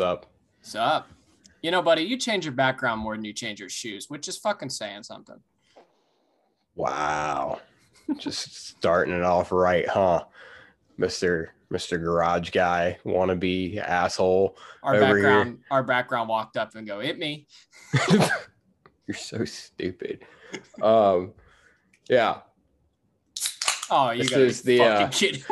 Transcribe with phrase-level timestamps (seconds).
[0.00, 0.26] up?
[0.58, 1.08] What's up?
[1.62, 4.38] You know, buddy, you change your background more than you change your shoes, which is
[4.38, 5.36] fucking saying something.
[6.74, 7.60] Wow.
[8.18, 10.24] Just starting it off right, huh?
[10.98, 11.48] Mr.
[11.72, 12.02] Mr.
[12.02, 14.56] Garage Guy, wannabe asshole.
[14.82, 17.46] Our Over background, our background walked up and go, hit me.
[19.06, 20.24] You're so stupid.
[20.82, 21.32] Um,
[22.08, 22.40] yeah,
[23.90, 25.42] Oh, you This is the, fucking uh, kidding.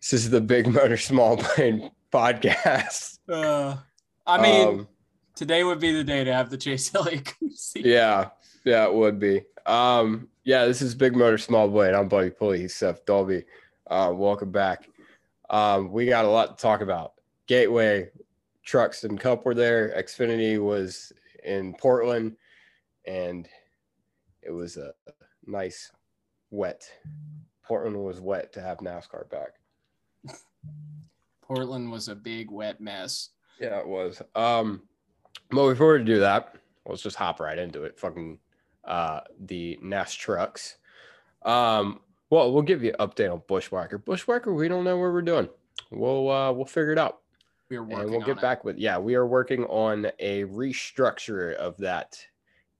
[0.00, 3.18] this is the Big Motor Small Blade podcast.
[3.28, 3.76] Uh,
[4.24, 4.88] I mean, Um,
[5.34, 7.34] today would be the day to have the Chase Elliott
[7.74, 8.28] yeah,
[8.64, 9.42] yeah, it would be.
[9.66, 11.92] Um, yeah, this is Big Motor Small Blade.
[11.92, 12.60] I'm Buddy Pulley.
[12.60, 13.42] He's Seth Dolby.
[13.88, 14.88] Uh, welcome back.
[15.50, 17.14] Um, we got a lot to talk about.
[17.48, 18.10] Gateway
[18.64, 19.92] trucks and Cup were there.
[19.98, 22.36] Xfinity was in Portland,
[23.06, 23.48] and
[24.42, 24.92] it was a
[25.46, 25.90] nice
[26.50, 26.88] wet.
[27.64, 29.54] Portland was wet to have NASCAR back.
[31.46, 33.30] Portland was a big wet mess.
[33.60, 34.20] Yeah, it was.
[34.34, 34.82] Um,
[35.50, 37.98] but before we do that, let's just hop right into it.
[37.98, 38.38] Fucking
[38.84, 40.76] uh, the Nash trucks.
[41.42, 43.98] Um, well, we'll give you an update on Bushwhacker.
[43.98, 45.48] Bushwhacker, we don't know where we're doing.
[45.90, 47.20] We'll uh, we'll figure it out,
[47.70, 48.42] We are working and we'll on get it.
[48.42, 48.78] back with.
[48.78, 52.18] Yeah, we are working on a restructure of that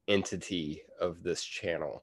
[0.08, 2.02] entity of this channel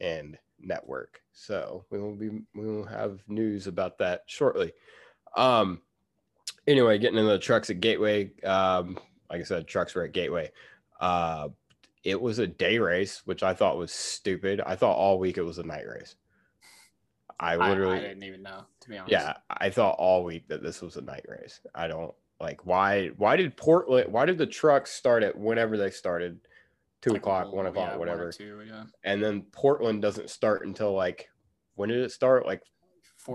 [0.00, 1.20] and network.
[1.32, 4.72] So we will be we will have news about that shortly.
[5.36, 5.80] Um,
[6.66, 8.30] anyway, getting into the trucks at Gateway.
[8.42, 8.98] Um,
[9.30, 10.50] like I said, trucks were at Gateway.
[11.00, 11.48] Uh,
[12.02, 14.60] it was a day race, which I thought was stupid.
[14.64, 16.16] I thought all week it was a night race.
[17.40, 19.10] I I, literally, I didn't even know, to be honest.
[19.12, 21.60] yeah, I thought all week that this was a night race.
[21.74, 23.08] I don't like why.
[23.16, 24.12] Why did Portland?
[24.12, 26.38] Why did the trucks start at whenever they started?
[27.02, 28.32] Two Like, o'clock, one o'clock, yeah, whatever.
[28.32, 28.84] two, yeah.
[29.02, 31.28] And then Portland doesn't start until like
[31.74, 32.46] when did it start?
[32.46, 32.62] Like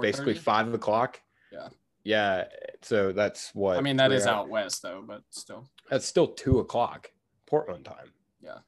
[0.01, 1.19] basically five o'clock.
[1.51, 1.67] Yeah.
[2.03, 2.45] Yeah.
[2.81, 5.69] So that's what I mean, that is hours- out west though, but still.
[5.89, 7.11] That's still two o'clock
[7.45, 8.11] Portland time.
[8.41, 8.59] Yeah.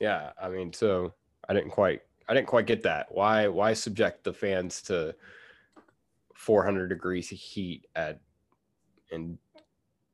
[0.00, 0.32] Yeah.
[0.40, 1.14] I mean, so
[1.48, 3.06] I didn't quite I didn't quite get that.
[3.10, 5.14] Why why subject the fans to
[6.34, 8.20] 400 degrees of heat at
[9.10, 9.38] in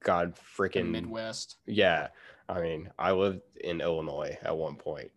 [0.02, 1.56] God freaking Midwest.
[1.66, 2.08] yeah.
[2.48, 5.12] I mean, I lived in Illinois at one point.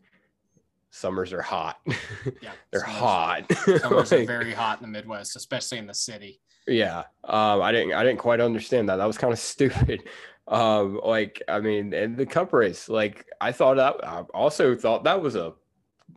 [0.91, 1.79] Summers are hot.
[1.88, 2.51] Yeah.
[2.72, 3.51] They're summers- hot.
[3.81, 6.39] Summers are very hot in the Midwest, especially in the city.
[6.68, 7.03] Yeah.
[7.24, 8.97] Um, I didn't I didn't quite understand that.
[8.97, 10.03] That was kind of stupid.
[10.47, 15.06] Um, like I mean, and the cup race, like I thought that I also thought
[15.06, 15.53] that was a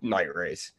[0.03, 0.73] night race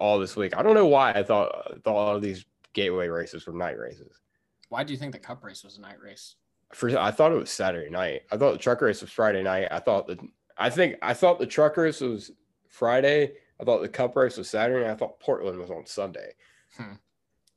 [0.00, 0.56] all this week.
[0.56, 4.20] I don't know why I thought thought all of these gateway races were night races.
[4.68, 6.36] Why do you think the Cup race was a night race?
[6.72, 8.22] For I thought it was Saturday night.
[8.30, 9.68] I thought the truck race was Friday night.
[9.70, 10.18] I thought the
[10.56, 12.30] I think I thought the truck race was
[12.68, 13.32] Friday.
[13.60, 14.84] I thought the cup race was Saturday.
[14.84, 16.32] And I thought Portland was on Sunday.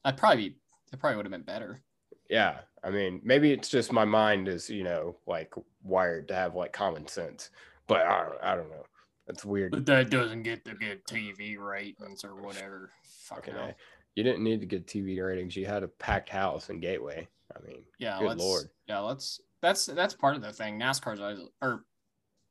[0.06, 0.56] I'd probably be,
[0.94, 1.82] that probably would have been better.
[2.30, 6.54] Yeah, I mean, maybe it's just my mind is you know like wired to have
[6.54, 7.50] like common sense,
[7.88, 8.86] but I don't I don't know.
[9.26, 9.72] That's weird.
[9.72, 12.92] But that doesn't get the good TV ratings or whatever.
[13.24, 13.74] Fucking Okay,
[14.16, 15.56] you didn't need to get TV ratings.
[15.56, 17.28] You had a packed house in Gateway.
[17.56, 18.66] I mean, Yeah, Good let's lord.
[18.88, 20.80] yeah, let's that's that's part of the thing.
[20.80, 21.86] NASCAR's always or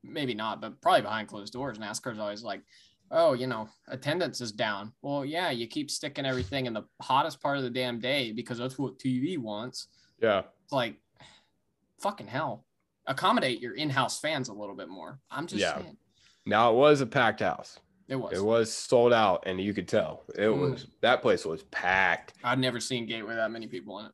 [0.03, 1.79] maybe not, but probably behind closed doors.
[1.79, 2.63] NASCAR's always like,
[3.13, 4.93] oh, you know, attendance is down.
[5.03, 8.59] Well, yeah, you keep sticking everything in the hottest part of the damn day because
[8.59, 9.89] that's what TV wants.
[10.21, 10.97] yeah, It's like
[12.01, 12.65] fucking hell.
[13.07, 15.19] Accommodate your in-house fans a little bit more.
[15.31, 15.77] I'm just Yeah.
[15.81, 15.97] saying.
[16.47, 17.79] now it was a packed house.
[18.09, 18.33] It was.
[18.37, 20.73] It was sold out, and you could tell it Mm.
[20.73, 22.35] was that place was packed.
[22.43, 24.13] I'd never seen Gateway that many people in it.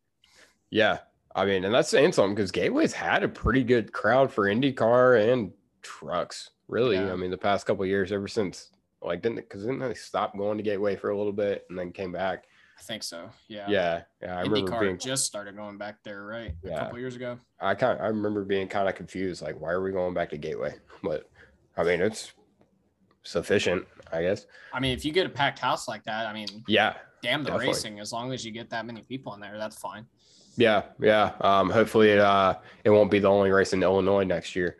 [0.70, 0.98] Yeah,
[1.34, 5.32] I mean, and that's saying something because Gateway's had a pretty good crowd for IndyCar
[5.32, 6.50] and trucks.
[6.68, 7.12] Really, Yeah.
[7.12, 8.70] I mean, the past couple of years, ever since
[9.02, 11.92] like didn't because didn't they stop going to Gateway for a little bit and then
[11.92, 12.44] came back?
[12.78, 13.28] I think so.
[13.48, 13.66] Yeah.
[13.68, 16.54] Yeah, yeah, I remember IndyCar being just started going back there, right?
[16.64, 16.78] A Yeah.
[16.78, 17.38] couple years ago.
[17.60, 20.38] I kind I remember being kind of confused, like why are we going back to
[20.38, 20.74] Gateway?
[21.02, 21.28] But
[21.76, 22.32] I mean, it's
[23.22, 24.46] sufficient, I guess.
[24.72, 27.50] I mean, if you get a packed house like that, I mean, Yeah, damn the
[27.50, 27.66] Definitely.
[27.74, 28.00] racing.
[28.00, 30.06] As long as you get that many people in there, that's fine.
[30.56, 31.32] yeah, yeah.
[31.40, 34.76] Um, hopefully it uh it won't be the only race in Illinois next year.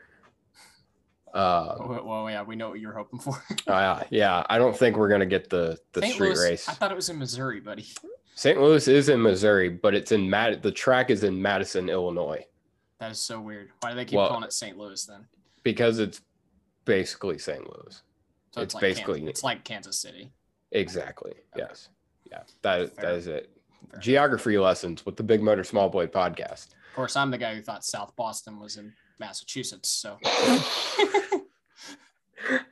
[1.35, 3.43] Uh, Well, well, yeah, we know what you're hoping for.
[3.67, 6.15] uh yeah, I don't think we're gonna get the the St.
[6.15, 6.69] street Louis, race.
[6.69, 7.87] I thought it was in Missouri, buddy.
[8.35, 8.61] St.
[8.61, 10.63] Louis is in Missouri, but it's in Mad.
[10.63, 12.45] The track is in Madison, Illinois,
[13.01, 13.71] That is so weird.
[13.81, 14.79] Why do they keep Well- calling it St.
[14.79, 15.27] Louis then?
[15.65, 16.21] because it's
[16.85, 17.63] basically St.
[17.63, 18.03] Louis.
[18.53, 20.33] So it's like basically- Kansas, it's like Kansas City.
[20.73, 21.33] Exactly.
[21.33, 21.41] Okay.
[21.69, 21.89] Yes.
[22.31, 22.43] Yeah.
[22.63, 23.05] That Fair.
[23.05, 23.51] that is it.
[23.91, 24.01] Fair.
[24.01, 26.69] Geography lessons with the Big Motor Small Boy podcast.
[26.91, 29.88] Of course, I'm the guy who thought South Boston was in Massachusetts.
[29.88, 30.19] So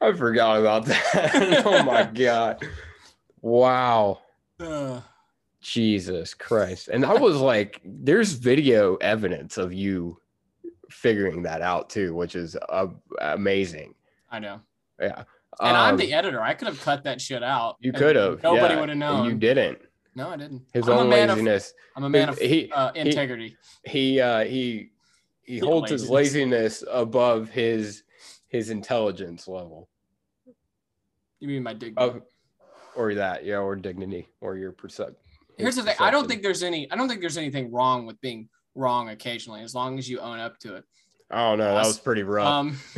[0.00, 1.62] I forgot about that.
[1.66, 2.64] oh my god.
[3.40, 4.20] Wow.
[4.60, 5.00] uh,
[5.60, 6.88] Jesus Christ.
[6.88, 10.20] And I was like, there's video evidence of you
[10.90, 12.86] figuring that out too, which is uh,
[13.20, 13.94] amazing.
[14.30, 14.60] I know.
[15.00, 15.24] Yeah.
[15.60, 16.40] And I'm Um, the editor.
[16.42, 17.76] I could have cut that shit out.
[17.80, 18.42] You could have.
[18.42, 19.26] Nobody yeah, would have known.
[19.26, 19.78] You didn't.
[20.14, 20.62] No, I didn't.
[20.72, 21.74] His I'm own man of- laziness.
[21.96, 23.56] I'm a man of he, uh, he- integrity.
[23.84, 24.90] he uh he
[25.46, 28.02] he holds his laziness above his
[28.48, 29.88] his intelligence level
[31.40, 32.20] You mean my dignity?
[32.94, 35.14] or that yeah or dignity or your percep-
[35.58, 35.94] Here's the thing.
[35.98, 36.90] I don't think there's any.
[36.90, 40.38] I don't think there's anything wrong with being wrong occasionally, as long as you own
[40.38, 40.84] up to it.
[41.30, 42.78] Oh don't that was pretty rough Um,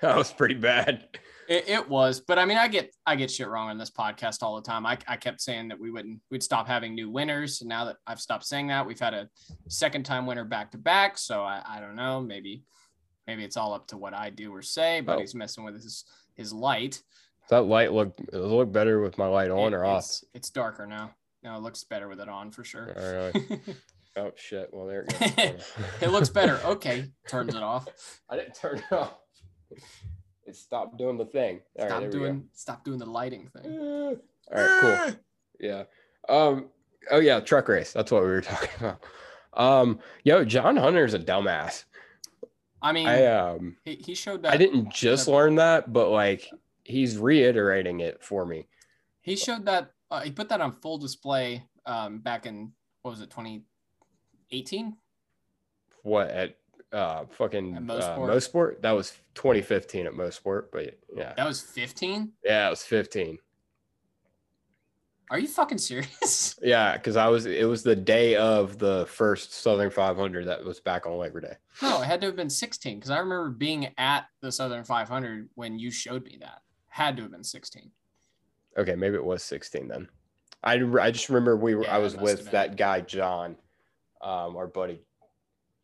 [0.00, 1.06] that was pretty bad
[1.48, 4.42] it, it was, but I mean, I get I get shit wrong on this podcast
[4.42, 4.84] all the time.
[4.86, 7.60] I, I kept saying that we wouldn't we'd stop having new winners.
[7.60, 9.28] And now that I've stopped saying that, we've had a
[9.68, 11.18] second time winner back to back.
[11.18, 12.20] So I, I don't know.
[12.20, 12.64] Maybe
[13.26, 15.00] maybe it's all up to what I do or say.
[15.00, 15.20] But Oh.
[15.20, 16.04] he's messing with his
[16.34, 17.02] his light.
[17.50, 20.50] that light look it look better with my light on It- or off It's, it's
[20.50, 21.12] darker now.
[21.42, 22.92] No, it looks better with it on for sure.
[22.96, 23.60] Oh, all right
[24.18, 26.58] oh shit well there it goes it looks better.
[26.64, 27.86] Okay, turns it off.
[28.30, 29.14] i didn't turn it off
[30.46, 32.18] it stopped doing the thing all right Stop there we go.
[32.18, 33.78] doing stop doing the lighting thing.
[33.78, 34.16] all
[34.52, 35.14] right cool
[35.60, 35.84] Yeah.
[36.28, 36.66] Um.
[37.10, 37.92] Oh yeah, truck race.
[37.92, 39.04] That's what we were talking about.
[39.54, 40.00] Um.
[40.24, 41.84] Yo, John Hunter's a dumbass.
[42.82, 43.76] I mean, I um.
[43.84, 46.50] he, he showed that I didn't just learn that, but like
[46.84, 48.66] he's reiterating it for me.
[49.20, 52.72] he showed that uh, he put that on full display um, back in
[53.02, 54.96] what was it 2018
[56.02, 56.56] What at
[56.96, 58.80] uh fucking At uh, Mosport?
[58.82, 63.38] That was 2015 at Mosport, but yeah, that was 15 yeah, it was 15.
[65.30, 67.46] are you fucking serious Yeah, because I was.
[67.46, 71.54] It was the day of the first Southern 500 that was back on Labor Day.
[71.82, 75.48] no it had to have been 16 because i remember being at the southern 500
[75.54, 77.90] when you showed me that had to have been 16
[78.78, 80.08] Okay, maybe it was 16 then.
[80.62, 83.56] I, I just remember we were Yeah, I was with that guy John,
[84.20, 85.00] um, our buddy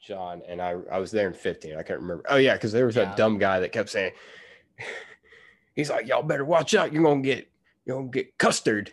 [0.03, 1.73] John, and I I was there in 15.
[1.77, 2.25] I can't remember.
[2.29, 3.05] Oh yeah, because there was Yeah.
[3.07, 4.13] that dumb guy that kept saying,
[5.75, 6.93] he's like, y'all better watch out.
[6.93, 7.49] You're gonna get
[7.87, 8.91] you're gonna get custard.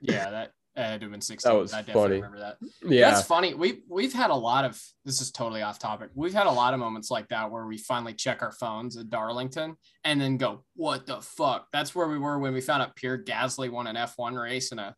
[0.00, 2.14] yeah that uh, had to have been 16 That was i definitely funny.
[2.16, 2.56] remember that
[2.88, 3.54] yeah, That's funny.
[3.54, 6.10] We we've had a lot of this is totally off topic.
[6.14, 9.10] We've had a lot of moments like that where we finally check our phones at
[9.10, 12.96] Darlington and then go, "What the fuck?" That's where we were when we found out
[12.96, 14.94] Pierre Gasly won an F1 race in a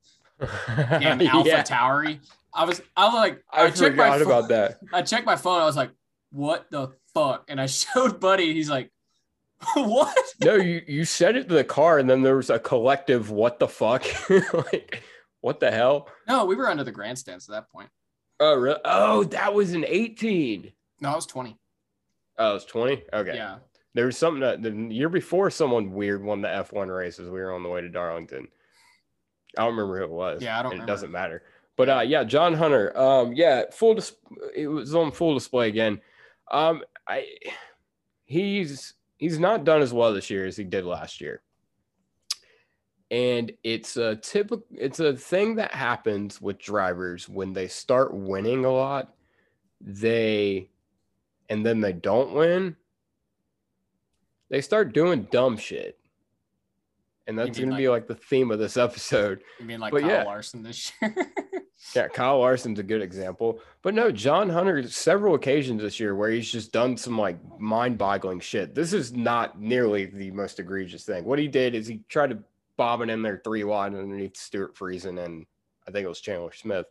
[0.77, 1.62] damn Alpha yeah.
[1.62, 2.21] Tauri.
[2.55, 4.79] I was I was like I checked my forgot phone- about that.
[4.93, 5.61] I checked my phone.
[5.61, 5.91] I was like,
[6.31, 8.53] "What the fuck?" And I showed Buddy.
[8.53, 8.91] He's like,
[9.75, 13.31] "What?" No, you you said it to the car, and then there was a collective
[13.31, 15.03] "What the fuck?" like,
[15.41, 16.09] what the hell?
[16.29, 17.89] No, we were under the grandstands at that point.
[18.41, 18.81] Oh, really?
[18.85, 20.73] Oh, that was an 18.
[21.00, 21.56] No, I was 20.
[22.39, 23.03] Oh, it was 20.
[23.12, 23.35] Okay.
[23.37, 23.56] Yeah.
[23.94, 27.29] There was something that the year before someone weird won the F1 races.
[27.29, 28.49] We were on the way to Darlington.
[29.58, 30.43] I don't remember who it was.
[30.43, 30.93] Yeah, I don't It remember.
[30.93, 31.43] doesn't matter.
[31.76, 32.96] But uh, yeah, John Hunter.
[32.99, 33.94] Um, yeah, full.
[33.94, 34.16] Dis-
[34.54, 36.00] it was on full display again.
[36.50, 37.26] Um, I
[38.25, 41.43] he's he's not done as well this year as he did last year.
[43.10, 44.64] And it's a typical.
[44.70, 49.14] It's a thing that happens with drivers when they start winning a lot.
[49.81, 50.70] They,
[51.48, 52.76] and then they don't win.
[54.48, 55.98] They start doing dumb shit.
[57.26, 59.42] And that's going to be like the theme of this episode.
[59.60, 60.22] You mean like But Kyle yeah.
[60.24, 61.14] Larson this year?
[61.94, 63.60] Yeah, Kyle Larson's a good example.
[63.82, 67.98] But no, John Hunter, several occasions this year where he's just done some like mind
[67.98, 68.74] boggling shit.
[68.74, 71.24] This is not nearly the most egregious thing.
[71.24, 72.38] What he did is he tried to
[72.76, 75.44] bob it in there three wide underneath Stuart Friesen and
[75.86, 76.86] I think it was Chandler Smith.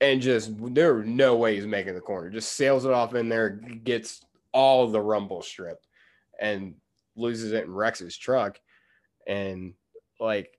[0.00, 2.28] And just there were no way he's making the corner.
[2.28, 4.20] Just sails it off in there, gets
[4.52, 5.80] all the rumble strip
[6.38, 6.74] and
[7.16, 8.60] loses it and wrecks his truck.
[9.26, 9.74] And
[10.20, 10.58] like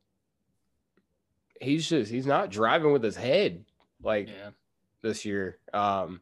[1.62, 3.66] he's just he's not driving with his head
[4.04, 4.50] like yeah.
[5.02, 6.22] this year um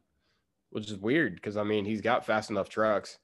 [0.70, 3.18] which is weird because i mean he's got fast enough trucks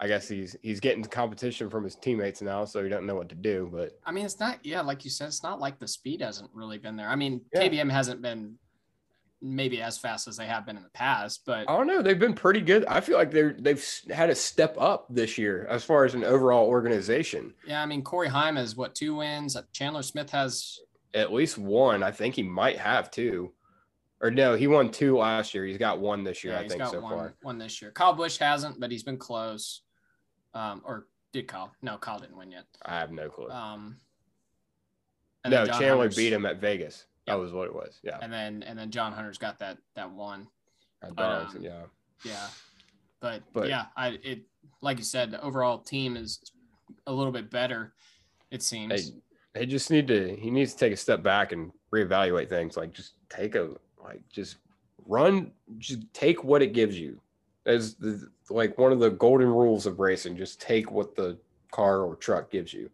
[0.00, 3.28] i guess he's he's getting competition from his teammates now so he doesn't know what
[3.28, 5.86] to do but I mean, it's not, yeah, like you said, it's not like the
[5.86, 7.08] speed hasn't really been there.
[7.08, 7.68] I mean, Yeah.
[7.68, 8.56] KBM hasn't been
[9.42, 12.18] maybe as fast as they have been in the past, but i don't know they've
[12.18, 15.82] been pretty good i feel like they're they've had a step up this year as
[15.82, 19.56] far as an overall organization yeah, I mean, Corey Heim has what, two wins?
[19.72, 20.78] Chandler Smith has,
[21.14, 23.52] at least one i think he might have two
[24.20, 26.84] or no he won two last year he's got one this year yeah, i think
[26.86, 27.90] so one, far one this year.
[27.90, 29.82] Kyle Busch hasn't, but he's been close.
[30.54, 31.72] Um, or did Kyle?
[31.82, 32.64] No, Kyle didn't win yet.
[32.84, 33.96] i have no clue Um,
[35.46, 37.06] no chandler Hunter's- beat him at vegas.
[37.26, 40.10] That was what it was yeah And then, and then John Hunter's got that, that
[40.10, 40.48] one.
[41.00, 41.82] But, Darlington, um, yeah
[42.24, 42.46] Yeah.
[43.20, 44.42] But, But- yeah, I, it,
[44.80, 46.40] like you said, the overall team is
[47.06, 47.94] a little bit better,
[48.50, 49.12] it seems.
[49.12, 52.76] they, they just need to he needs to take a step back and reevaluate things
[52.76, 53.70] like just take a
[54.02, 54.56] like just
[55.06, 57.20] run, just take what it gives you.
[57.64, 61.38] As the, like one of the golden rules of racing, just take what the
[61.70, 62.90] car or truck gives you.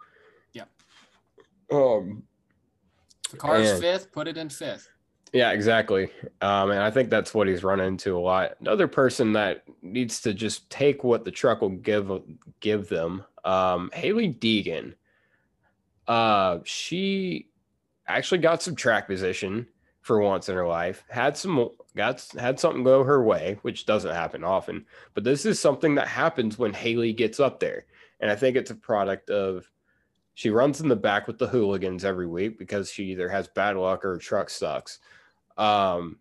[0.52, 0.64] Yeah.
[1.72, 2.22] Um,
[3.36, 4.88] Car's And- fifth, put it in fifth.
[5.32, 6.10] yeah, exactly.
[6.40, 8.56] Um, and I think that's what he's run into a lot.
[8.60, 12.10] Another person that needs to just take what the truck will give
[12.60, 13.24] give them.
[13.44, 14.94] Um, Hailie Deegan.
[16.06, 17.48] Uh, she
[18.06, 19.66] actually got some track position
[20.00, 21.04] for once in her life.
[21.10, 24.86] Had some got had something go her way, which doesn't happen often.
[25.14, 27.84] But this is something that happens when Hailie gets up there,
[28.20, 29.70] and I think it's a product of
[30.38, 33.76] she runs in the back with the hooligans every week because she either has bad
[33.76, 35.00] luck or her truck sucks.
[35.56, 36.20] Um,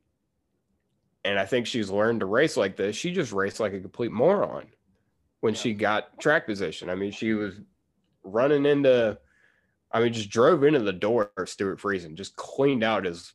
[1.24, 2.95] and I think she's learned to race like this.
[2.95, 4.65] She just raced like a complete moron
[5.41, 5.59] when Yeah.
[5.59, 6.89] she got track position.
[6.89, 7.62] I mean, she was
[8.24, 9.19] running into,
[9.91, 13.33] I mean, just drove into the door of Stuart Friesen, just cleaned out his,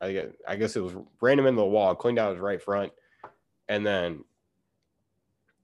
[0.00, 2.60] I guess, I guess it was ran him into the wall, cleaned out his right
[2.60, 2.92] front,
[3.68, 4.24] and then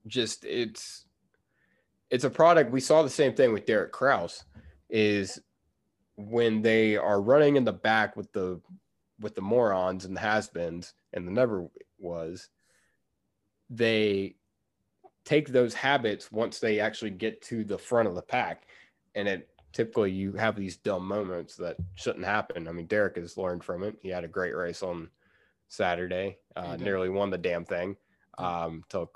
[0.06, 1.06] just it's
[2.08, 2.70] it's a product.
[2.70, 4.44] We saw the same thing with Derek Kraus,
[4.90, 5.40] is
[6.16, 8.60] when they are running in the back with the
[9.20, 11.66] with the morons and the has-beens and the never
[11.98, 12.48] was,
[13.68, 14.34] they
[15.24, 18.66] take those habits once they actually get to the front of the pack,
[19.14, 22.66] and it typically you have these dumb moments that shouldn't happen.
[22.66, 23.96] I mean, Derek has learned from it.
[24.00, 25.10] He had a great race on
[25.68, 27.96] Saturday, uh, nearly won the damn thing.
[28.38, 29.10] Um, till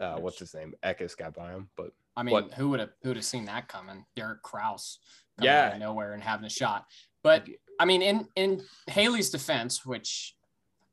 [0.00, 0.74] uh, what's his name?
[0.82, 2.54] Eckes got by him, but I mean, What?
[2.54, 4.04] who would have who would have seen that coming?
[4.16, 4.98] Derek Kraus
[5.38, 5.66] coming Yeah.
[5.68, 6.86] out of nowhere and having a shot.
[7.22, 7.46] But
[7.80, 10.36] I mean, in in Hailie's defense, which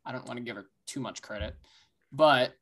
[0.06, 1.56] I don't want to give her too much credit,
[2.12, 2.54] but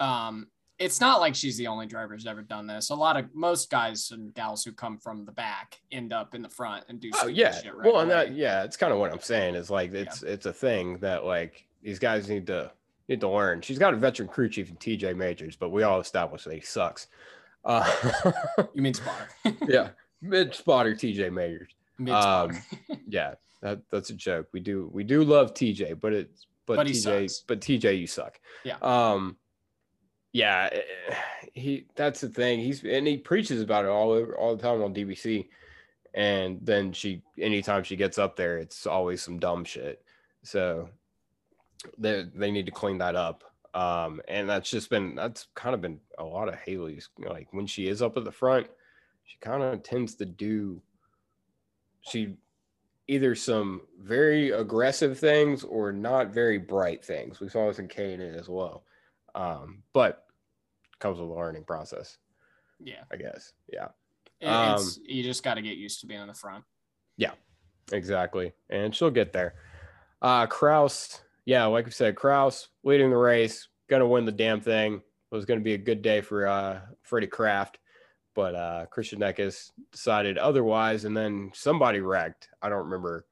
[0.00, 2.90] um, it's not like she's the only driver who's ever done this.
[2.90, 6.42] A lot of most guys and gals who come from the back end up in
[6.42, 7.52] the front and do Oh yeah.
[7.52, 10.22] shit right well, and that yeah, it's kind of what I'm saying is like it's
[10.22, 12.72] it's a thing that like these guys need to
[13.08, 13.60] need to learn.
[13.60, 16.60] She's got a veteran crew chief in TJ Majors, but we all established that he
[16.60, 17.06] sucks.
[17.66, 18.32] Uh,
[18.74, 19.28] You mean spotter?
[19.68, 19.88] yeah,
[20.22, 21.32] mid spotter TJ.
[21.98, 22.64] Mid spotter.
[23.08, 24.48] Yeah, that that's a joke.
[24.52, 27.44] We do we do love TJ, but it's but, But TJ sucks.
[27.46, 28.40] but TJ you suck.
[28.64, 28.76] Yeah.
[28.80, 29.36] Um.
[30.32, 31.14] Yeah, eh,
[31.54, 32.60] he that's the thing.
[32.60, 35.48] He's and he preaches about it all over all the time on DBC,
[36.14, 40.02] and then she anytime she gets up there, it's always some dumb shit.
[40.42, 40.90] So
[41.98, 43.44] they they need to clean that up.
[43.76, 47.66] Um, and that's just been that's kind of been a lot of Hailie's like when
[47.66, 48.68] she is up at the front,
[49.24, 50.80] she kind of tends to do
[52.00, 52.36] she
[53.06, 57.38] either some very aggressive things or not very bright things.
[57.38, 58.84] We saw this in K and as well.
[59.34, 60.24] Um, but
[60.98, 62.16] comes with a learning process,
[62.80, 63.52] yeah, I guess.
[63.70, 63.88] Yeah,
[64.42, 66.64] Um, you just got to get used to being in the front.
[67.18, 67.32] Yeah,
[67.92, 68.54] exactly.
[68.70, 69.56] And she'll get there.
[70.22, 74.94] Uh Kraus, yeah, like we said, Kraus leading the race, gonna win the damn thing.
[74.96, 77.78] It was gonna be a good day for uh Freddie Kraft,
[78.34, 82.48] but uh Christian Eckes decided otherwise, and then somebody wrecked.
[82.60, 83.24] I don't remember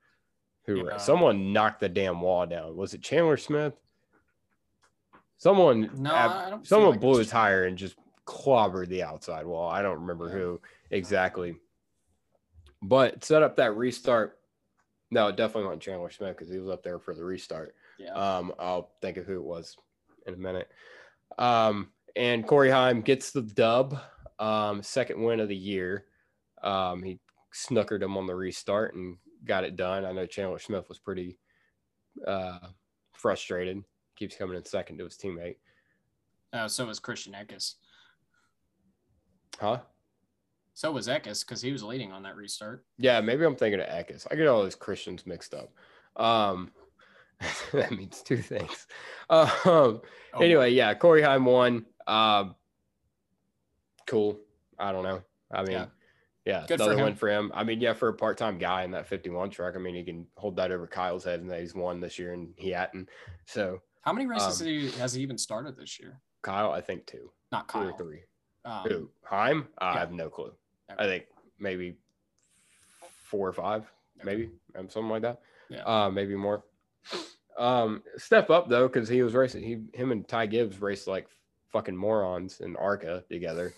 [0.65, 0.97] who Yeah.
[0.97, 2.75] Someone knocked the damn wall down.
[2.77, 3.75] Was it Chandler Smith?
[5.37, 6.67] Someone No, ab- I don't.
[6.67, 9.69] someone like blew a it's- tire and just clobbered the outside wall.
[9.69, 10.35] I don't remember Yeah.
[10.35, 11.57] who exactly,
[12.81, 14.39] but set up that restart.
[15.11, 17.75] No, it definitely wasn't Chandler Smith because he was up there for the restart.
[17.99, 18.13] Yeah.
[18.13, 19.77] Um, I'll think of who it was
[20.27, 20.69] in a minute.
[21.39, 23.99] Um, and Corey Heim gets the dub,
[24.39, 26.07] um, second win of the year.
[26.63, 27.19] Um, he
[27.55, 30.05] snookered him on the restart and got it done.
[30.05, 31.39] I know Chandler Smith was pretty
[32.27, 32.59] uh,
[33.13, 33.83] frustrated.
[34.17, 35.57] Keeps coming in second to his teammate.
[36.53, 37.75] Uh, so was Christian Eckes.
[39.61, 39.81] Huh?
[40.75, 42.85] So was Eckes because he was leading on that restart.
[42.99, 44.27] Yeah, maybe I'm thinking of Eckes.
[44.31, 45.73] I get all those Christians mixed up.
[46.17, 46.71] Um,
[47.73, 48.87] that means two things.
[49.31, 51.87] Um, Oh, anyway, yeah, Corey Heim won.
[52.07, 52.57] Um,
[54.07, 54.39] cool.
[54.79, 55.23] I don't know.
[55.51, 55.87] I mean, Yeah.
[56.45, 57.51] yeah, Good another win for him.
[57.55, 60.27] I mean, yeah, for a part-time guy in that 51 truck, I mean, he can
[60.37, 63.09] hold that over Kyle's head and that he's won this year and he hadn't.
[63.47, 66.21] So How many races um, did he, has he even started this year?
[66.43, 67.89] Kyle, I think two, Not two Kyle.
[67.89, 68.25] or three.
[68.67, 69.11] Um, Who?
[69.23, 69.69] Heim?
[69.79, 69.99] I yeah.
[70.01, 70.53] have no clue.
[70.91, 71.03] Okay.
[71.03, 71.25] I think
[71.59, 71.97] maybe
[73.23, 73.83] four or five,
[74.21, 74.25] Okay.
[74.27, 75.41] maybe um, something like that.
[75.71, 75.85] Yeah.
[75.85, 76.65] Uh, maybe more.
[77.57, 79.63] Um, step up though, because he was racing.
[79.63, 81.29] He, him, and Ty Gibbs raced like
[81.73, 83.73] fucking morons in Arca together.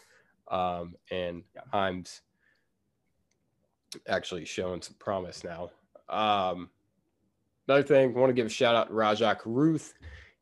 [0.48, 1.62] Um, and Yeah.
[1.72, 2.22] Heim's
[4.08, 5.70] actually showing some promise now.
[6.08, 6.70] Um,
[7.66, 9.94] another thing, want to give a shout out to Rajah Caruth.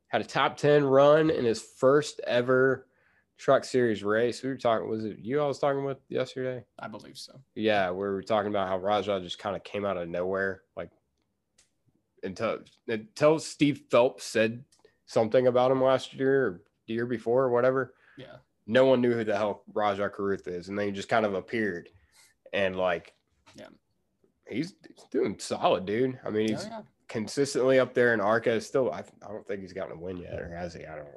[0.08, 2.86] Had a top 10 run in his first ever
[3.36, 4.42] truck series race.
[4.42, 6.64] We were talking, was it you I was talking with yesterday?
[6.78, 7.40] I believe so.
[7.54, 10.90] Yeah, we were talking about how Rajah just kind of came out of nowhere, like
[12.24, 14.64] until until Steve Phelps said
[15.06, 17.94] something about him last year or the year before or whatever.
[18.18, 18.36] Yeah.
[18.66, 21.34] No one knew who the hell Rajah Caruth is, and then he just kind of
[21.34, 21.90] appeared,
[22.54, 23.12] and like,
[23.58, 23.66] Yeah.
[24.48, 26.18] he's, he's doing solid, dude.
[26.24, 26.80] I mean, Oh, he's yeah.
[27.08, 28.58] consistently up there in Arca.
[28.62, 30.86] Still, I, I don't think he's gotten a win yet, or has he?
[30.86, 31.08] I don't.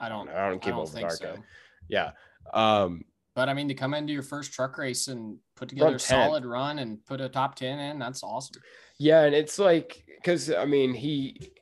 [0.00, 0.28] I don't.
[0.30, 1.34] I don't keep I up don't with think Arca.
[1.36, 1.42] so.
[1.88, 2.10] Yeah.
[2.54, 5.98] Um, But I mean, to come into your first truck race and put together a
[5.98, 6.00] 10th.
[6.00, 8.62] solid run and put a top ten in, that's awesome.
[8.98, 11.52] Yeah, and it's like because I mean he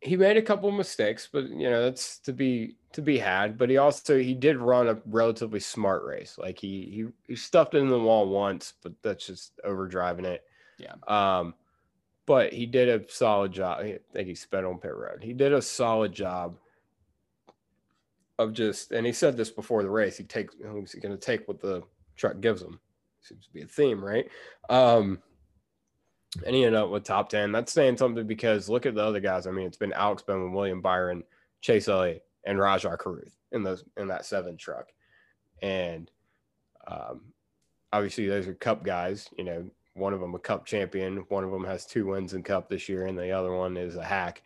[0.00, 3.58] he made a couple mistakes, but you know that's to be to be had.
[3.58, 6.36] But he also he did run a relatively smart race.
[6.38, 6.90] Like he
[7.26, 10.44] he he stuffed it in the wall once, but that's just overdriving it.
[10.78, 10.94] Yeah.
[11.06, 11.54] Um,
[12.26, 13.80] but he did a solid job.
[13.80, 15.22] I think he sped on pit road.
[15.22, 16.56] He did a solid job
[18.38, 20.16] of just, and he said this before the race.
[20.16, 21.82] He takes he's going to take what the
[22.16, 22.80] truck gives him.
[23.20, 24.28] Seems to be a theme, right?
[24.68, 25.22] Um,
[26.46, 27.52] and he ended up with top 10.
[27.52, 29.46] That's saying something because look at the other guys.
[29.46, 31.22] I mean, it's been Alex Bowman, William Byron,
[31.60, 34.92] Chase Elliott, and Rajah Caruth in those in that seven truck.
[35.62, 36.10] And
[36.86, 37.22] um,
[37.92, 39.64] obviously those are cup guys, you know,
[39.94, 42.88] one of them a cup champion, one of them has two wins in cup this
[42.88, 44.42] year, and the other one is a hack.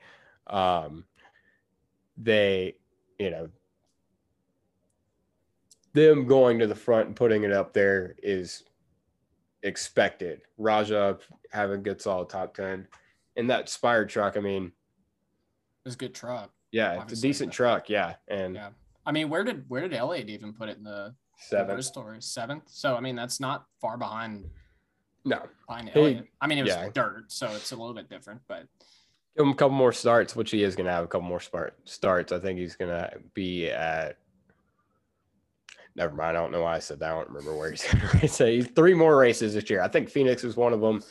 [0.47, 1.05] Um,
[2.19, 2.77] they,
[3.19, 3.49] you know,
[5.95, 8.65] them going to the front and putting it up there is
[9.63, 10.43] expected.
[10.57, 11.19] Rajah
[11.51, 12.87] having good solid top 10.
[13.37, 14.73] And that Spire truck, I mean,
[15.85, 16.51] It's a good truck.
[16.73, 17.89] yeah, it's a decent truck.
[17.89, 18.15] Yeah.
[18.29, 18.71] And Yeah.
[19.07, 22.27] I mean, where did where did Elliott even put it in the seventh race?
[22.27, 22.65] Seventh.
[22.69, 24.45] So I mean, that's not far behind
[25.25, 26.27] No, behind He- Elliott.
[26.41, 26.89] I mean, it was yeah.
[26.93, 28.67] dirt, so it's a little bit different, but
[29.37, 31.41] give him a couple more starts, which he is going to have a couple more
[31.41, 32.33] start, starts.
[32.33, 34.19] I think he's going to be at.
[35.99, 36.37] Never mind.
[36.37, 37.11] I don't know why I said that.
[37.11, 38.39] I don't remember where he's going to race.
[38.39, 39.83] He's three more races this year.
[39.83, 41.03] I think Phoenix is one of them,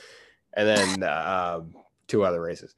[0.53, 1.62] and then uh,
[2.08, 2.74] two other races.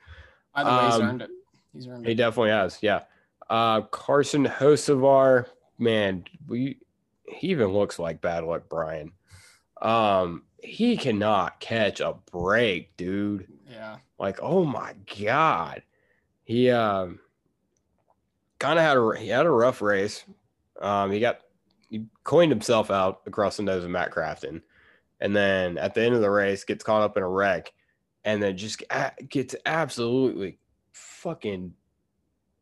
[0.56, 1.30] either way, he's Um, earned it.
[1.74, 2.16] He's earned He it.
[2.16, 2.80] definitely has.
[2.82, 3.02] Yeah.
[3.50, 5.46] Uh, Carson Hocevar,
[5.78, 6.80] man, we
[7.28, 9.12] he even looks like bad luck Brian.
[9.82, 13.48] Um, he cannot catch a break, dude.
[13.70, 13.98] Yeah.
[14.18, 15.84] Like, oh my god,
[16.44, 17.20] he um
[18.58, 20.26] kind of had a he had a rough race.
[20.82, 21.40] Um, he got
[21.90, 24.62] he coined himself out across the nose of Matt Crafton,
[25.20, 27.74] and then at the end of the race gets caught up in a wreck,
[28.24, 30.60] and then just a- gets absolutely
[30.94, 31.74] fucking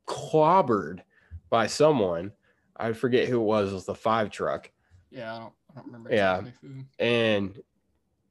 [0.07, 1.01] clobbered
[1.49, 2.31] by someone.
[2.77, 3.71] I forget who it was.
[3.71, 4.71] It was the five truck.
[5.09, 5.33] Yeah.
[5.35, 6.13] I don't, I don't remember.
[6.13, 6.41] Yeah.
[6.61, 6.81] who.
[6.99, 7.59] And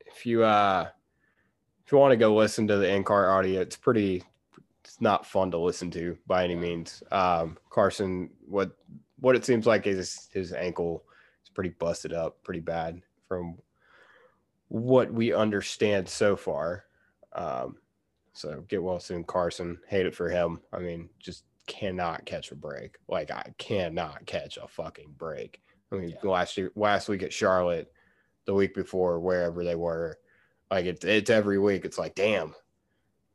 [0.06, 0.88] if you uh
[1.84, 4.22] if you want to go listen to the in-car audio, it's pretty
[4.84, 7.02] it's not fun to listen to by any means.
[7.10, 8.76] Um Carson what
[9.20, 11.04] what it seems like is his ankle
[11.44, 13.56] is pretty busted up pretty bad from
[14.68, 16.84] what we understand so far.
[17.32, 17.76] Um
[18.32, 19.78] so get well soon Carson.
[19.88, 20.60] Hate it for him.
[20.72, 22.96] I mean, just cannot catch a break.
[23.08, 25.60] Like I cannot catch a fucking break.
[25.90, 26.30] I mean, Yeah.
[26.30, 27.90] last year last week at Charlotte
[28.44, 30.18] the week before, wherever they were.
[30.70, 31.84] Like it's it's every week.
[31.84, 32.54] It's like, damn,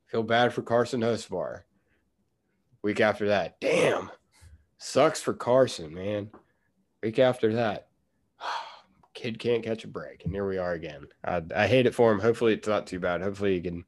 [0.07, 1.61] feel bad for Carson Hocevar.
[2.83, 4.09] Week after that, damn,
[4.81, 6.29] sucks for Carson, man.
[7.03, 7.87] Week after that,
[9.13, 11.07] kid can't catch a break, and here we are again.
[11.23, 12.19] I, I hate it for him.
[12.19, 13.21] Hopefully, it's not too bad.
[13.21, 13.85] Hopefully, he can.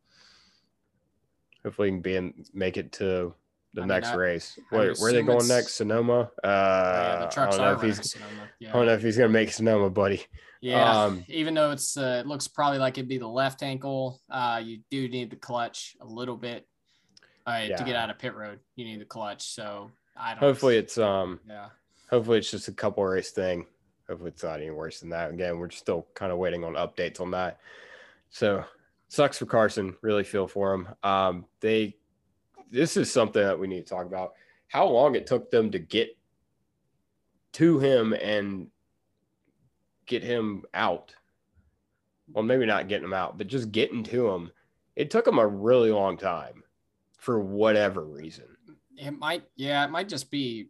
[1.63, 3.34] Hopefully, he can be in, make it to
[3.73, 4.60] the I mean, next I- race.
[4.71, 5.73] I Where, are they going it's- next?
[5.75, 6.32] Sonoma.
[6.43, 8.12] Uh, yeah, the I trucks don't know if he's.
[8.12, 8.49] Sonoma.
[8.60, 8.69] Yeah.
[8.69, 10.23] I don't know if he's gonna make Sonoma, buddy.
[10.62, 14.21] Yeah, Um, even though it's uh, it looks probably like it'd be the left ankle,
[14.29, 16.65] uh, you do need the clutch a little bit.
[17.45, 19.43] Uh, to get out of pit road, you need the clutch.
[19.53, 20.39] So I don't.
[20.39, 21.39] Hopefully, it's um.
[21.47, 21.69] yeah,
[22.10, 23.65] hopefully it's just a couple race thing.
[24.08, 25.32] Hopefully it's not any worse than that.
[25.32, 27.60] Again, we're still kind of waiting on updates on that.
[28.30, 28.63] So
[29.08, 29.95] sucks for Carson.
[30.02, 30.88] Really feel for him.
[31.04, 31.95] Um, they
[32.69, 34.34] this is something that we need to talk about.
[34.67, 36.17] How long it took them to get
[37.54, 38.67] to him and
[40.06, 41.15] get him out.
[42.32, 44.52] Well, maybe not getting him out, but just getting to him.
[44.95, 46.63] It took him a really long time
[47.17, 48.53] for whatever reason.
[48.97, 49.43] It might.
[49.56, 50.69] Yeah, it might just be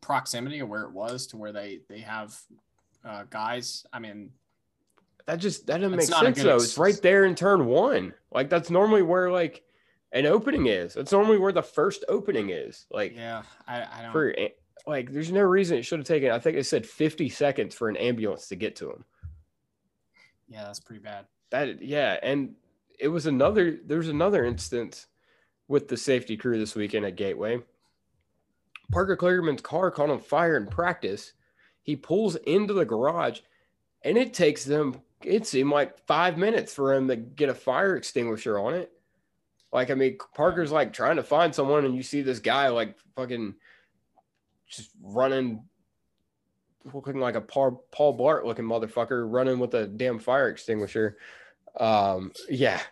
[0.00, 2.36] proximity of where it was to where they they have
[3.04, 3.84] uh, guys.
[3.92, 4.30] I mean,
[5.26, 6.54] That just that doesn't make sense though.
[6.56, 8.14] ex- It's right there in turn one.
[8.30, 9.62] Like that's normally where like
[10.12, 10.94] an opening is.
[10.94, 12.86] That's normally where the first opening is.
[12.90, 14.12] Like yeah, I, I don't.
[14.12, 14.34] for
[14.86, 16.30] like, there's no reason it should have taken.
[16.32, 19.04] I think it said 50 seconds for an ambulance to get to him.
[20.48, 21.26] yeah, that's pretty bad.
[21.50, 22.54] That yeah, and
[22.98, 23.78] it was another.
[23.84, 25.06] There's another instance
[25.72, 27.58] with the safety crew this weekend at Gateway.
[28.92, 31.32] Parker Kligerman's car caught on fire in practice.
[31.82, 33.40] He pulls into the garage,
[34.02, 35.00] and it takes them.
[35.24, 38.92] It seemed like five minutes for him to get a fire extinguisher on it.
[39.72, 42.98] Like, I mean, Parker's like trying to find someone, and you see this guy like
[43.16, 43.54] fucking
[44.68, 45.64] just running,
[46.92, 51.16] looking like a Paul, Blart looking motherfucker, running with a damn fire extinguisher.
[51.80, 52.82] Um, yeah.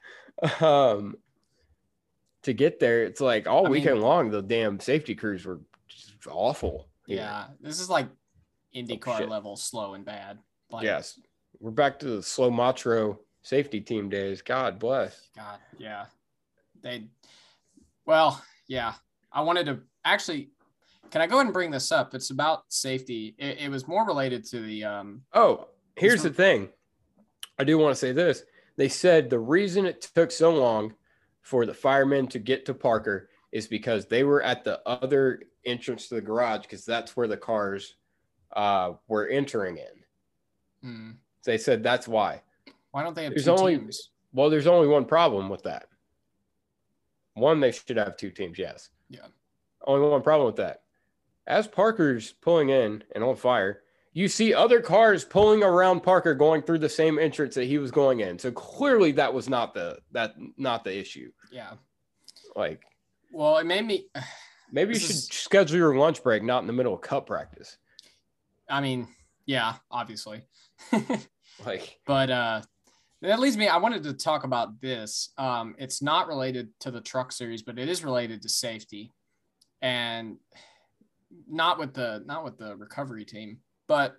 [0.62, 1.16] Um,
[2.42, 5.60] to get there, it's like all I mean- weekend long, the damn safety crews were
[5.88, 6.88] just awful.
[7.06, 8.08] Yeah, this is like
[8.74, 9.28] IndyCar shit.
[9.28, 10.38] level slow and bad.
[10.70, 11.18] Like, Yes.
[11.58, 14.40] We're back to the slow matro safety team days.
[14.40, 15.28] God bless.
[15.36, 16.06] God, yeah.
[16.82, 17.08] They,
[18.06, 18.94] well, yeah.
[19.32, 20.50] I wanted to actually.
[21.10, 22.14] Can I go ahead and bring this up?
[22.14, 23.34] It's about safety.
[23.36, 25.22] It, it was more related to the um.
[25.34, 26.70] Oh, here's the thing.
[27.58, 28.44] I do want to say this.
[28.76, 30.94] They said the reason it took so long
[31.50, 36.06] for the firemen to get to Parker is because they were at the other entrance
[36.08, 37.96] to the garage because that's where the cars
[38.52, 39.94] uh, were entering in.
[40.88, 41.10] hmm,
[41.44, 42.40] They said that's why.
[42.92, 44.10] why don't they have There's two only- teams?
[44.32, 45.88] Well, there's only one problem with that.
[47.34, 48.90] One, they should have two teams, yes.
[49.08, 49.26] Yeah.
[49.84, 50.82] Only one problem with that.
[51.48, 56.62] As Parker's pulling in and on fire, you see other cars pulling around Parker going
[56.62, 58.38] through the same entrance that he was going in.
[58.38, 61.30] So clearly that was not the that not the issue.
[61.52, 61.72] Yeah.
[62.56, 62.82] Like
[63.32, 64.06] Well, it made me.
[64.72, 67.76] maybe you should is- schedule your lunch break not in the middle of cup practice.
[68.68, 69.08] I mean,
[69.46, 70.42] yeah, obviously.
[71.66, 72.62] Like but uh
[73.20, 77.02] that leads me i wanted to talk about this um it's not related to the
[77.02, 79.12] truck series but it is related to safety
[79.82, 80.38] and
[81.46, 83.58] not with the not with the recovery team
[83.90, 84.14] but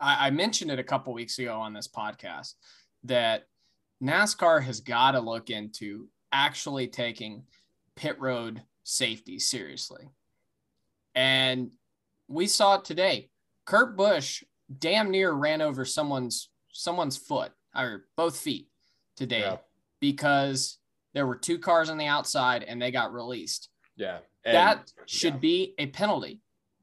[0.00, 2.54] i, I mentioned it a couple weeks ago on this podcast
[3.04, 3.44] that
[4.02, 7.44] nascar has got to look into actually taking
[7.94, 10.08] pit road safety seriously
[11.14, 11.70] and
[12.28, 13.30] we saw it today
[13.64, 14.42] kurt busch
[14.78, 18.68] damn near ran over someone's someone's foot or both feet
[19.16, 19.56] today Yeah.
[20.00, 20.78] because
[21.12, 23.68] there were two cars on the outside and they got released.
[23.96, 24.18] yeah.
[24.44, 25.38] And- that should yeah.
[25.40, 26.40] be a penalty.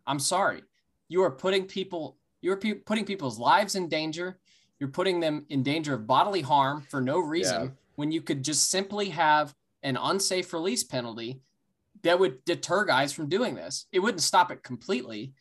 [0.07, 0.63] I'm sorry.
[1.11, 4.39] You are putting people you are pe- putting people's lives in danger.
[4.79, 7.69] You're putting them in danger of bodily harm for no reason Yeah.
[7.95, 11.41] when you could just simply have an unsafe release penalty
[12.03, 13.87] that would deter guys from doing this.
[13.91, 15.33] It wouldn't stop it completely,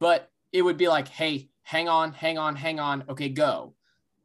[0.00, 3.04] but it would be like, "Hey, hang on, hang on, hang on.
[3.10, 3.74] Okay, go."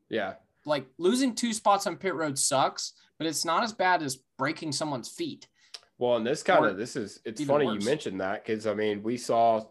[0.09, 0.35] yeah.
[0.65, 4.71] like losing two spots on pit road sucks, but it's not as bad as breaking
[4.71, 5.49] someone's feet.
[5.97, 7.81] Well, and this kind Or of this is it's funny worse.
[7.83, 9.65] you mentioned that because I mean we saw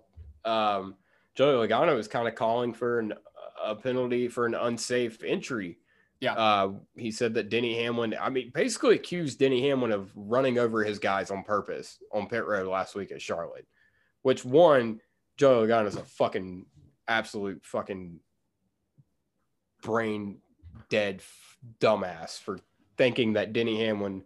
[0.44, 0.96] um
[1.34, 3.14] Joey Logano was kind of calling for an,
[3.62, 5.78] a penalty for an unsafe entry.
[6.20, 6.34] Yeah.
[6.34, 10.84] Uh, he said that Denny Hamlin, I mean, basically accused Denny Hamlin of running over
[10.84, 13.66] his guys on purpose on pit road last week at Charlotte,
[14.22, 15.00] which one,
[15.36, 16.66] Joey Logano is a fucking
[17.08, 18.20] absolute fucking
[19.82, 20.38] brain
[20.90, 22.60] dead f- dumbass for
[22.96, 24.22] thinking that Denny Hamlin,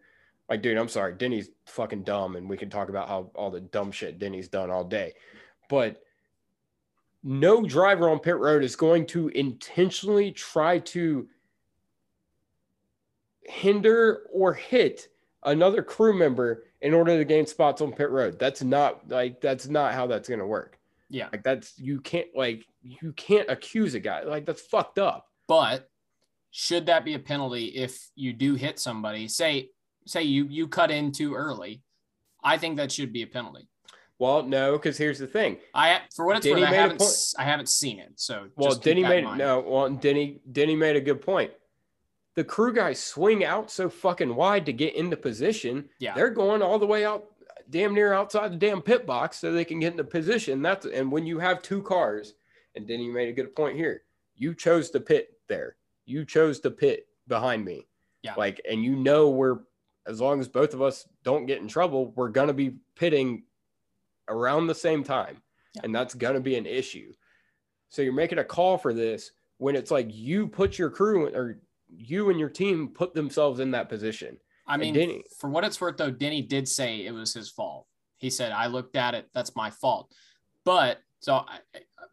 [0.50, 3.60] like, dude, I'm sorry, Denny's fucking dumb, and we can talk about how all the
[3.60, 5.14] dumb shit Denny's done all day,
[5.70, 6.02] but
[7.26, 11.26] no driver on pit road is going to intentionally try to
[13.42, 15.08] hinder or hit
[15.42, 18.38] another crew member in order to gain spots on pit road.
[18.38, 20.78] That's not like that's not how that's going to work.
[21.10, 21.28] Yeah.
[21.32, 25.26] Like that's you can't like you can't accuse a guy like that's fucked up.
[25.48, 25.90] But
[26.52, 29.26] should that be a penalty if you do hit somebody?
[29.26, 29.70] Say
[30.06, 31.82] say you you cut in too early.
[32.44, 33.68] I think that should be a penalty.
[34.18, 35.58] Well, no, because here's the thing.
[35.74, 37.02] I for what it's Denny worth, I haven't
[37.38, 38.12] I haven't seen it.
[38.16, 39.60] So Well, Denny made no.
[39.60, 41.50] Well, Denny Denny made a good point.
[42.34, 45.88] The crew guys swing out so fucking wide to get into position.
[45.98, 46.14] Yeah.
[46.14, 47.24] they're going all the way out,
[47.70, 50.62] damn near outside the damn pit box, so they can get into position.
[50.62, 52.34] That's and when you have two cars,
[52.74, 54.02] and Denny made a good point here.
[54.34, 55.76] You chose the pit there.
[56.04, 57.86] You chose the pit behind me.
[58.22, 58.34] Yeah.
[58.36, 59.60] Like, and you know we're
[60.06, 63.42] as long as both of us don't get in trouble, we're gonna be pitting
[64.28, 65.42] around the same time.
[65.74, 65.82] Yeah.
[65.84, 67.12] And that's gonna be an issue.
[67.88, 71.60] So you're making a call for this when it's like you put your crew or
[71.88, 74.38] you and your team put themselves in that position.
[74.66, 77.86] I mean, Denny- for what it's worth, though, Denny did say it was his fault.
[78.16, 79.28] He said, "I looked at it.
[79.32, 80.12] That's my fault."
[80.64, 81.60] But so I,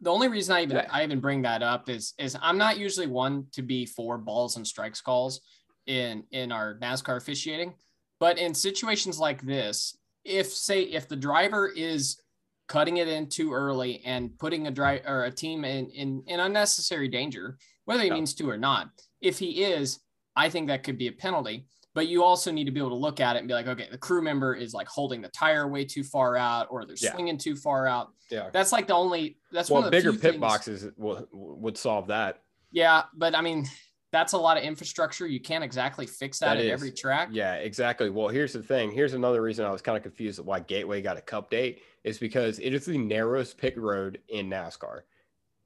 [0.00, 0.88] the only reason I even Yeah.
[0.90, 4.56] I even bring that up is is I'm not usually one to be for balls
[4.56, 5.40] and strikes calls
[5.86, 7.74] in in our NASCAR officiating,
[8.20, 12.20] but in situations like this, if say if the driver is
[12.68, 16.40] cutting it in too early and putting a drive or a team in in, in
[16.40, 18.14] unnecessary danger, whether he Yeah.
[18.14, 20.00] means to or not, if he is,
[20.36, 22.96] I think that could be a penalty but you also need to be able to
[22.96, 25.68] look at it and be like, okay, the crew member is like holding the tire
[25.68, 27.12] way too far out, or they're Yeah.
[27.12, 28.08] swinging too far out.
[28.32, 28.50] Yeah.
[28.52, 29.38] That's like the only.
[29.52, 32.42] That's Well, one of the bigger pit things- boxes will, would solve that.
[32.72, 33.66] Yeah, but I mean,
[34.14, 35.26] that's a lot of infrastructure.
[35.26, 36.70] You can't exactly fix that, That at is.
[36.70, 37.30] every track.
[37.32, 38.10] Yeah, exactly.
[38.10, 38.92] Well, here's the thing.
[38.92, 41.82] Here's another reason I was kind of confused at why Gateway got a cup date
[42.04, 45.00] is because it is the narrowest pit road in NASCAR.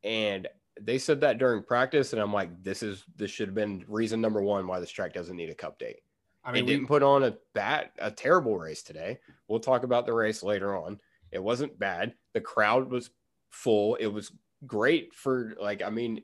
[0.03, 0.49] And
[0.81, 4.19] they said that during practice, and I'm like, this is this should have been reason
[4.23, 6.01] number one why this track doesn't need a cup date.
[6.43, 9.19] I mean, it we, didn't put on a bad, a terrible race today.
[9.49, 10.99] We'll talk about the race later on.
[11.33, 12.15] It wasn't bad.
[12.33, 13.11] The crowd was
[13.51, 13.97] full.
[13.97, 14.33] It was
[14.67, 16.23] great for like, I mean,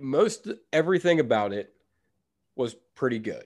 [0.00, 1.74] most everything about it
[2.56, 3.44] was pretty good.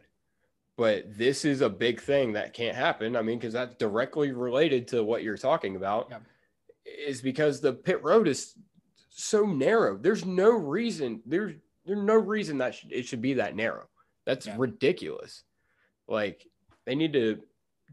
[0.77, 3.17] But this is a big thing that can't happen.
[3.17, 6.19] I mean, because that's directly related to what you're talking about, Yeah.
[6.85, 8.55] is because the pit road is
[9.09, 9.97] so narrow.
[9.97, 11.23] There's no reason.
[11.25, 11.55] There's
[11.87, 13.89] there's no reason that should, it should be that narrow.
[14.25, 14.57] That's Yeah.
[14.59, 15.45] ridiculous.
[16.09, 16.47] Like
[16.85, 17.41] they need to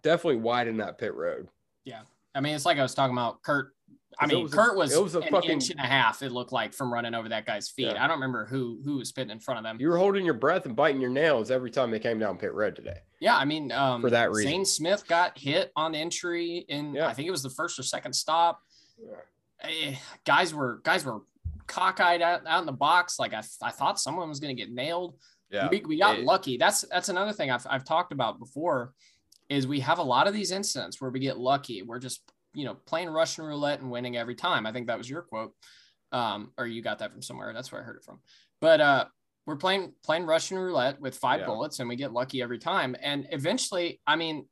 [0.01, 1.47] definitely widen that pit road.
[1.85, 2.01] Yeah,
[2.35, 3.72] I mean, it's like I was talking about Kurt.
[4.19, 6.21] I mean, was Kurt was, it was a an fucking- inch and a half.
[6.21, 7.87] It looked like from running over that guy's feet.
[7.87, 8.03] Yeah.
[8.03, 9.77] I don't remember who who was spitting in front of them.
[9.79, 12.53] You were holding your breath and biting your nails every time they came down pit
[12.53, 12.99] road today.
[13.19, 14.51] Yeah, I mean, um, For that reason.
[14.51, 17.07] Zane Smith got hit on entry in Yeah.
[17.07, 18.61] I think it was the first or second stop.
[19.01, 19.15] Yeah.
[19.61, 21.21] Eh, guys were guys were
[21.67, 23.17] cockeyed out, out in the box.
[23.17, 25.15] Like I, I thought someone was going to get nailed.
[25.49, 25.69] Yeah.
[25.69, 26.57] We, we got It- lucky.
[26.57, 28.93] That's that's another thing I've, I've talked about before
[29.49, 31.81] is we have a lot of these incidents where we get lucky.
[31.81, 32.21] We're just
[32.53, 34.65] you know playing Russian roulette and winning every time.
[34.65, 35.53] I think that was your quote,
[36.11, 37.53] um, or you got that from somewhere.
[37.53, 38.19] That's where I heard it from.
[38.61, 39.05] But uh,
[39.45, 41.47] we're playing playing Russian roulette with five Yeah.
[41.47, 42.95] bullets, and we get lucky every time.
[43.01, 44.47] And eventually, I mean,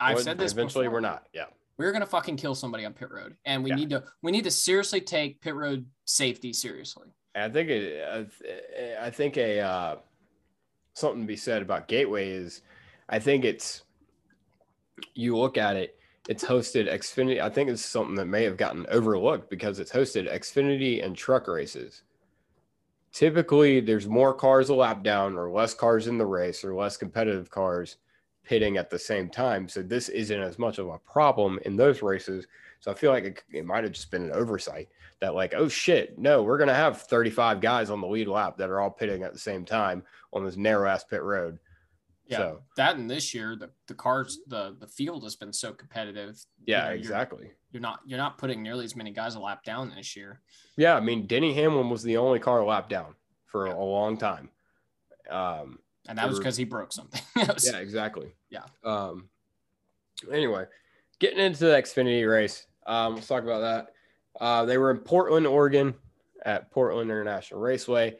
[0.00, 0.52] I've Well, said this.
[0.52, 1.26] Eventually, before, we're not.
[1.32, 1.46] Yeah.
[1.78, 3.76] We're gonna fucking kill somebody on pit road, and we Yeah.
[3.76, 7.08] need to we need to seriously take pit road safety seriously.
[7.34, 9.96] I think it, I think a uh,
[10.94, 12.62] something to be said about Gateway is,
[13.10, 13.82] I think it's
[15.14, 15.98] you look at it,
[16.28, 17.40] it's hosted Xfinity.
[17.40, 21.46] I think it's something that may have gotten overlooked because it's hosted Xfinity and truck
[21.48, 22.02] races.
[23.12, 26.96] Typically, there's more cars a lap down, or less cars in the race, or less
[26.96, 27.96] competitive cars
[28.44, 29.68] pitting at the same time.
[29.68, 32.46] So this isn't as much of a problem in those races.
[32.80, 34.88] So I feel like it, it might have just been an oversight
[35.20, 38.70] that like, oh shit, no, we're gonna have 35 guys on the lead lap that
[38.70, 41.58] are all pitting at the same time on this narrow ass pit road.
[42.28, 45.72] Yeah, So that and this year the the cars the the field has been so
[45.72, 46.36] competitive.
[46.58, 47.50] You yeah, know, you're- exactly.
[47.72, 50.40] You're not you're not putting nearly as many guys a lap down this year.
[50.76, 53.14] Yeah, I mean Denny Hamlin was the only car lap down
[53.46, 53.74] for Yeah.
[53.74, 54.50] a long time.
[55.30, 57.20] Um, And that was because he broke something.
[57.36, 58.32] Was- yeah, exactly.
[58.50, 58.64] Yeah.
[58.84, 59.28] Um,
[60.32, 60.66] anyway,
[61.18, 63.92] getting into the Xfinity race, um, let's talk about that.
[64.40, 65.94] Uh, they were in Portland, Oregon,
[66.44, 68.16] at Portland International Raceway.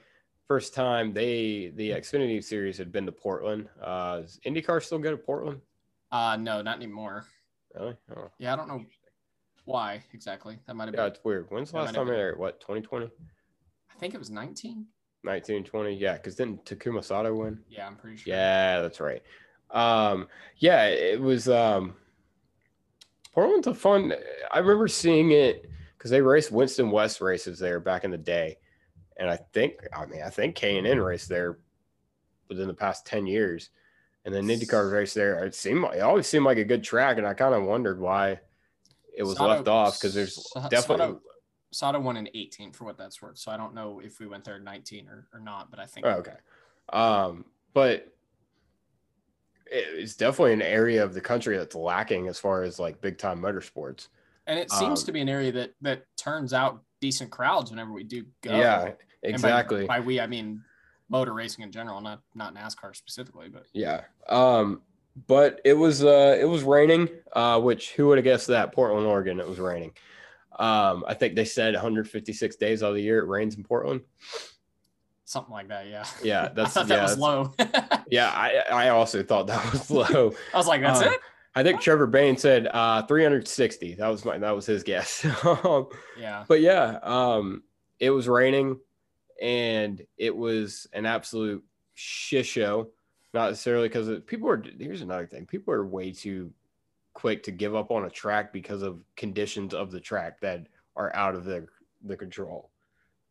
[0.49, 3.69] First time they the Xfinity series had been to Portland.
[3.83, 5.61] Uh, is IndyCar still good at Portland?
[6.13, 7.25] Uh no, not anymore.
[7.75, 7.97] Really?
[8.17, 8.85] Oh, Yeah, I don't know
[9.65, 10.59] why exactly.
[10.67, 11.47] That might have yeah, been it's weird.
[11.51, 12.37] When's the last time they were there?
[12.37, 13.07] What 2020?
[13.07, 14.87] I think it was 19.
[15.25, 15.95] 19, 20?
[15.97, 17.59] Yeah, because didn't Takuma Sato win?
[17.69, 18.33] Yeah, I'm pretty sure.
[18.33, 19.23] Yeah, that's right.
[19.73, 20.29] Um,
[20.59, 21.97] yeah, it was um
[23.35, 24.15] Portland's a fun.
[24.53, 28.59] I remember seeing it because they raced Winston West races there back in the day,
[29.17, 31.59] and I think I mean I think K and N raced there
[32.49, 33.71] within the past ten years,
[34.25, 35.45] and then IndyCar raced there.
[35.45, 38.41] It seemed it always seemed like a good track, and I kind of wondered why
[39.17, 41.21] it was Sato- left off because there's Sa- definitely Sato-
[41.73, 43.39] Sada won in 18 for what that's worth.
[43.39, 45.87] So I don't know if we went there in 19 or, or not, but I
[45.87, 46.37] think Oh, okay.
[46.93, 48.13] Um, but
[49.67, 53.41] it's definitely an area of the country that's lacking as far as like big time
[53.41, 54.09] motorsports.
[54.47, 57.93] and it seems um, to be an area that that turns out decent crowds whenever
[57.93, 58.57] we do go.
[58.57, 59.87] Yeah, And by- exactly.
[59.87, 60.63] By, we I mean
[61.09, 64.03] motor racing in general, not not NASCAR specifically, but yeah.
[64.29, 64.83] Um,
[65.27, 68.73] but it was uh it was raining, uh, which who would have guessed that?
[68.73, 69.93] Portland, Oregon, it was raining.
[70.59, 74.01] Um, I think they said 156 days out of the year it rains in Portland.
[75.25, 75.87] something like that.
[75.87, 76.05] Yeah.
[76.23, 77.53] Yeah, I that's thought yeah, that was low.
[78.11, 80.33] Yeah, I I also thought that was low.
[80.55, 81.21] I was like, that's Um, it.
[81.55, 83.95] I think Trevor Bayne said uh 360.
[83.95, 85.25] That was my that was his guess.
[86.19, 86.45] Yeah.
[86.49, 87.63] but yeah, um,
[87.99, 88.79] it was raining,
[89.41, 92.89] and it was an absolute shit show.
[93.35, 94.63] Not necessarily because people are.
[94.79, 96.53] Here's another thing: people are way too
[97.15, 101.15] quick to give up on a track because of conditions of the track that are
[101.15, 101.67] out of their
[102.05, 102.71] the control.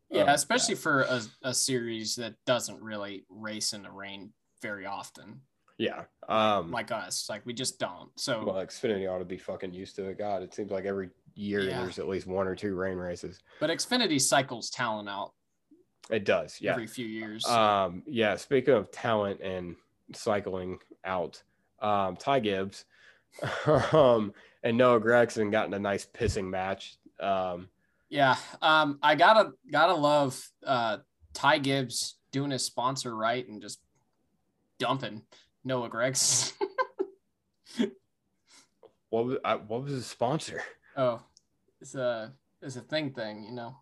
[0.10, 4.86] Yeah, of especially for a, a series that doesn't really race in the rain very
[4.86, 5.42] often,
[5.78, 6.04] yeah.
[6.30, 7.28] Um, like us.
[7.30, 8.10] Like we just don't.
[8.16, 10.18] So well, Xfinity ought to be fucking used to it.
[10.18, 11.82] God, it seems like every year Yeah.
[11.82, 13.40] there's at least one or two rain races.
[13.60, 15.34] but Xfinity cycles talent out
[16.10, 16.72] It does, yeah.
[16.72, 17.46] every few years.
[17.46, 18.36] Um, yeah.
[18.36, 19.76] Speaking of talent and
[20.14, 21.42] cycling out,
[21.80, 22.86] um, Ty Gibbs,
[23.92, 26.98] um, and Noah Gragson got in a nice pissing match.
[27.20, 27.70] Um,
[28.10, 28.36] yeah.
[28.62, 30.98] Um, I gotta gotta love uh
[31.34, 33.80] Ty Gibbs doing his sponsor right and just
[34.80, 35.24] dumping
[35.64, 36.54] Noah Gragson.
[39.16, 40.62] What was I, what was his sponsor?
[40.98, 41.22] oh,
[41.80, 43.78] it's a it's a thing thing, you know.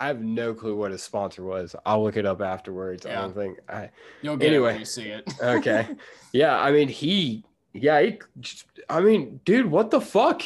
[0.00, 1.76] I have no clue what his sponsor was.
[1.84, 3.04] I'll look it up afterwards.
[3.06, 3.90] I don't think I
[4.22, 4.72] You'll get it Anyway.
[4.72, 5.30] when you see it.
[5.42, 5.86] okay.
[6.32, 8.18] yeah, I mean he yeah, he
[8.88, 10.42] I mean, dude, what the fuck?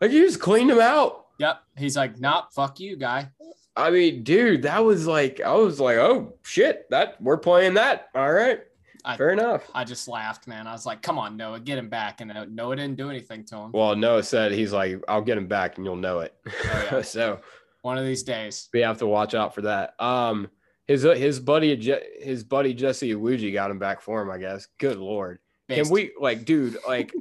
[0.00, 1.26] Like you just cleaned him out.
[1.38, 1.62] yep.
[1.76, 3.30] He's like, nah, fuck you, guy.
[3.76, 8.08] I mean, dude, that was like I was like, oh shit, that we're playing that.
[8.14, 8.60] All right.
[9.04, 9.70] I- Fair enough.
[9.74, 10.66] I just laughed, man.
[10.66, 12.20] I was like, come on, Noah, get him back.
[12.20, 13.70] And uh, Noah didn't do anything to him.
[13.72, 16.34] Well, Noah said he's like, I'll get him back and you'll know it.
[16.46, 17.02] Oh, yeah.
[17.02, 17.40] so
[17.88, 18.68] One of these days.
[18.74, 19.94] we have to watch out for that.
[19.98, 20.50] Um,
[20.86, 21.74] his his buddy
[22.20, 24.30] his buddy Jesse Iwuji got him back for him.
[24.30, 24.68] I guess.
[24.76, 25.38] Good lord.
[25.70, 26.76] Can we like, dude?
[26.86, 27.14] Like,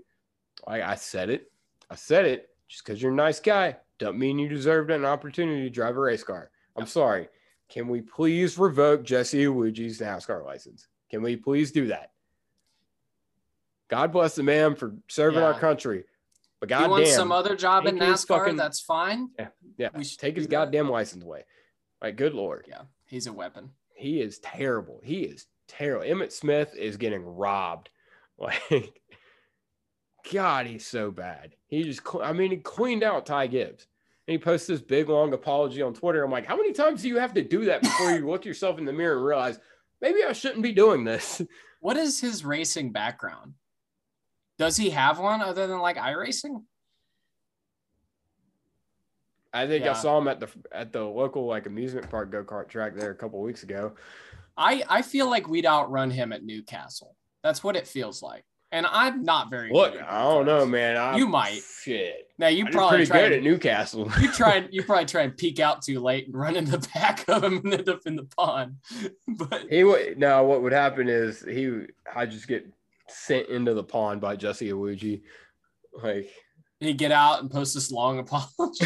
[0.67, 1.49] I I said it.
[1.89, 2.49] I said it.
[2.67, 6.01] Just because you're a nice guy, don't mean you deserved an opportunity to drive a
[6.01, 6.51] race car.
[6.75, 7.30] I'm sorry.
[7.69, 10.86] Can we please revoke Jesse Iwuji's NASCAR license?
[11.10, 12.12] Can we please do that?
[13.88, 16.03] God bless the man for serving our country.
[16.60, 19.30] But God he wants goddamn, some other job in NASCAR, fucking- that's fine.
[19.38, 19.49] yeah,
[19.95, 20.51] we should take his that.
[20.51, 21.45] goddamn license away.
[22.01, 22.65] Like, good lord.
[22.67, 23.71] Yeah, he's a weapon.
[23.95, 25.01] he is terrible.
[25.03, 26.05] He is terrible.
[26.05, 27.89] Emmitt Smith is getting robbed.
[28.39, 29.01] Like,
[30.31, 31.55] God, he's so bad.
[31.67, 33.87] He just, I mean, he cleaned out Ty Gibbs.
[34.27, 36.23] And he posts this big long apology on Twitter.
[36.23, 38.77] I'm like, how many times do you have to do that before you look yourself
[38.77, 39.59] in the mirror and realize
[40.01, 41.41] maybe I shouldn't be doing this?
[41.79, 43.53] What is his racing background?
[44.57, 46.63] Does he have one other than like iRacing?
[49.53, 49.91] I think Yeah.
[49.91, 53.12] I saw him at the at the local like amusement park go kart track there
[53.12, 53.93] a couple weeks ago.
[54.57, 57.15] I I feel like we'd outrun him at Newcastle.
[57.43, 58.43] That's what it feels like.
[58.73, 60.97] And I'm not very Look, good I don't know, man.
[60.97, 61.62] I, You might.
[61.83, 62.27] Shit.
[62.38, 64.12] Now you I did probably pretty good and- at Newcastle.
[64.21, 67.23] you try you probably try and peek out too late and run in the back
[67.29, 68.75] of him and end up in the pond.
[69.27, 71.83] But He would Now What would happen is he,
[72.13, 72.67] I just get
[73.07, 75.21] sent into the pond by Jesse Iwuji.
[76.03, 76.29] Like,
[76.79, 78.85] he'd get out and post this long apology.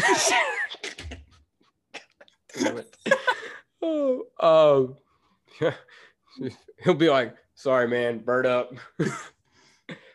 [2.58, 2.96] damn it.
[3.82, 4.96] oh, um,
[6.82, 8.72] he'll be like, "Sorry, man, bird up."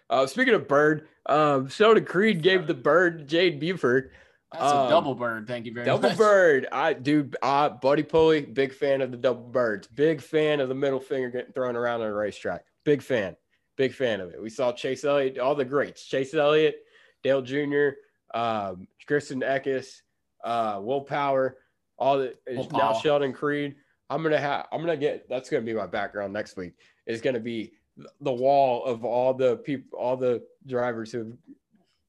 [0.09, 4.11] uh, speaking of bird, um, Sheldon Creed gave the bird Jade Buford.
[4.53, 5.45] That's a Um, double bird.
[5.45, 6.11] Thank you very Double much.
[6.17, 6.67] Double bird.
[6.71, 7.29] I do.
[7.41, 9.87] uh, Buddy Pulley, big fan of the double birds.
[9.87, 12.63] Big fan of the middle finger getting thrown around on a racetrack.
[12.85, 13.35] Big fan.
[13.75, 14.41] Big fan of it.
[14.41, 16.05] We saw Chase Elliott, all the greats.
[16.07, 16.77] Chase Elliott,
[17.23, 17.89] Dale Jr.,
[18.33, 20.01] um, Kristen Eckes,
[20.43, 21.57] uh, Will Power,
[21.97, 22.99] all the Will now Powell.
[22.99, 23.75] Sheldon Creed.
[24.09, 26.73] I'm gonna have I'm gonna get that's gonna be my background next week.
[27.05, 27.73] Is gonna be
[28.21, 31.35] the wall of all the people all the drivers who've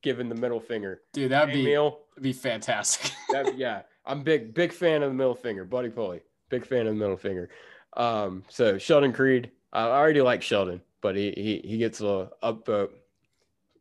[0.02, 1.02] given the middle finger.
[1.12, 3.12] Dude, that'd be Emil, that'd be fantastic.
[3.30, 6.20] that, yeah, I'm big, big fan of the middle finger, Buddy Pulley.
[6.50, 7.50] Big fan of the middle finger.
[7.96, 12.32] Um, so Sheldon Creed, I already like Sheldon, but he he he gets a little
[12.42, 12.90] upvote.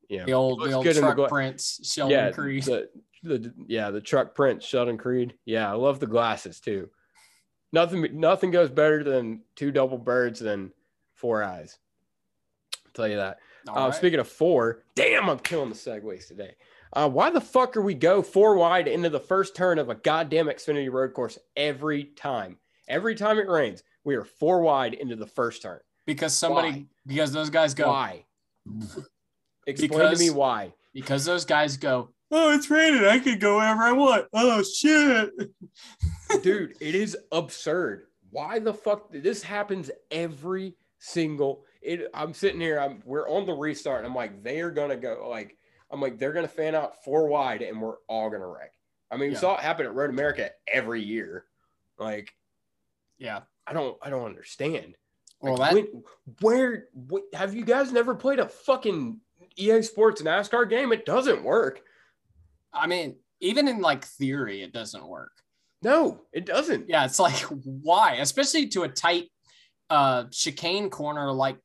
[0.10, 2.64] Know, the old the old the truck gla- prince, Sheldon yeah, Creed.
[2.64, 2.90] the,
[3.24, 5.36] the yeah the truck prince Sheldon Creed.
[5.46, 6.90] Yeah, I love the glasses too.
[7.74, 10.72] Nothing nothing goes better than two double birds than
[11.16, 11.78] four eyes.
[12.86, 13.40] I'll tell you that.
[13.68, 13.96] Uh, right.
[13.96, 16.56] Speaking of four, damn, I'm killing the segways today.
[16.94, 19.96] Uh, why the fuck are we go four wide into the first turn of a
[19.96, 22.58] goddamn Xfinity road course every time?
[22.88, 25.82] Every time it rains, we are four wide into the first turn.
[26.06, 26.86] because somebody Why?
[27.06, 28.24] because those guys go Why?
[29.68, 30.74] Explain Because- to me why.
[30.94, 32.10] because those guys go.
[32.32, 33.06] Oh, it's raining.
[33.06, 34.28] I can go wherever I want.
[34.34, 35.30] Oh shit.
[36.44, 38.08] Dude, it is absurd.
[38.32, 43.54] Why the fuck this happens every single it I'm sitting here, I'm we're on the
[43.54, 45.56] restart, and I'm like, they're gonna go like
[45.92, 48.74] I'm like, they're gonna fan out four wide and we're all gonna wreck.
[49.10, 49.40] I mean, we Yeah.
[49.40, 51.46] saw it happen at Road America every year.
[51.98, 52.34] Like,
[53.18, 53.42] Yeah.
[53.66, 54.96] I don't I don't understand.
[55.40, 56.04] Well, Like, that when-
[56.42, 59.22] where what, have you guys never played a fucking
[59.58, 60.92] EA Sports NASCAR game?
[60.92, 61.82] It doesn't work.
[62.74, 65.32] I mean, even in like theory, it doesn't work.
[65.82, 66.90] No, it doesn't.
[66.90, 69.30] Yeah, it's like why, especially to a tight
[69.90, 71.58] uh chicane corner like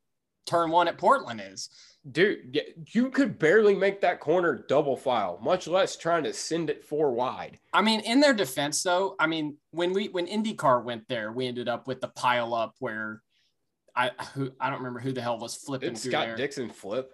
[0.47, 1.69] turn one at Portland is.
[2.11, 6.85] Dude, you could barely make that corner double file, much less trying to send it
[6.85, 7.61] four wide.
[7.73, 11.47] I mean, in their defense, though, I mean, when we when IndyCar went there, we
[11.47, 13.23] ended up with the pile up where
[13.95, 16.37] I who I don't remember who the hell was flipping Did through Scott there.
[16.37, 17.13] Dixon flip?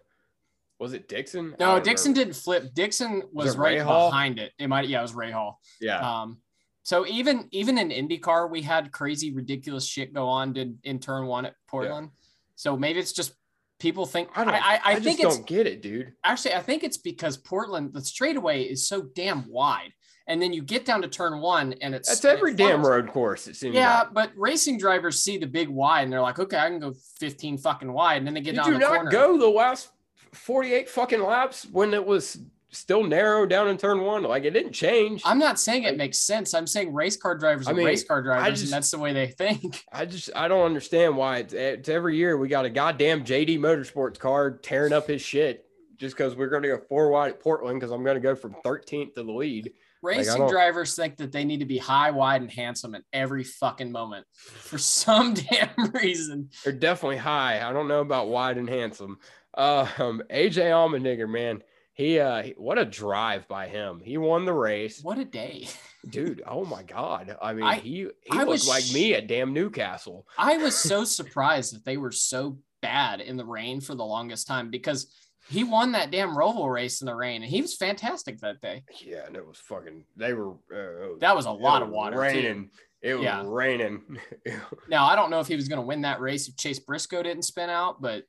[0.79, 1.57] Was it Dixon?
[1.59, 2.24] No, Dixon remember.
[2.31, 2.74] didn't flip.
[2.74, 4.11] Dixon was it right Hall?
[4.11, 4.53] behind it.
[4.59, 5.61] It might, yeah, it was Ray Hall.
[5.81, 5.99] Yeah.
[5.99, 6.39] Um,
[6.85, 11.26] so even even in IndyCar, we had crazy, ridiculous shit go on in, in turn
[11.26, 12.11] one at Portland.
[12.55, 13.35] So maybe it's just
[13.79, 14.55] people think I don't.
[14.55, 16.12] I, I, I just think it's don't get it, dude.
[16.24, 19.93] actually I think it's because Portland the straightaway is so damn wide,
[20.26, 23.49] and then you get down to turn one, and it's That's every damn road course.
[23.49, 23.74] It seems.
[23.74, 24.14] Like yeah, like.
[24.14, 27.59] but racing drivers see the big wide, and they're like, okay, I can go 15
[27.59, 29.11] fucking wide, and then they get Did down you the not corner.
[29.11, 29.91] go the last
[30.33, 32.39] 48 fucking laps when it was
[32.70, 34.22] still narrow down in turn one?
[34.22, 35.22] Like it didn't change.
[35.24, 36.55] I'm not saying it makes sense.
[36.55, 38.99] I'm saying race car drivers I are mean, race car drivers, just- and that's the
[38.99, 39.83] way they think.
[39.93, 43.59] I just I don't understand why it's, it's every year we got a goddamn JD
[43.59, 45.64] Motorsports car tearing up his shit
[45.97, 48.37] just because we're going to go four wide at Portland because I'm going to go
[48.37, 49.72] from 13th to the lead.
[50.01, 53.43] Racing don't- drivers think that they need to be high, wide, and handsome at every
[53.43, 56.51] fucking moment for some damn reason.
[56.62, 57.68] They're definitely high.
[57.68, 59.18] I don't know about wide and handsome.
[59.59, 64.00] Um, AJ Allmendinger, man, he uh, what a drive by him.
[64.04, 65.68] He won the race, What a day.
[66.09, 66.42] dude.
[66.46, 67.36] Oh my god.
[67.42, 70.26] I mean, I- he he I looked was like me at damn Newcastle.
[70.38, 74.46] I was so surprised that they were so bad in the rain for the longest
[74.46, 75.12] time because
[75.50, 78.84] he won that damn Roval race in the rain and he was fantastic that day.
[79.04, 80.04] Yeah, and it was fucking.
[80.16, 80.52] They were.
[80.72, 82.16] Uh, That was a lot of was water.
[82.16, 82.20] too.
[82.20, 82.70] Raining.
[83.02, 83.42] It was Yeah.
[83.44, 84.18] raining.
[84.88, 87.22] Now I don't know if he was going to win that race if Chase Briscoe
[87.24, 88.22] didn't spin out, but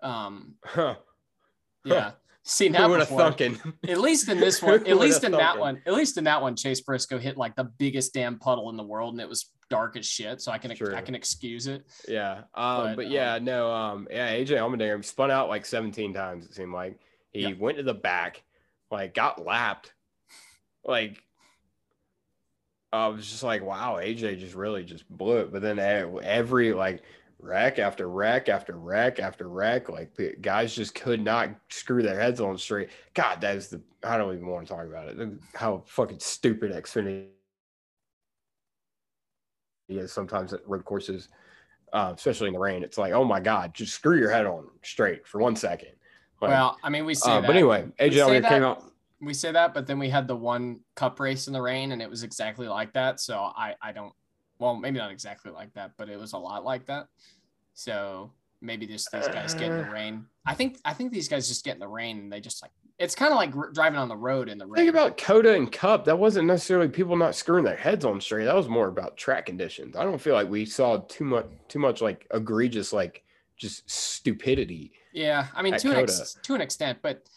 [0.00, 0.96] um, huh.
[1.84, 3.10] yeah, seen that would have?
[3.88, 6.56] At least in this one, at least in that one, at least in that one,
[6.56, 9.96] Chase Briscoe hit like the biggest damn puddle in the world, and it was dark
[9.96, 10.40] as shit.
[10.40, 10.94] So I can True.
[10.94, 11.84] I can excuse it.
[12.06, 12.42] Yeah.
[12.54, 16.54] Um, But, but, yeah, no, um, yeah, AJ Allmendinger spun out like 17 times, it
[16.54, 16.98] seemed like.
[17.32, 17.52] He Yeah.
[17.58, 18.42] went to the back,
[18.90, 19.92] like got lapped.
[20.84, 21.20] Like
[22.92, 25.52] I was just like, wow, AJ just really just blew it.
[25.52, 27.02] But then every like
[27.44, 32.40] wreck after wreck after wreck after wreck, like guys just could not screw their heads
[32.40, 32.88] on straight.
[33.12, 35.28] God, that is the I don't even want to talk about it.
[35.54, 37.28] How fucking stupid Xfinity
[39.88, 41.28] is sometimes at road courses,
[41.92, 42.82] uh, especially in the rain.
[42.82, 45.90] It's like, oh my god, just screw your head on straight for one second.
[46.40, 47.46] Like, well, I mean, we say uh, that.
[47.46, 48.84] but anyway, AJ say Allmendinger that- came out.
[49.20, 52.00] we say that, but then we had the one cup race in the rain, and
[52.00, 53.20] it was exactly like that.
[53.20, 54.14] So I I don't.
[54.58, 57.08] Well, maybe not exactly like that, but it was a lot like that.
[57.74, 58.30] So
[58.60, 59.92] maybe just these guys get in the Uh.
[59.92, 60.26] rain.
[60.46, 62.70] I think I think these guys just get in the rain and they just like
[62.98, 64.76] it's kind of like r- driving on the road in the rain.
[64.76, 66.04] Think about COTA and Cup.
[66.04, 68.44] That wasn't necessarily people not screwing their heads on straight.
[68.44, 69.96] That was more about track conditions.
[69.96, 73.24] I don't feel like we saw too much, too much like egregious, like
[73.56, 74.92] just stupidity.
[75.12, 77.28] Yeah, I mean to an ex- to an extent, but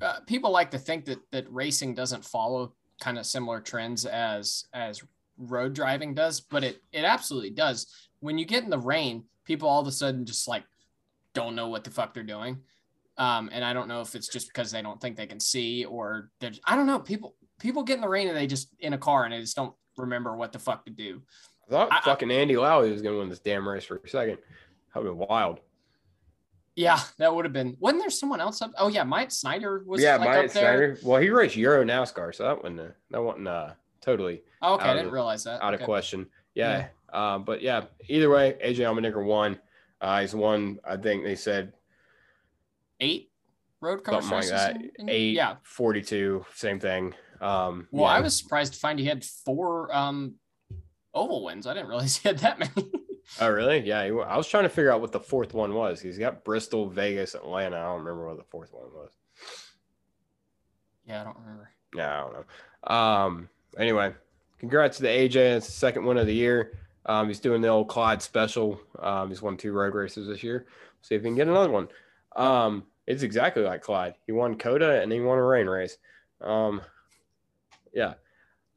[0.00, 4.64] uh, people like to think that that racing doesn't follow kind of similar trends as
[4.72, 5.02] as
[5.38, 7.86] road driving does, but it it absolutely does.
[8.20, 10.64] When you get in the rain, people all of a sudden just like
[11.34, 12.58] don't know what the fuck they're doing.
[13.16, 15.84] Um, and I don't know if it's just because they don't think they can see
[15.84, 16.98] or they're I don't know.
[16.98, 19.56] People people get in the rain and they just in a car and they just
[19.56, 21.22] don't remember what the fuck to do.
[21.68, 24.08] I thought I- fucking Andy Lally was going to win this damn race for a
[24.08, 24.38] second.
[24.92, 25.60] That would have been wild.
[26.76, 27.76] Yeah, that would have been.
[27.78, 28.72] Wasn't there someone else up?
[28.76, 30.96] Oh yeah, Mike Snyder was yeah, like Mike there.
[30.96, 30.98] Snyder.
[31.04, 33.70] Well, he raced Euro NASCAR, so that uh, that wasn't uh,
[34.04, 35.62] totally Oh, okay, I didn't the- realize that.
[35.62, 36.26] out of question.
[36.54, 36.88] Yeah.
[37.12, 39.58] Um, but yeah, either way, AJ Allmendinger won.
[40.00, 40.78] Uh, he's won.
[40.84, 41.72] I think they said
[43.00, 43.30] Eight
[43.80, 44.76] road car something like that.
[44.98, 45.56] in- Eight, Yeah.
[45.62, 47.14] 42, same thing.
[47.40, 48.16] Um, Well, yeah.
[48.18, 50.34] I was surprised to find he had four um
[51.14, 51.66] oval wins.
[51.66, 52.90] I didn't realize he had that many.
[53.40, 53.78] Oh, really?
[53.80, 54.04] Yeah.
[54.04, 56.00] He, I was trying to figure out what the fourth one was.
[56.00, 57.76] He's got Bristol, Vegas, Atlanta.
[57.76, 59.10] I don't remember what the fourth one was.
[61.06, 61.70] yeah, I don't remember.
[61.94, 62.96] Yeah, I don't know.
[62.96, 63.48] Um,
[63.78, 64.14] anyway,
[64.58, 65.56] congrats to the AJ.
[65.56, 66.78] It's the second one of the year.
[67.06, 68.80] Um, he's doing the old Clyde special.
[68.98, 70.66] Um, he's won two road races this year.
[71.02, 71.88] See if he can get another one.
[72.34, 74.14] Um, it's exactly like Clyde.
[74.26, 75.98] He won COTA and he won a rain race.
[76.40, 76.80] Um,
[77.92, 78.14] yeah.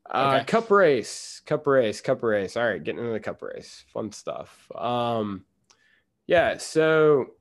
[0.10, 0.46] Uh, Okay.
[0.46, 2.58] Cup race, cup race, cup race.
[2.58, 3.86] All right, getting into the cup race.
[3.94, 4.70] Fun stuff.
[4.76, 5.46] Um,
[6.28, 6.58] yeah.
[6.58, 7.32] So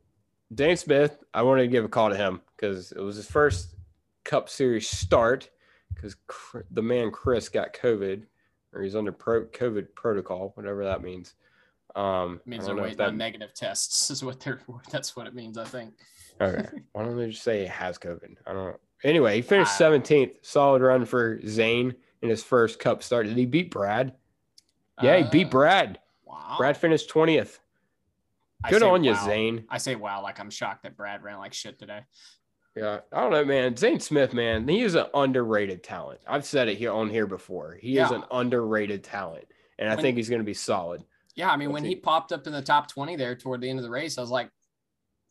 [0.57, 3.75] Zane Smith, I wanted to give a call to him because it was his first
[4.25, 5.51] Cup Series start
[5.95, 6.17] because
[6.71, 8.23] the man Chris got COVID
[8.73, 11.35] or he's under pro- COVID protocol, whatever that means.
[11.95, 14.11] Um, It means they're don't know if waiting that on negative tests.
[14.11, 14.61] Is what they're.
[14.91, 15.57] That's what it means.
[15.59, 15.95] I think.
[16.41, 16.67] Okay.
[16.93, 18.37] Why don't they just say he has COVID?
[18.47, 18.77] I don't know.
[19.05, 20.33] Anyway, he finished 17th.
[20.43, 23.27] Solid run for Zane in his first cup start.
[23.27, 24.13] Did he beat Brad?
[25.03, 25.99] Yeah, he beat Uh, Brad.
[26.25, 26.57] Wow.
[26.59, 27.59] Brad finished 20th.
[28.69, 29.25] Good on you, wow.
[29.25, 29.65] Zane.
[29.69, 32.01] I say wow, like I'm shocked that Brad ran like shit today.
[32.77, 33.75] Yeah, I don't know, man.
[33.77, 36.21] Zane Smith, man, he is an underrated talent.
[36.29, 37.79] I've said it here on here before.
[37.81, 39.47] He is an underrated talent,
[39.79, 41.03] and I think he's going to be solid.
[41.35, 41.89] Yeah, I mean, Let's when see.
[41.91, 44.21] he popped up in the top 20 there toward the end of the race, I
[44.21, 44.51] was like,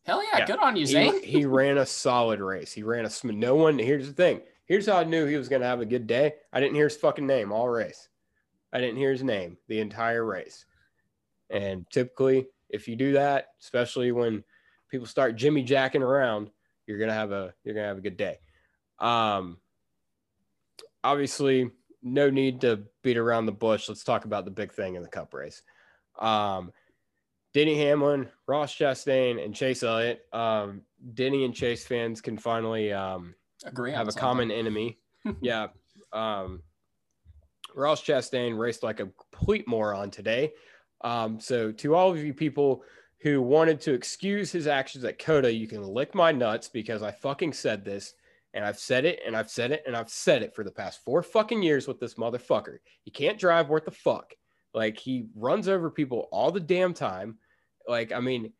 [0.06, 0.46] hell yeah, Yeah.
[0.48, 1.22] good on you, Zane.
[1.24, 2.72] he ran a solid race.
[2.74, 3.78] He ran a sm- no one.
[3.78, 4.42] Here's the thing.
[4.66, 6.34] Here's how I knew he was going to have a good day.
[6.52, 8.10] I didn't hear his fucking name all race.
[8.74, 10.66] I didn't hear his name the entire race.
[11.52, 14.44] And typically, if you do that, especially when
[14.90, 16.50] people start jimmy jacking around,
[16.88, 18.40] you're gonna have a you're gonna have a good day.
[19.00, 19.58] Um,
[21.04, 21.72] obviously,
[22.02, 23.90] no need to beat around the bush.
[23.90, 25.62] Let's talk about the big thing in the Cup race.
[26.20, 26.72] Um,
[27.54, 30.26] Denny Hamlin, Ross Chastain, and Chase Elliott.
[30.34, 30.82] Um,
[31.14, 33.34] Denny and Chase fans can finally um,
[33.66, 33.92] Agree.
[33.92, 34.22] have a something.
[34.22, 35.00] common enemy.
[35.42, 35.68] yeah.
[36.12, 36.64] Um,
[37.74, 40.52] Ross Chastain raced like a complete moron today.
[41.02, 42.84] Um, so, to all of you people
[43.26, 47.10] who wanted to excuse his actions at COTA, you can lick my nuts because I
[47.10, 48.14] fucking said this
[48.54, 51.04] and I've said it and I've said it and I've said it for the past
[51.04, 52.78] four fucking years with this motherfucker.
[53.02, 54.36] He can't drive worth the fuck.
[54.76, 57.40] Like, he runs over people all the damn time.
[57.88, 58.54] Like, I mean,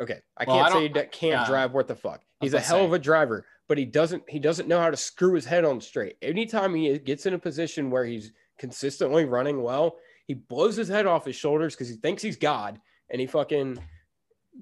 [0.00, 1.46] okay, I Well, can't I say he can't yeah.
[1.46, 2.22] drive worth the fuck.
[2.40, 2.84] He's a hell say.
[2.86, 5.82] of a driver, but he doesn't he doesn't know how to screw his head on
[5.82, 6.16] straight.
[6.22, 9.96] Anytime he gets in a position where he's consistently running well,
[10.26, 12.80] he blows his head off his shoulders because he thinks he's God
[13.10, 13.78] and he fucking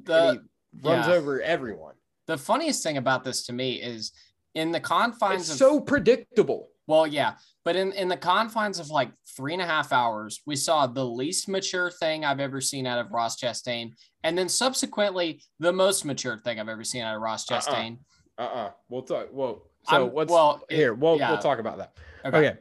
[0.05, 0.43] The
[0.82, 1.12] runs yeah.
[1.12, 1.95] over everyone.
[2.26, 4.12] the funniest thing about this to me is
[4.55, 6.68] in the confines It's of so predictable.
[6.89, 7.34] Well, yeah,
[7.64, 11.05] but in in the confines of like three and a half hours, we saw the
[11.05, 16.05] least mature thing I've ever seen out of Ross Chastain, and then subsequently the most
[16.05, 17.61] mature thing I've ever seen out of Ross Uh-uh.
[17.61, 17.99] Chastain.
[18.39, 18.70] Uh-uh.
[18.89, 19.28] We'll talk.
[19.32, 20.95] Well, so I'm- what's well, here?
[20.95, 21.30] We'll yeah.
[21.30, 21.97] we'll talk about that.
[22.24, 22.59] Okay, Okay.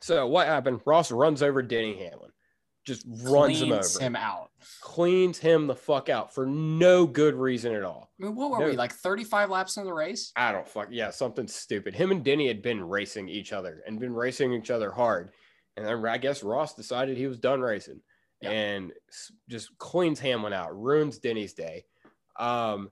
[0.00, 0.80] So what happened?
[0.84, 2.31] Ross runs over Denny Hamlin,
[2.84, 4.50] just runs him over, him out.
[4.80, 8.10] cleans him the fuck out for no good reason at all.
[8.20, 8.66] I mean, what were No.
[8.66, 10.32] we like thirty five laps into the race?
[10.36, 11.94] I don't fuck yeah, something stupid.
[11.94, 15.32] Him and Denny had been racing each other and been racing each other hard.
[15.76, 18.00] And then I guess Ross decided he was done racing
[18.40, 18.50] Yeah.
[18.50, 18.92] and
[19.48, 21.86] just cleans Hamlin out, ruins Denny's day.
[22.38, 22.90] Um,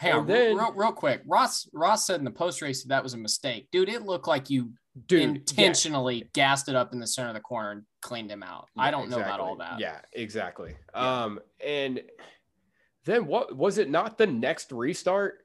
[0.00, 1.22] And then- real, real quick.
[1.24, 3.88] Ross Ross said in the post race that, that was a mistake, dude.
[3.88, 4.72] It looked like you
[5.06, 8.42] dude, yeah, intentionally gassed it up in the center of the corner and cleaned him
[8.42, 8.68] out.
[8.76, 9.80] I don't know about all that.
[9.80, 10.74] Yeah, exactly.
[10.94, 11.22] Yeah.
[11.24, 12.02] Um, and
[13.04, 15.38] then what was it not the next restart?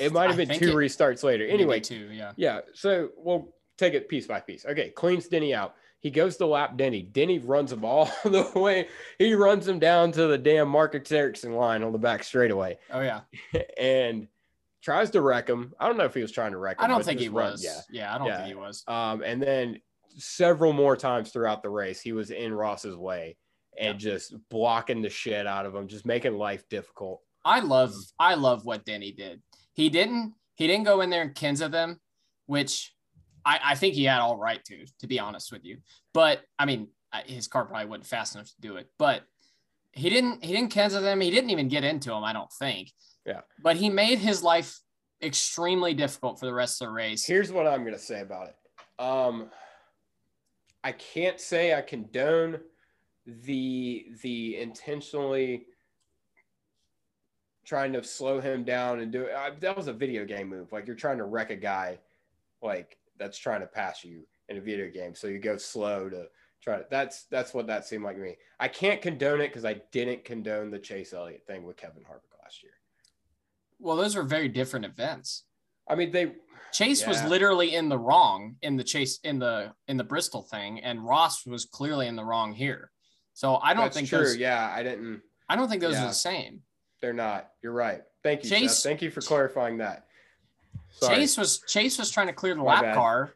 [0.00, 1.46] It might have been two it- restarts later.
[1.46, 2.32] Anyway, two, yeah.
[2.36, 2.60] Yeah.
[2.74, 4.64] So we'll take it piece by piece.
[4.64, 4.90] Okay.
[4.90, 5.74] Cleans Denny out.
[6.00, 7.02] He goes to lap Denny.
[7.02, 8.88] Denny runs him all the way.
[9.18, 13.00] He runs him down to the damn Marcus Ericsson line on the back straightaway Oh
[13.00, 13.20] yeah.
[13.78, 14.26] and
[14.82, 15.72] tries to wreck him.
[15.78, 16.84] I don't know if he was trying to wreck him.
[16.84, 17.64] I don't think he run- was.
[17.64, 17.80] Yeah.
[17.90, 18.36] Yeah, I don't Yeah.
[18.38, 18.82] think he was.
[18.88, 19.80] Um, and then
[20.18, 23.36] several more times throughout the race, he was in Ross's way
[23.78, 27.22] and just blocking the shit out of him, just making life difficult.
[27.44, 28.12] I love Mm.
[28.18, 29.42] I love what Denny did.
[29.74, 31.98] He didn't he didn't go in there and Kenza them,
[32.46, 32.94] which
[33.44, 35.78] I, I think he had all right to, to be honest with you.
[36.12, 36.88] But I mean,
[37.24, 38.88] his car probably wasn't fast enough to do it.
[38.98, 39.22] But
[39.92, 41.20] he didn't he didn't Kenza them.
[41.20, 42.22] He didn't even get into them.
[42.22, 42.92] I don't think.
[43.26, 43.40] Yeah.
[43.62, 44.80] But he made his life
[45.22, 47.24] extremely difficult for the rest of the race.
[47.24, 48.56] Here's what I'm gonna say about it.
[49.02, 49.50] Um,
[50.84, 52.58] I can't say I condone
[53.26, 55.66] the the intentionally
[57.64, 59.34] trying to slow him down and do it.
[59.34, 60.72] I, that was a video game move.
[60.72, 61.98] Like you're trying to wreck a guy,
[62.60, 65.14] like that's trying to pass you in a video game.
[65.14, 66.26] So you go slow to
[66.60, 66.86] try to.
[66.90, 68.36] That's that's what that seemed like to me.
[68.58, 72.42] I can't condone it because I didn't condone the Chase Elliott thing with Kevin Harvick
[72.42, 72.72] last year.
[73.82, 75.44] Well, those are very different events.
[75.88, 76.32] I mean they
[76.72, 80.80] Chase was literally in the wrong in the chase in the in the Bristol thing,
[80.80, 82.90] and Ross was clearly in the wrong here.
[83.34, 84.18] So I don't that's think true.
[84.20, 85.20] those Yeah, I didn't.
[85.48, 86.04] I don't think those Yeah.
[86.04, 86.62] are the same.
[87.02, 87.50] They're not.
[87.62, 88.02] You're right.
[88.22, 88.84] Thank you, Chase- Seth.
[88.84, 90.06] Thank you for clarifying that.
[90.92, 91.16] Sorry.
[91.16, 92.94] Chase was Chase was trying to clear the My lap bad.
[92.94, 93.34] car.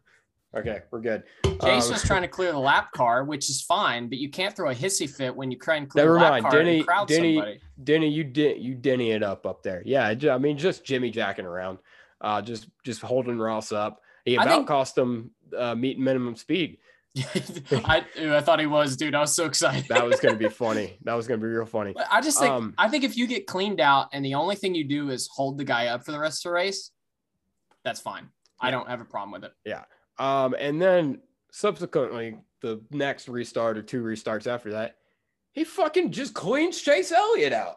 [0.54, 1.22] Okay, we're good.
[1.62, 4.54] Chase Um, was trying to clear the lap car, which is fine, but you can't
[4.54, 6.42] throw a hissy fit when you try and clear Never the lap mind.
[6.44, 7.60] car Denny- and crowd Denny- somebody.
[7.82, 9.82] Denny, you did you Denny it up up there.
[9.84, 11.78] Yeah, I mean just Jimmy jacking around,
[12.20, 14.00] uh, just just holding Ross up.
[14.24, 16.78] He about think- cost him uh, meeting minimum speed.
[17.84, 19.14] I, I thought he was, dude.
[19.14, 19.86] I was so excited.
[19.88, 20.98] That was gonna be funny.
[21.04, 21.92] That was gonna be real funny.
[21.92, 24.54] But I just think Um, I think if you get cleaned out and the only
[24.56, 26.92] thing you do is hold the guy up for the rest of the race,
[27.84, 28.28] that's fine.
[28.60, 29.52] I don't have a problem with it.
[30.18, 31.20] Um, and then
[31.52, 34.96] subsequently the next restart or two restarts after that,
[35.52, 37.76] he fucking just cleans Chase Elliott out.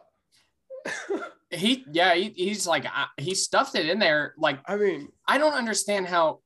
[1.50, 2.86] He yeah, he, he's like
[3.16, 4.34] he stuffed it in there.
[4.38, 6.40] Like I mean, I don't understand how.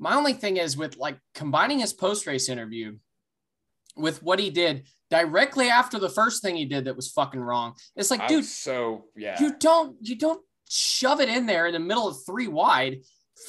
[0.00, 2.98] My only thing is with like combining his post race interview
[3.96, 7.74] with what he did directly after the first thing he did that was fucking wrong.
[7.96, 9.40] It's like, dude, so yeah.
[9.40, 13.02] you don't you don't shove it in there in the middle of three wide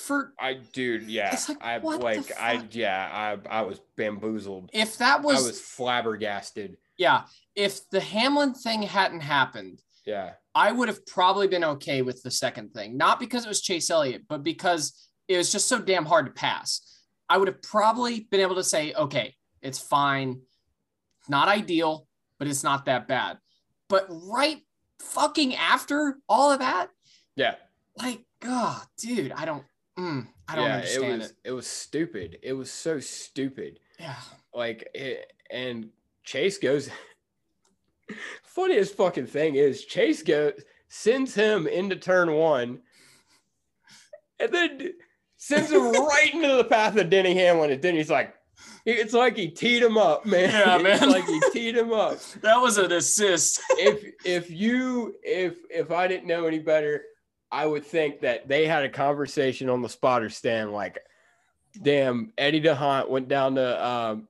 [0.06, 1.38] for I dude, yeah.
[1.48, 3.10] Like, I like I yeah,
[3.50, 4.70] I I was bamboozled.
[4.74, 6.78] if that was, I was flabbergasted.
[6.98, 7.24] yeah
[7.56, 9.82] if the Hamlin thing hadn't happened.
[10.06, 10.32] Yeah.
[10.56, 13.90] I would have probably been okay with the second thing, not because it was Chase
[13.90, 16.82] Elliott, but because it was just so damn hard to pass.
[17.30, 20.42] I would have probably been able to say, okay, it's fine.
[21.28, 22.08] Not ideal,
[22.40, 23.38] but it's not that bad.
[23.88, 24.62] But right
[25.00, 26.90] fucking after all of that,
[27.36, 27.56] Yeah.
[27.98, 29.64] like, God, dude, I don't.
[30.00, 31.36] Mm, I don't yeah, understand it was it.
[31.46, 32.38] it was stupid.
[32.42, 33.80] It was so stupid.
[34.00, 34.16] Yeah.
[34.54, 35.90] Like it, and
[36.24, 36.90] Chase goes.
[38.44, 40.54] Funniest fucking thing is Chase goes
[40.90, 42.80] sends him into turn one,
[44.40, 44.94] and then
[45.38, 47.72] sends him right into the path of Denny Hamlin.
[47.72, 48.34] And Denny's like,
[48.86, 50.50] it's like he teed him up, man.
[50.50, 51.12] Yeah, It's man.
[51.12, 52.20] like he teed him up.
[52.42, 53.62] That was an assist.
[53.72, 57.04] if if you if if I didn't know any better,
[57.52, 60.72] I would think that they had a conversation on the spotter stand.
[60.72, 61.00] Like,
[61.82, 64.28] damn, Eddie D'Hondt went down to um,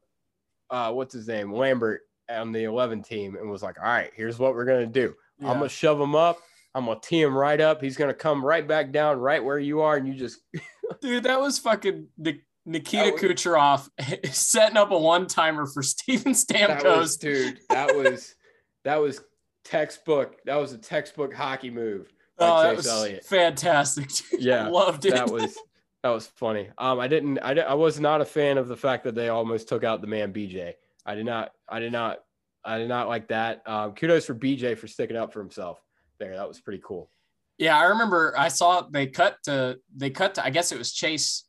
[0.70, 4.40] uh, what's his name, Lambert on the 11 team, and was like, "All right, here's
[4.40, 5.16] what we're gonna do.
[5.42, 6.40] I'm gonna shove him up.
[6.76, 7.82] I'm gonna tee him right up.
[7.82, 10.40] He's gonna come right back down, right where you are, and you just
[11.02, 13.90] Dude, that was fucking Nik- Nikita was- Kucherov
[14.34, 17.20] setting up a one timer for Steven that was, Stamkos.
[17.20, 17.60] dude.
[17.70, 18.36] That was
[18.84, 19.22] that was
[19.64, 20.36] textbook.
[20.46, 22.12] That was a textbook hockey move.
[22.40, 23.26] Oh, that was Elliott.
[23.26, 24.08] fantastic.
[24.10, 24.42] dude.
[24.42, 25.14] Yeah, loved it.
[25.14, 25.58] that was
[26.04, 26.70] that was funny.
[26.78, 29.68] Um, I didn't, I, I was not a fan of the fact that they almost
[29.68, 30.74] took out the man BJ.
[31.06, 32.20] I did not, I did not,
[32.64, 33.64] I did not like that.
[33.66, 35.82] Um, kudos for BJ for sticking up for himself
[36.20, 36.36] there.
[36.36, 37.10] That was pretty cool.
[37.58, 40.94] Yeah, I remember I saw they cut to they cut to I guess it was
[40.94, 41.44] Chase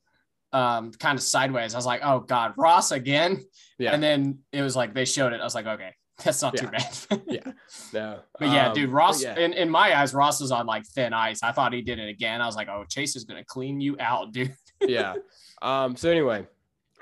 [0.53, 1.75] um kind of sideways.
[1.75, 3.45] I was like, oh god, Ross again.
[3.79, 3.93] Yeah.
[3.95, 5.41] And then it was like they showed it.
[5.41, 6.97] I was like, okay, that's not too bad.
[7.27, 7.53] Yeah.
[7.93, 9.39] No, But yeah, um, dude, Ross yeah.
[9.39, 11.43] in, in my eyes, Ross was on like thin ice.
[11.43, 12.41] I thought he did it again.
[12.41, 14.55] I was like, oh, Chase is gonna clean you out, dude.
[14.81, 15.15] yeah.
[15.63, 16.47] Um, so anyway,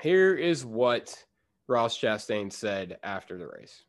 [0.00, 1.14] here is what
[1.66, 3.82] Ross Chastain said after the race.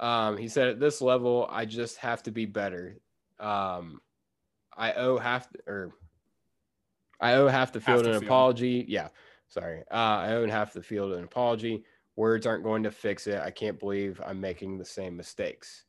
[0.00, 2.98] Um, he said, at this level, I just have to be better.
[3.40, 4.00] Um,
[4.76, 5.92] I owe half or
[7.20, 8.24] I owe half the field the an field.
[8.24, 8.84] apology.
[8.88, 9.08] Yeah,
[9.48, 9.80] sorry.
[9.90, 11.84] Uh, I owe half the field an apology.
[12.18, 13.40] Words aren't going to fix it.
[13.40, 15.84] I can't believe I'm making the same mistakes.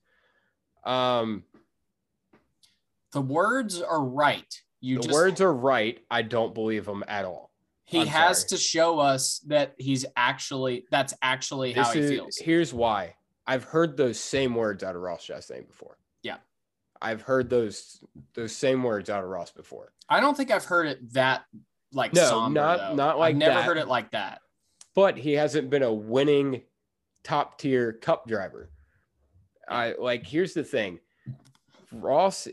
[0.86, 1.44] Um,
[3.14, 4.46] The words are right.
[4.80, 6.00] You the just words are right.
[6.12, 7.50] I don't believe them at all.
[7.86, 8.50] he I'm has sorry.
[8.50, 12.38] to show us that he's actually that's actually how he is, feels.
[12.38, 13.16] Here's why.
[13.48, 15.98] I've heard those same words out of Ross Chastain before.
[16.22, 16.38] Yeah.
[17.02, 18.04] I've heard those
[18.36, 19.94] those same words out of Ross before.
[20.08, 21.46] I don't think I've heard it that
[21.92, 22.96] like No, somber, not- though.
[22.96, 23.64] not like I've never that.
[23.66, 24.42] heard it like that.
[24.96, 26.64] But he hasn't been a winning
[27.24, 28.70] top tier cup driver.
[29.68, 31.00] I like here's the thing.
[31.92, 32.48] Ross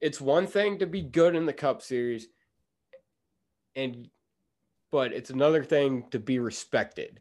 [0.00, 2.28] it's one thing to be good in the cup series
[3.74, 4.08] and
[4.90, 7.20] but it's another thing to be respected.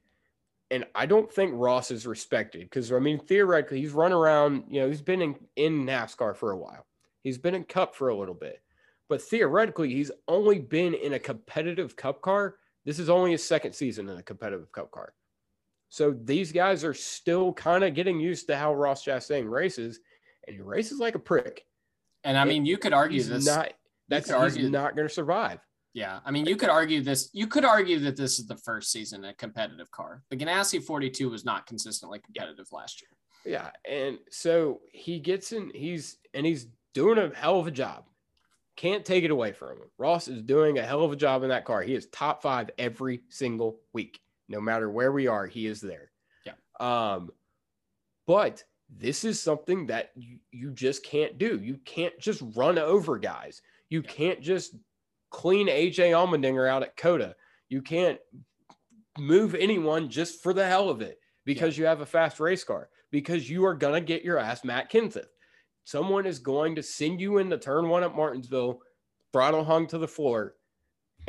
[0.70, 4.82] And I don't think Ross is respected because I mean theoretically he's run around, you
[4.82, 6.86] know, he's been in, in NASCAR for a while.
[7.24, 8.62] He's been in cup for a little bit.
[9.10, 12.56] But theoretically, he's only been in a competitive cup car.
[12.88, 15.14] This is only his second season in a competitive cup car.
[15.90, 20.00] So these guys are still kind of getting used to how Ross Chastain races,
[20.48, 21.66] and he races like a prick.
[22.24, 23.46] And I mean, you could argue this.
[23.46, 23.74] not
[24.08, 25.60] that's argue- not going to survive.
[25.94, 27.30] yeah, I mean, you could argue this.
[27.34, 30.24] You could argue that this is the first season in a competitive car.
[30.30, 33.10] The Ganassi 42 was not consistently competitive last year.
[33.46, 35.72] Yeah, and so he gets in.
[35.76, 38.06] He's and he's doing a hell of a job.
[38.78, 39.90] Can't take it away from him.
[39.98, 41.82] Ross is doing a hell of a job in that car.
[41.82, 45.46] He is top five every single week, no matter where we are.
[45.48, 46.12] He is there.
[46.46, 46.54] Yeah.
[46.80, 47.32] Um,
[48.28, 51.60] but this is something that you, you just can't do.
[51.60, 53.62] You can't just run over guys.
[53.90, 54.12] You Yeah.
[54.12, 54.76] can't just
[55.32, 57.36] clean AJ Allmendinger out at COTA.
[57.70, 58.20] You can't
[59.18, 62.90] move anyone just for the hell of it because you have a fast race car
[63.10, 65.26] because you are going to get your ass Matt Kenseth.
[65.88, 68.82] Someone is going to send you into turn one at Martinsville,
[69.32, 70.56] throttle hung to the floor,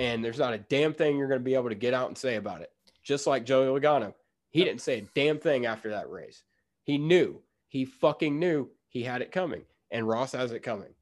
[0.00, 2.18] and there's not a damn thing you're going to be able to get out and
[2.18, 2.72] say about it.
[3.04, 4.14] Just like Joey Logano.
[4.50, 6.42] He didn't say a damn thing after that race.
[6.82, 7.40] He knew.
[7.68, 9.62] He fucking knew he had it coming.
[9.92, 10.92] And Ross has it coming.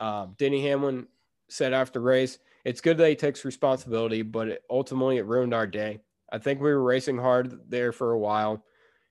[0.00, 1.06] Um, Denny Hamlin
[1.48, 5.68] said after race, it's good that he takes responsibility, but it, ultimately it ruined our
[5.68, 6.00] day.
[6.32, 8.64] I think we were racing hard there for a while.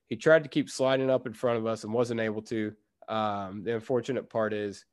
[0.08, 2.74] He tried to keep sliding up in front of us and wasn't able to.
[3.08, 4.84] Um, the unfortunate part is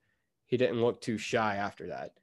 [0.46, 2.14] he didn't look too shy after that.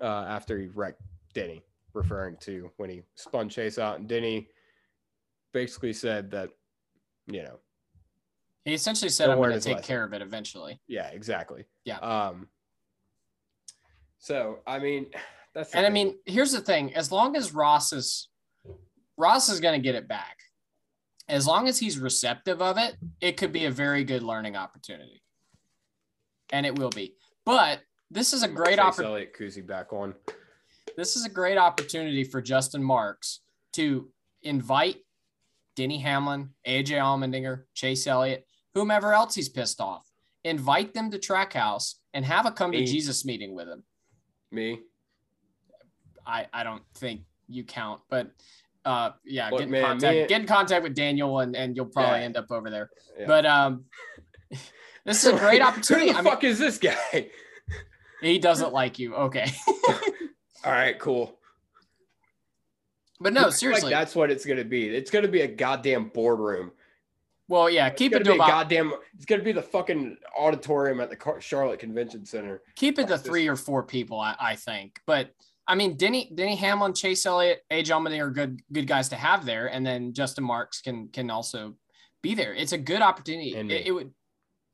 [0.00, 1.00] Uh, after he wrecked
[1.32, 1.62] Denny,
[1.94, 4.48] referring to when he spun Chase out, and Denny
[5.52, 6.50] basically said that,
[7.26, 7.58] you know,
[8.66, 9.86] He essentially said, "I'm going to take lesson.
[9.86, 11.64] care of it eventually." yeah, exactly.
[11.84, 11.98] Yeah.
[11.98, 12.48] Um.
[14.18, 15.06] So I mean,
[15.54, 18.28] that's And I mean, here's the thing: as long as Ross is
[19.16, 20.36] Ross is going to get it back,
[21.28, 23.06] as long as he's receptive of it, mm-hmm.
[23.20, 25.22] it could be a very good learning opportunity,
[26.52, 27.14] and it will be.
[27.44, 29.28] But this is a great opportunity.
[29.38, 30.14] Kuzi back on.
[30.96, 33.40] This is a great opportunity for Justin Marks
[33.74, 34.08] to
[34.42, 34.96] invite
[35.74, 40.10] Denny Hamlin, AJ Allmendinger, Chase Elliott, whomever else he's pissed off.
[40.44, 42.86] invite them to Trackhouse and have a come to Me.
[42.86, 43.82] Jesus meeting with him.
[44.52, 44.80] Me.
[46.24, 48.30] I I don't think you count, but
[48.86, 51.76] uh yeah, Look, get in man, contact me- get in contact with Daniel and and
[51.76, 52.24] you'll probably Yeah.
[52.24, 52.90] end up over there.
[53.18, 53.26] Yeah.
[53.26, 53.84] But um
[55.04, 56.06] this is a great opportunity.
[56.08, 57.28] Who the I mean, fuck is this guy?
[58.22, 59.14] he doesn't like you.
[59.14, 59.52] Okay.
[60.64, 61.38] All right, cool.
[63.20, 63.90] But no, seriously.
[63.90, 64.88] like that's what it's gonna be.
[64.88, 66.72] It's gonna be a goddamn boardroom.
[67.48, 68.92] well, yeah, keep it to about goddamn.
[69.14, 72.62] It's gonna be the fucking auditorium at the Charlotte Convention Center.
[72.74, 75.00] keep it to three or four people, I, I think.
[75.06, 75.30] But
[75.68, 79.44] I mean, Denny, Denny Hamlin, Chase Elliott, AJ Allmendinger are good, good guys to have
[79.44, 81.74] there, and then Justin Marks can can also
[82.22, 82.54] be there.
[82.54, 83.54] It's a good opportunity.
[83.54, 84.12] It, it would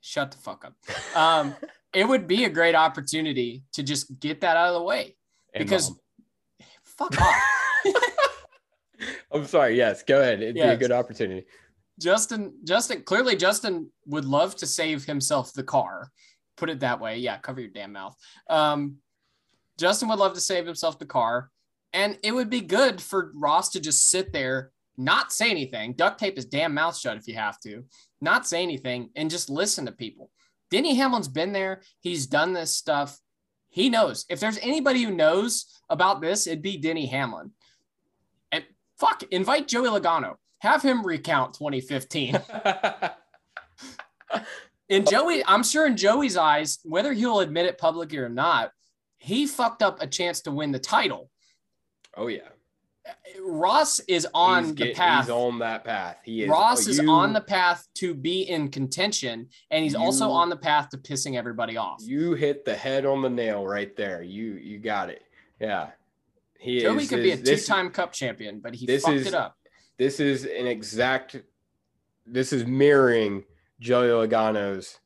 [0.01, 1.16] shut the fuck up.
[1.16, 1.55] Um,
[1.95, 5.16] it would be a great opportunity to just get that out of the way.
[5.55, 5.99] And because- Mom.
[6.84, 7.43] Fuck off.
[9.32, 9.76] I'm sorry.
[9.76, 10.43] Yes, go ahead.
[10.43, 11.47] It'd be a good opportunity.
[12.01, 16.11] Justin, Justin, clearly Justin would love to save himself the car.
[16.57, 17.18] Put it that way.
[17.18, 18.16] Yeah, cover your damn mouth.
[18.49, 18.97] Um,
[19.83, 21.51] Justin would love to save himself the car.
[21.93, 26.20] And it would be good for Ross to just sit there, not say anything, duct
[26.20, 27.85] tape his damn mouth shut if you have to,
[28.20, 30.30] not say anything, and just listen to people.
[30.70, 31.83] Denny Hamlin's been there.
[31.99, 33.18] He's done this stuff.
[33.70, 34.24] He knows.
[34.28, 37.51] If there's anybody who knows about this, it'd be Denny Hamlin.
[38.53, 38.62] And
[39.01, 40.37] fuck, invite Joey Logano.
[40.61, 42.41] Have him recount 2015.
[44.89, 48.72] In Joey, I'm sure in Joey's eyes, whether he'll admit it publicly or not,
[49.22, 51.30] he fucked up a chance to win the title.
[52.16, 52.48] oh yeah.
[53.40, 55.24] Ross is on He's the path.
[55.24, 56.18] He's on that path.
[56.24, 56.48] He is.
[56.50, 60.48] Ross oh, is you- on the path to be in contention, and he's also on
[60.48, 62.00] the path to pissing everybody off.
[62.04, 64.22] You hit the head on the nail right there.
[64.22, 65.22] You you got it.
[65.60, 65.90] Yeah.
[66.58, 67.08] He Joey is.
[67.08, 69.56] could be a this- two-time Cup champion, but he fucked is- it up.
[69.98, 71.36] This is an exact.
[72.26, 73.44] This is mirroring
[73.80, 74.98] Joey Logano's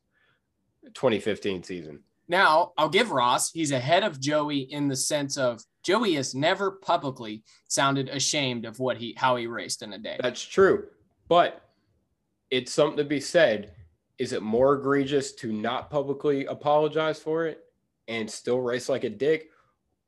[0.93, 2.03] 2015 season.
[2.27, 6.71] Now, I'll give Ross, he's ahead of Joey in the sense of Joey has never
[6.71, 10.17] publicly sounded ashamed of what he how he raced in a day.
[10.21, 10.87] That's true,
[11.29, 11.61] but
[12.51, 13.71] it's something to be said.
[14.17, 17.63] Is it more egregious to not publicly apologize for it
[18.07, 19.49] and still race like a dick,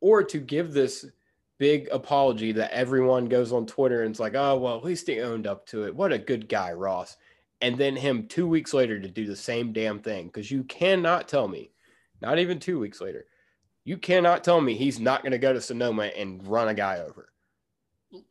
[0.01, 1.05] or to give this
[1.59, 5.21] big apology that everyone goes on Twitter and it's like, oh well, at least he
[5.21, 5.95] owned up to it.
[5.95, 7.15] What a good guy, Ross.
[7.61, 11.27] And then him two weeks later to do the same damn thing because you cannot
[11.27, 11.71] tell me,
[12.21, 13.25] not even two weeks later,
[13.83, 16.99] you cannot tell me he's not going to go to Sonoma and run a guy
[16.99, 17.29] over.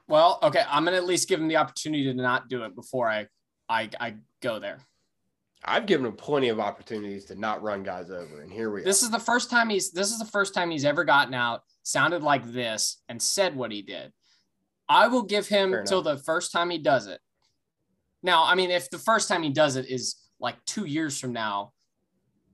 [0.09, 3.09] Well, okay, I'm gonna at least give him the opportunity to not do it before
[3.09, 3.29] I
[3.69, 4.81] I, I go there.
[5.65, 9.03] I've given him plenty of opportunities to not run guys over, and here we This
[9.03, 9.07] are.
[9.07, 12.23] is the first time he's this is the first time he's ever gotten out, sounded
[12.23, 14.13] like this, and said what he did.
[14.89, 17.21] I will give him Fair till the first time he does it.
[18.23, 21.33] Now, I mean, if the first time he does it is like two years from
[21.33, 21.73] now,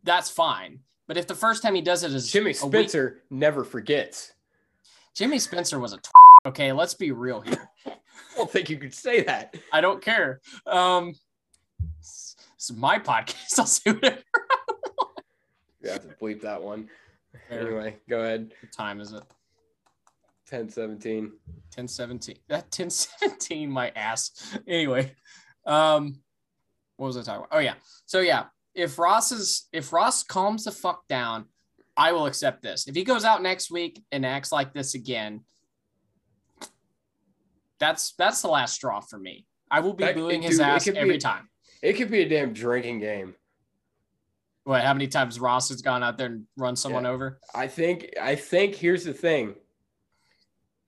[0.03, 0.80] that's fine.
[1.07, 4.32] But if the first time he does it is Jimmy a week- Spencer never forgets.
[5.14, 6.11] Jimmy Spencer was a t-
[6.46, 6.72] okay.
[6.72, 7.68] Let's be real here.
[7.86, 7.92] I
[8.36, 9.55] don't think you could say that.
[9.72, 10.40] I don't care.
[10.66, 11.14] Um,
[11.98, 13.36] this is my podcast.
[13.59, 14.18] I'll say whatever.
[15.80, 16.88] You have to bleep that one.
[17.50, 18.52] Anyway, go ahead.
[18.61, 19.22] What time is it?
[20.46, 21.32] 10 17.
[21.70, 25.12] 10 17 that 10 17 my ass anyway
[25.66, 26.20] um
[26.96, 27.74] what was i talking about oh yeah
[28.07, 28.44] so yeah
[28.74, 31.44] if ross is if ross calms the fuck down
[31.96, 35.40] i will accept this if he goes out next week and acts like this again
[37.78, 40.94] that's that's the last straw for me i will be That- booing his ass could
[40.94, 41.48] be- every time
[41.82, 43.34] It could be a damn drinking game.
[44.64, 47.10] what how many times ross has gone out there and run someone Yeah.
[47.10, 49.54] over I think I think here's the thing.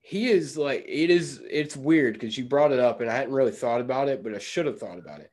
[0.01, 3.33] He is like it is it's weird because you brought it up and I hadn't
[3.33, 5.31] really thought about it, but I should have thought about it.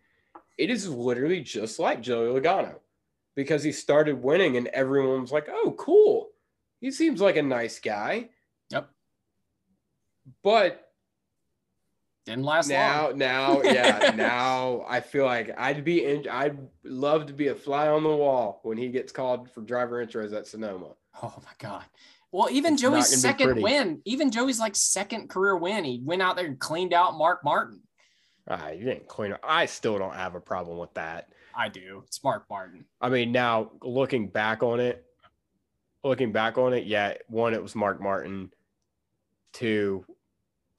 [0.57, 2.77] It is literally just like Joey Logano
[3.35, 6.31] because he started winning and everyone was like, "Oh, cool.
[6.81, 8.31] He seems like a nice guy."
[8.71, 8.91] Yep.
[10.43, 10.81] But
[12.27, 17.27] didn't last now long now yeah now i feel like i'd be in i'd love
[17.27, 20.47] to be a fly on the wall when he gets called for driver intros at
[20.47, 21.85] sonoma Oh my god.
[22.33, 26.37] Well, even It's Joey's second win, even Joey's like second career win, he went out
[26.37, 27.81] there and cleaned out Mark Martin.
[28.49, 32.03] Ah, you didn't clean up i still don't have a problem with that I do.
[32.09, 32.85] It's Mark Martin.
[33.01, 35.05] i mean now looking back on it
[36.03, 38.51] looking back on it yeah one it was mark martin
[39.53, 40.05] two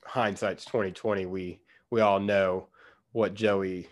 [0.06, 1.60] hindsight's 2020 we
[1.92, 2.68] we all know
[3.14, 3.88] what joey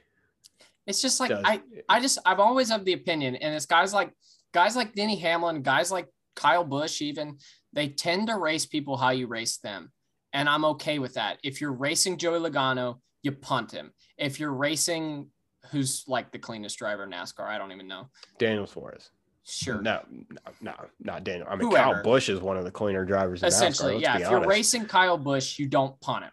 [0.85, 3.93] It's just like does I I just I've always of the opinion, and it's guys
[3.93, 4.11] like
[4.53, 7.37] guys like Denny Hamlin, guys like Kyle Busch, even
[7.71, 9.91] they tend to race people how you race them,
[10.33, 11.37] and I'm okay with that.
[11.41, 13.91] If you're racing Joey Logano, you punt him.
[14.17, 15.29] If you're racing
[15.71, 17.47] who's like the cleanest driver in NASCAR?
[17.47, 18.09] I don't even know.
[18.37, 19.09] Daniel Suarez.
[19.45, 19.81] Sure.
[19.81, 21.47] No, no, no, not Daniel.
[21.49, 21.95] I mean, Whoever.
[21.95, 23.41] Kyle Busch is one of the cleaner drivers.
[23.41, 24.17] In Essentially, NASCAR, yeah.
[24.19, 26.31] If you're racing Kyle Busch, you don't punt him.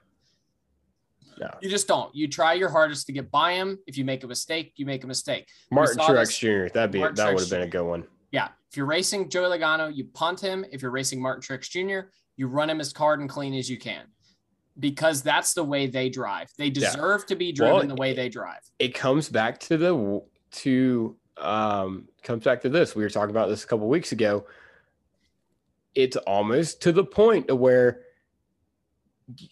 [1.41, 1.49] No.
[1.62, 2.14] You just don't.
[2.14, 3.78] You try your hardest to get by him.
[3.86, 5.49] If you make a mistake, you make a mistake.
[5.72, 6.68] Martin Truex this- Jr.
[6.72, 8.05] That'd be Martin that would have been a good one.
[8.30, 8.49] Yeah.
[8.70, 10.64] If you're racing Joey Logano, you punt him.
[10.70, 13.78] If you're racing Martin Truex Jr., you run him as hard and clean as you
[13.78, 14.05] can.
[14.81, 16.51] Because that's the way they drive.
[16.57, 18.61] They deserve to be driven Well, the way they drive.
[18.78, 20.22] It comes back to the
[20.53, 22.97] to um comes back to this.
[22.97, 24.47] We were talking about this a couple weeks ago.
[25.95, 28.01] It's almost to the point to where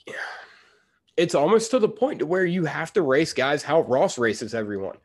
[1.16, 4.54] it's almost to the point to where you have to race guys how Ross races
[4.54, 4.96] everyone.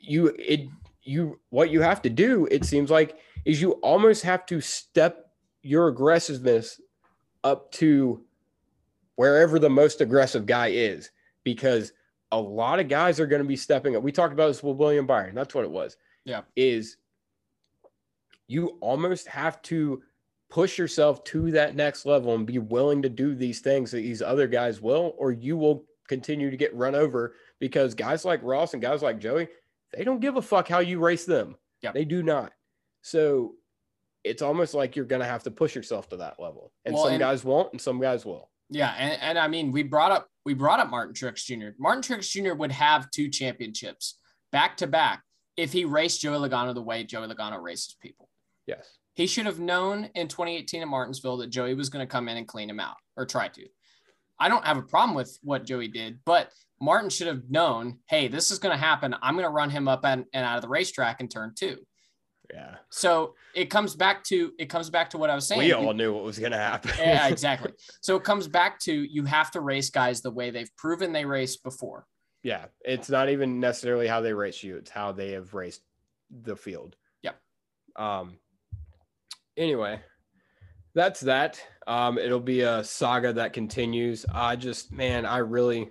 [0.00, 0.68] You it
[1.06, 5.30] you what you have to do, it seems like, is you almost have to step
[5.62, 6.80] your aggressiveness
[7.44, 8.24] up to
[9.16, 11.10] wherever the most aggressive guy is,
[11.44, 11.92] because
[12.32, 14.02] a lot of guys are going to be stepping up.
[14.02, 15.34] We talked about this with William Byron.
[15.34, 15.96] That's what it was.
[16.24, 16.42] Yeah.
[16.56, 16.96] Is
[18.48, 20.02] you almost have to
[20.48, 24.22] push yourself to that next level and be willing to do these things that these
[24.22, 28.72] other guys will, or you will continue to get run over because guys like Ross
[28.72, 29.48] and guys like Joey,
[29.92, 31.56] they don't give a fuck how you race them.
[31.82, 31.92] Yeah.
[31.92, 32.52] They do not.
[33.02, 33.54] So
[34.22, 36.72] it's almost like you're going to have to push yourself to that level.
[36.84, 38.48] And Well, some and- guys won't and some guys will.
[38.70, 41.70] Yeah, and, and I mean, we brought up we brought up Martin Truex Jr.
[41.78, 42.54] Martin Truex Jr.
[42.54, 44.18] would have two championships
[44.52, 45.22] back to back
[45.56, 48.28] if he raced Joey Logano the way Joey Logano races people.
[48.66, 48.98] Yes.
[49.14, 52.36] He should have known in 2018 in Martinsville that Joey was going to come in
[52.36, 53.66] and clean him out or try to.
[54.38, 56.50] I don't have a problem with what Joey did, but
[56.80, 59.14] Martin should have known, hey, this is going to happen.
[59.22, 61.78] I'm going to run him up and, and out of the racetrack in turn two.
[62.52, 62.76] Yeah.
[62.90, 65.60] So it comes back to it comes back to what I was saying.
[65.60, 66.92] We You- all knew what was going to happen.
[66.98, 67.72] yeah, exactly.
[68.00, 71.24] So it comes back to you have to race guys the way they've proven they
[71.24, 72.06] raced before.
[72.42, 75.82] Yeah, it's not even necessarily how they race you; it's how they have raced
[76.30, 76.96] the field.
[77.22, 77.36] Yep.
[77.96, 78.38] Um.
[79.56, 80.00] Anyway,
[80.94, 81.60] that's that.
[81.86, 84.26] Um, it'll be a saga that continues.
[84.32, 85.88] I just, man, I really,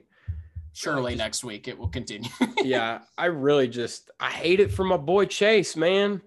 [0.74, 2.30] Surely just- next week it will continue.
[2.64, 6.22] yeah, I really just, I hate it for my boy Chase, man.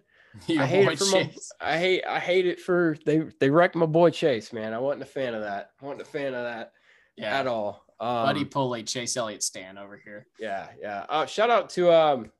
[0.58, 1.30] I hate it for my,
[1.60, 4.72] I hate, I hate it for they, they wrecked my boy Chase, man.
[4.72, 5.70] I wasn't a fan of that.
[5.80, 6.72] I wasn't a fan of that
[7.16, 7.84] yeah, at all.
[8.00, 10.26] Um, Buddy Pulley, Chase Elliott Stan over here.
[10.38, 11.04] Yeah, yeah.
[11.08, 12.30] Uh, shout out to um,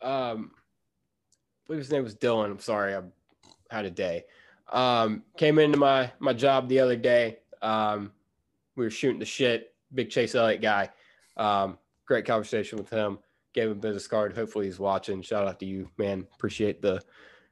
[0.00, 2.50] um, I believe his name was Dylan.
[2.50, 3.02] I'm sorry, I
[3.70, 4.24] had a day.
[4.72, 7.38] Um, came into my my job the other day.
[7.62, 8.12] Um,
[8.76, 9.74] we were shooting the shit.
[9.94, 10.90] Big Chase Elliott guy.
[11.36, 13.18] Um, great conversation with him.
[13.56, 14.36] Gave him a business card.
[14.36, 15.22] Hopefully he's watching.
[15.22, 16.26] Shout out to you, man.
[16.34, 17.00] Appreciate the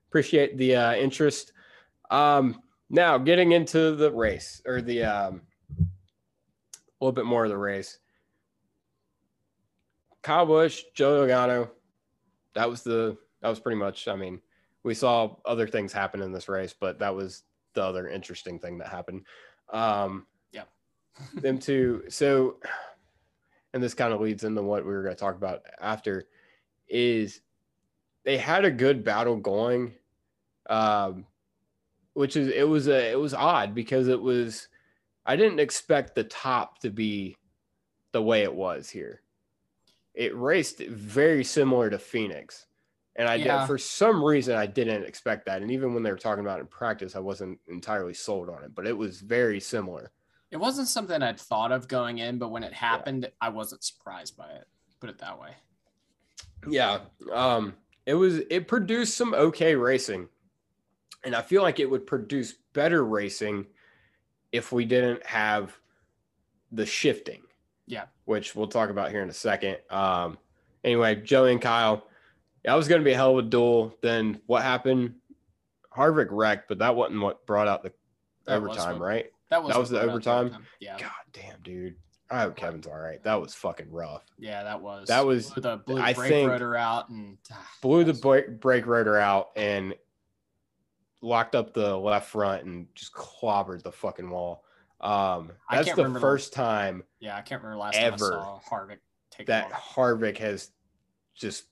[0.09, 1.53] appreciate the uh, interest.
[2.11, 5.41] Um, now getting into the race or the um,
[5.81, 5.85] a
[7.01, 7.99] little bit more of the race.
[10.23, 11.71] Kyle Busch, Joe Logano.
[12.55, 14.07] That was the that was pretty much.
[14.07, 14.43] I mean,
[14.83, 18.77] we saw other things happen in this race, but that was the other interesting thing
[18.77, 19.23] that happened.
[19.73, 20.65] Um, Yeah.
[21.35, 22.05] them two.
[22.11, 22.61] So,
[23.75, 26.29] and this kind of leads into what we were going to talk about after.
[26.89, 27.43] Is
[28.25, 29.95] they had a good battle going,
[30.71, 31.27] um,
[32.15, 34.69] which is it was a it was odd because it was
[35.27, 37.37] I didn't expect the top to be
[38.13, 39.23] the way it was here.
[40.15, 42.67] It raced very similar to Phoenix.
[43.17, 43.59] And I Yeah.
[43.61, 45.63] did for some reason I didn't expect that.
[45.63, 48.63] And even when they were talking about it in practice, I wasn't entirely sold on
[48.65, 50.13] it, but it was very similar.
[50.55, 54.37] It wasn't something I'd thought of going in, but when it happened, I wasn't surprised
[54.37, 54.69] by it.
[55.01, 55.51] Put it that way.
[56.71, 57.01] Yeah.
[57.33, 57.75] Um,
[58.07, 60.29] it was it produced some okay racing.
[61.25, 63.67] And I feel like it would produce better racing
[64.53, 65.77] if we didn't have
[66.71, 67.43] the shifting.
[67.89, 68.05] Yeah.
[68.25, 69.79] Which we'll talk about here in a second.
[69.91, 70.39] Um,
[70.85, 72.07] anyway, Joey and Kyle.
[72.65, 73.99] That was going to be a hell of a duel.
[74.03, 75.17] Then what happened?
[75.93, 77.93] Harvick wrecked, but that wasn't what brought out the
[78.47, 79.33] That overtime, right?
[79.51, 80.67] That was That was the out overtime?
[80.81, 80.97] Yeah.
[80.99, 81.97] God damn, dude.
[82.31, 83.23] I hope Kevin's all right.
[83.23, 84.25] That was fucking rough.
[84.39, 88.03] Yeah, that was That was- Blew the I brake think- rotor out and ah, blew
[88.05, 89.95] the brake, brake rotor out and
[91.21, 94.65] locked up the left front and just clobbered the fucking wall.
[95.01, 98.19] Um, that's the remember the- first time Yeah, I can't remember last time I ever
[98.19, 98.99] saw Harvick
[99.31, 99.71] take that.
[99.71, 100.71] Harvick has
[101.35, 101.65] just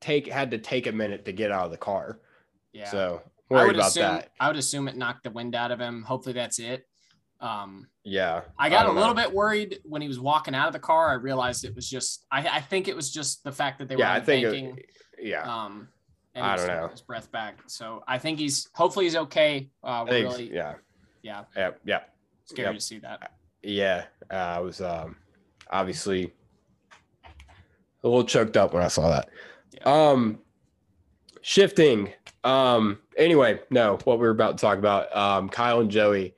[0.00, 2.18] take had to take a minute to get out of the car.
[2.72, 2.90] Yeah.
[2.90, 3.22] So
[3.60, 4.30] I would about assume that.
[4.40, 6.02] I would assume it knocked the wind out of him.
[6.02, 6.86] Hopefully that's it.
[7.40, 9.22] Um, Yeah, I got a little know.
[9.24, 11.10] bit worried when he was walking out of the car.
[11.10, 13.96] I realized it was just I, I think it was just the fact that they
[13.96, 14.44] Yeah, were I think.
[14.46, 14.78] banking.
[14.78, 14.86] It,
[15.20, 15.88] yeah, um,
[16.34, 16.88] and I don't know.
[16.88, 17.58] his breath back.
[17.66, 19.70] So I think he's hopefully he's okay.
[19.82, 20.74] Uh, we're really yeah,
[21.22, 22.00] yeah yeah, yeah.
[22.44, 22.74] scary Yep.
[22.76, 23.32] to see that.
[23.62, 25.16] Yeah, uh, I was um,
[25.70, 26.32] obviously
[28.04, 29.28] a little choked up when I saw that.
[29.72, 29.82] Yeah.
[29.84, 30.38] Um,
[31.40, 32.12] shifting.
[32.44, 36.34] Um, anyway, no, what we were about to talk about, um, Kyle and Joey.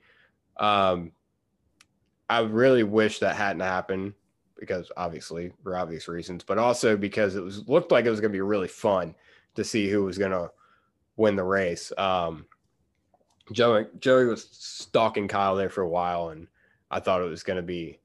[0.57, 1.11] Um,
[2.29, 4.13] I really wish that hadn't happened
[4.59, 8.31] because obviously for obvious reasons, but also because it was looked like it was going
[8.31, 9.15] to be really fun
[9.55, 10.51] to see who was going to
[11.17, 11.91] win the race.
[11.97, 12.45] Um,
[13.51, 16.47] Joey Joey was stalking Kyle there for a while, and
[16.89, 17.99] I thought it was going to be.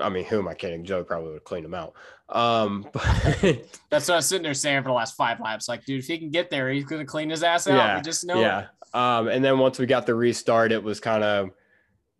[0.00, 0.84] I mean, who am I kidding?
[0.84, 1.94] Joey probably would have cleaned him out.
[2.28, 3.02] Um, but
[3.90, 5.68] that's what I was sitting there saying for the last five laps.
[5.68, 7.76] Like, dude, if he can get there, he's going to clean his ass out.
[7.76, 8.40] Yeah, we just know.
[8.40, 8.66] Yeah.
[8.92, 11.50] Um, and then once we got the restart, it was kind of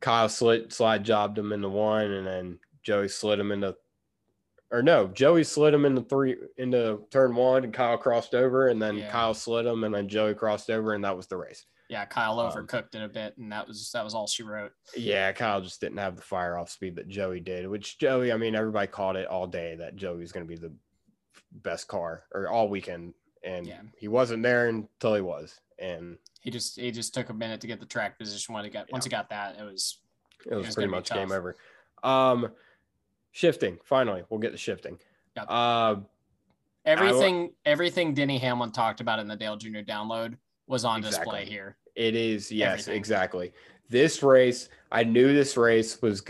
[0.00, 3.76] Kyle slid slide jobbed him into one, and then Joey slid him into,
[4.70, 8.82] or no, Joey slid him into three into turn one, and Kyle crossed over, and
[8.82, 9.10] then yeah.
[9.10, 11.64] Kyle slid him, and then Joey crossed over, and that was the race.
[11.88, 14.42] Yeah, Kyle um, overcooked um, it a bit, and that was that was all she
[14.42, 14.72] wrote.
[14.96, 17.68] Yeah, Kyle just didn't have the fire off speed that Joey did.
[17.68, 20.58] Which Joey, I mean, everybody called it all day that Joey was going to be
[20.58, 20.72] the
[21.52, 23.12] best car or all weekend,
[23.42, 23.80] and yeah.
[23.98, 27.66] he wasn't there until he was, and he just he just took a minute to
[27.66, 28.92] get the track position when he got yeah.
[28.92, 29.98] once he got that it was
[30.46, 31.54] it was, it was pretty much game over.
[32.02, 32.50] Um,
[33.32, 34.98] shifting finally we'll get the shifting.
[35.36, 35.46] Yep.
[35.48, 35.96] Uh,
[36.86, 39.80] everything everything Denny Hamlin talked about in the Dale Jr.
[39.80, 40.36] download
[40.66, 41.40] was on exactly.
[41.40, 41.76] display here.
[41.94, 42.96] It is yes everything.
[42.96, 43.52] exactly.
[43.88, 46.22] This race I knew this race was.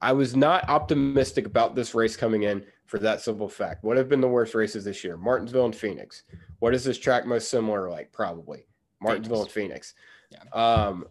[0.00, 3.82] I was not optimistic about this race coming in for that simple fact.
[3.82, 5.16] What have been the worst races this year?
[5.16, 6.24] Martinsville and Phoenix.
[6.58, 8.12] What is this track most similar like?
[8.12, 8.66] Probably
[9.00, 9.94] Martinsville Phoenix.
[10.30, 10.50] and Phoenix.
[10.52, 10.84] Yeah.
[10.84, 11.06] Um,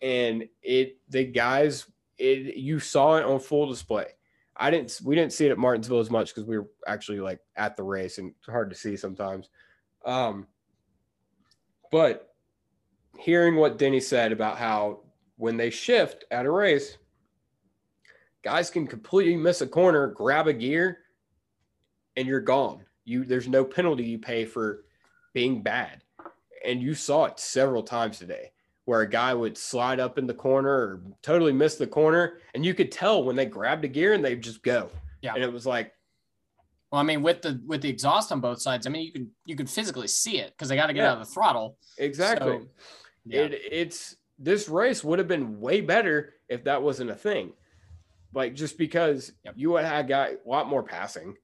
[0.00, 1.86] and it the guys
[2.18, 4.06] it you saw it on full display.
[4.56, 7.40] I didn't we didn't see it at Martinsville as much because we were actually like
[7.56, 9.48] at the race and it's hard to see sometimes.
[10.04, 10.46] Um,
[11.90, 12.34] but
[13.18, 15.00] hearing what Denny said about how
[15.36, 16.98] when they shift at a race,
[18.42, 20.98] guys can completely miss a corner, grab a gear,
[22.16, 22.84] and you're gone.
[23.04, 24.84] You there's no penalty you pay for
[25.32, 26.02] being bad.
[26.64, 28.52] And you saw it several times today
[28.84, 32.64] where a guy would slide up in the corner or totally miss the corner and
[32.64, 34.90] you could tell when they grabbed a gear and they just go.
[35.22, 35.34] Yeah.
[35.34, 35.92] And it was like
[36.90, 39.28] well i mean with the with the exhaust on both sides i mean you could
[39.44, 41.76] you could physically see it because they got to get yeah, out of the throttle
[41.98, 42.68] exactly so,
[43.24, 43.42] yeah.
[43.42, 47.52] it, it's this race would have been way better if that wasn't a thing
[48.34, 49.54] like just because yep.
[49.56, 51.34] you would have got a lot more passing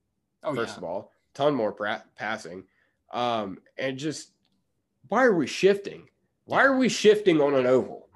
[0.42, 0.78] oh, first yeah.
[0.78, 2.64] of all ton more pra- passing
[3.12, 4.34] um and just
[5.08, 6.08] why are we shifting?
[6.44, 8.08] Why are we shifting on an oval?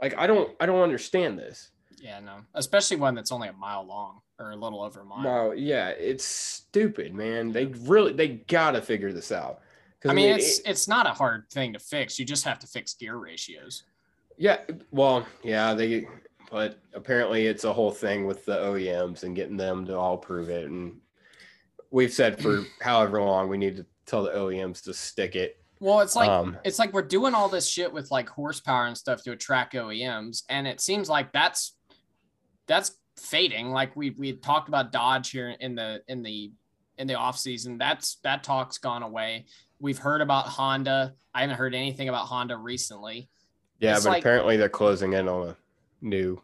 [0.00, 1.70] Like I don't I don't understand this.
[2.00, 2.38] Yeah, no.
[2.54, 5.22] Especially one that's only a mile long or a little over a mile.
[5.22, 7.52] No, yeah, it's stupid, man.
[7.52, 9.60] They really they gotta figure this out.
[10.04, 12.18] I mean, I mean it's it, it's not a hard thing to fix.
[12.18, 13.84] You just have to fix gear ratios.
[14.38, 14.58] Yeah,
[14.90, 16.06] well, yeah, they
[16.50, 20.48] but apparently it's a whole thing with the OEMs and getting them to all prove
[20.48, 20.68] it.
[20.68, 20.98] And
[21.90, 26.00] we've said for however long we need to tell the OEMs to stick it well,
[26.00, 29.22] it's like um, it's like we're doing all this shit with like horsepower and stuff
[29.22, 31.74] to attract OEMs, and it seems like that's
[32.70, 33.70] that's fading.
[33.72, 36.52] Like we we talked about Dodge here in the in the
[36.96, 37.76] in the off season.
[37.76, 39.46] That's that talk's gone away.
[39.80, 41.14] We've heard about Honda.
[41.34, 43.28] I haven't heard anything about Honda recently.
[43.80, 45.56] Yeah, it's but like, apparently they're closing in on a
[46.00, 46.40] new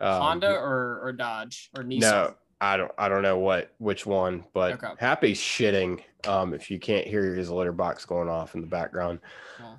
[0.00, 2.00] um, Honda or or Dodge or Nissan.
[2.00, 4.94] No, I don't I don't know what which one, but okay.
[4.98, 6.00] Happy's shitting.
[6.26, 9.20] Um, if you can't hear his litter box going off in the background.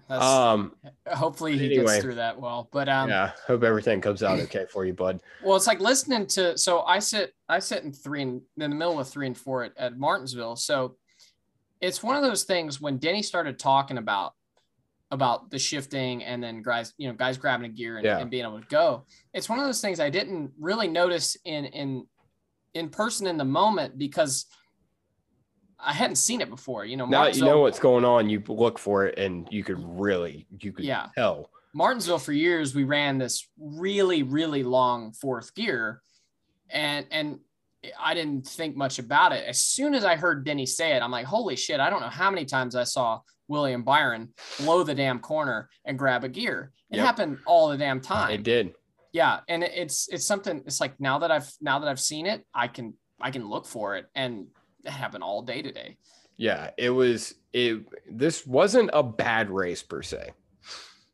[0.09, 0.73] um,
[1.07, 2.69] hopefully he anyway, gets through that well.
[2.71, 5.21] But um, yeah, hope everything comes out okay for you, bud.
[5.43, 6.57] Well, it's like listening to.
[6.57, 9.63] So I sit I sit in three and in the middle of three and four
[9.63, 10.55] at, at Martinsville.
[10.55, 10.97] So
[11.81, 14.33] it's one of those things when Denny started talking about
[15.09, 18.19] about the shifting and then guys, you know, guys grabbing a gear and, yeah.
[18.19, 19.05] and being able to go.
[19.33, 22.05] It's one of those things I didn't really notice in in
[22.73, 24.45] in person in the moment because
[25.79, 26.85] I hadn't seen it before.
[26.85, 28.29] You know, now you know what's going on.
[28.29, 31.07] You look for it, and you could really you could yeah.
[31.15, 31.49] tell.
[31.73, 36.01] Martinsville for years we ran this really really long fourth gear,
[36.69, 37.39] and and
[37.99, 39.45] I didn't think much about it.
[39.47, 41.79] As soon as I heard Denny say it, I'm like, holy shit!
[41.79, 45.97] I don't know how many times I saw William Byron blow the damn corner and
[45.97, 46.71] grab a gear.
[46.89, 47.05] It yep.
[47.05, 48.31] happened all the damn time.
[48.31, 48.73] It did
[49.13, 52.45] yeah and it's it's something it's like now that i've now that i've seen it
[52.53, 54.47] i can i can look for it and
[54.87, 55.97] it happened all day today.
[56.37, 60.31] Yeah it was it this wasn't a bad race per se.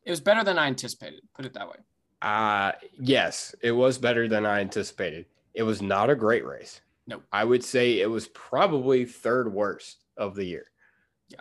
[0.04, 1.76] It was better than i anticipated put it that way.
[2.22, 5.26] Uh yes it was better than i anticipated.
[5.54, 6.80] It was not a great race.
[7.06, 10.66] No i would say it was probably third worst of the year.
[11.28, 11.40] Yeah.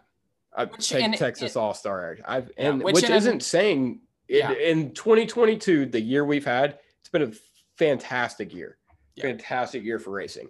[0.56, 2.18] I take Texas All Star.
[2.26, 4.00] I've and yeah, which, which isn't saying
[4.34, 4.52] yeah.
[4.54, 7.32] in, 2022, the year we've had, it's been a
[7.78, 8.78] fantastic year.
[9.16, 9.24] Yeah.
[9.24, 10.50] Fantastic year for racing.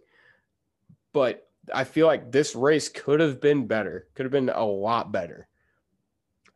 [1.11, 5.11] but I feel like this race could have been better, could have been a lot
[5.13, 5.47] better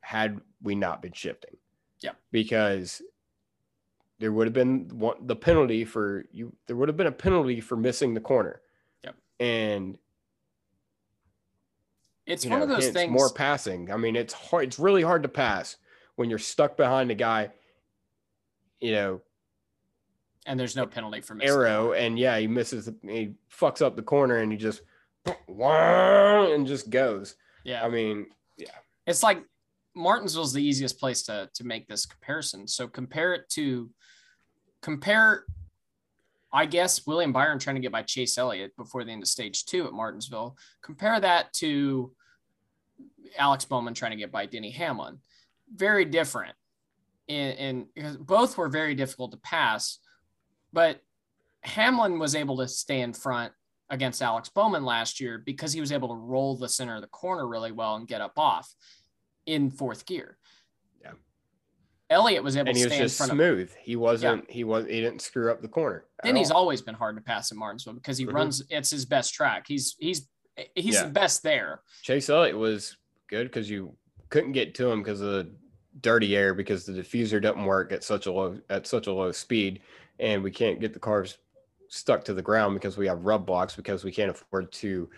[0.02, 1.56] had we not been shifting.
[2.02, 2.12] Yeah.
[2.32, 3.02] Because
[4.20, 7.62] there would have been one, the penalty for you, there would have been a penalty
[7.62, 8.62] for missing the corner.
[9.04, 9.16] Yep.
[9.40, 9.98] And
[12.26, 13.12] It's one know, of those things.
[13.12, 13.92] more passing.
[13.92, 15.78] I mean, it's hard, it's really hard to pass
[16.18, 17.50] when you're stuck behind a guy,
[18.82, 19.22] you know,
[20.46, 21.50] and there's no penalty for missing.
[21.56, 24.82] arrow and yeah he misses he fucks up the corner and he just
[25.50, 27.84] and just goes Yeah.
[27.84, 28.70] i mean yeah,
[29.06, 29.44] it's like
[29.96, 32.68] Martinsville's the easiest place to to make this comparison.
[32.68, 33.90] So compare it to
[34.82, 35.46] compare
[36.54, 39.66] I guess William Byron trying to get by Chase Elliott before the end of stage
[39.66, 40.56] two at Martinsville.
[40.82, 42.12] Compare that to
[43.38, 45.20] Alex Bowman trying to get by Denny Hamlin.
[45.74, 46.56] Very different.
[47.30, 50.00] and because both were very difficult to pass,
[50.72, 51.02] but
[51.64, 53.52] Hamlin was able to stay in front
[53.90, 57.08] against Alex Bowman last year because he was able to roll the center of the
[57.08, 58.74] corner really well and get up off
[59.46, 60.38] in fourth gear.
[61.02, 61.12] Yeah.
[62.10, 64.50] Elliott was able and to he was stay in just front of smooth he wasn't
[64.50, 66.58] he was he didn't screw up the corner at he's all.
[66.60, 68.34] always been hard to pass at Martinsville because he Mhm.
[68.34, 69.66] runs it's his best track.
[69.68, 70.30] He's he's
[70.76, 71.04] he's Yeah.
[71.04, 71.82] the best there.
[72.04, 72.96] chase elliott was
[73.30, 73.98] good because you
[74.30, 75.52] couldn't get to him because of the
[76.02, 79.32] dirty air because the diffuser doesn't work at such a low at such a low
[79.32, 79.82] speed
[80.20, 81.38] and we can't get the cars
[81.88, 85.10] stuck to the ground because we have rub blocks because we can't afford to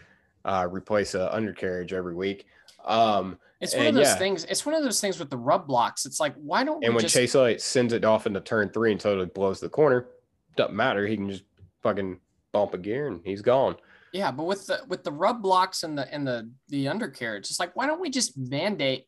[0.46, 2.46] uh, replace a undercarriage every week
[2.86, 4.16] um It's one of those yeah.
[4.16, 4.46] things.
[4.46, 6.06] It's one of those things with the rub blocks.
[6.06, 8.70] It's like why don't And we when just Chase Elliott sends it off into turn
[8.70, 10.08] three and totally blows the corner,
[10.56, 11.06] doesn't matter.
[11.06, 11.44] He can just
[11.84, 12.20] fucking
[12.52, 13.76] bump a gear and he's gone.
[14.14, 17.60] Yeah, but with the with the rub blocks and the and the the undercarriage, it's
[17.60, 19.06] like why don't we just mandate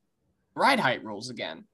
[0.55, 1.65] ride height rules again?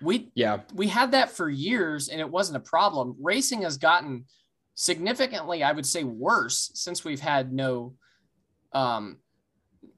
[0.00, 0.60] We Yeah.
[0.74, 3.16] we had that for years and it wasn't a problem.
[3.20, 4.26] Racing has gotten
[4.74, 7.94] significantly, I would say, worse since we've had no
[8.72, 9.18] um,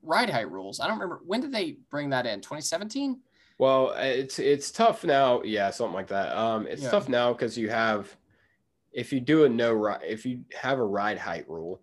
[0.03, 0.81] ride height rules.
[0.81, 2.41] I don't remember when did they bring that in?
[2.41, 3.21] 2017?
[3.59, 5.43] Well, it's it's tough now.
[5.43, 6.35] Yeah, something like that.
[6.35, 6.91] Um, it's Yeah.
[6.91, 8.17] tough now because you have,
[8.93, 11.83] if you do a no ride, if you have a ride height rule,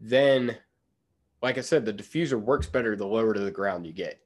[0.00, 0.56] then,
[1.42, 4.20] like I said, the diffuser works better the lower to the ground you get,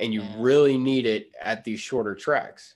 [0.00, 0.34] and you Yeah.
[0.38, 2.74] really need it at these shorter tracks.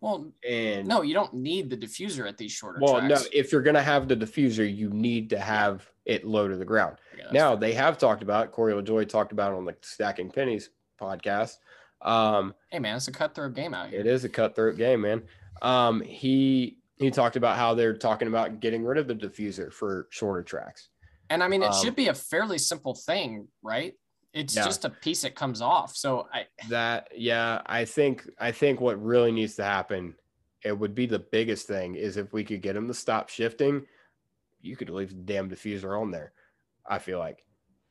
[0.00, 3.24] Well, And no, you don't need the diffuser at these shorter well, tracks.
[3.24, 6.64] no, if you're gonna have the diffuser, you need to have it low to the
[6.64, 6.96] ground.
[7.18, 7.60] That's Now fair.
[7.60, 11.58] they have talked about Corey LaJoie talked about on the Stacking Pennies podcast.
[12.00, 14.00] Um, hey man, it's a cutthroat game out here.
[14.00, 15.22] it is a cutthroat game, man.
[15.60, 20.06] Um, he he talked about how they're talking about getting rid of the diffuser for
[20.10, 20.90] shorter tracks.
[21.30, 23.94] And I mean, it Um, should be a fairly simple thing, right?
[24.32, 24.64] It's Yeah.
[24.64, 25.96] just a piece that comes off.
[25.96, 30.14] So I, That yeah, I think I think what really needs to happen,
[30.62, 33.86] it would be the biggest thing is if we could get him to stop shifting,
[34.60, 36.32] you could leave the damn diffuser on there.
[36.86, 37.42] I feel like.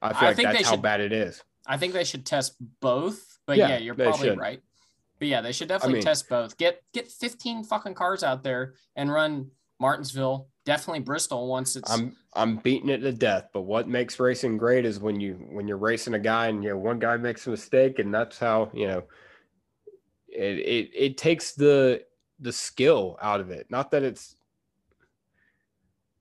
[0.02, 1.44] I feel I like that's how should- bad it is.
[1.66, 3.38] I think they should test both.
[3.46, 4.38] But Yeah, yeah, you're probably should.
[4.38, 4.62] right.
[5.20, 6.58] But yeah, they should definitely mean- test both.
[6.58, 12.16] Get get 15 fucking cars out there and run Martinsville, definitely Bristol once it's I'm
[12.34, 13.50] I'm beating it to death.
[13.54, 16.70] But what makes racing great is when you when you're racing a guy and you
[16.70, 19.04] know one guy makes a mistake and that's how you know
[20.28, 22.04] it it, it takes the
[22.40, 23.68] the skill out of it.
[23.70, 24.36] Not that it's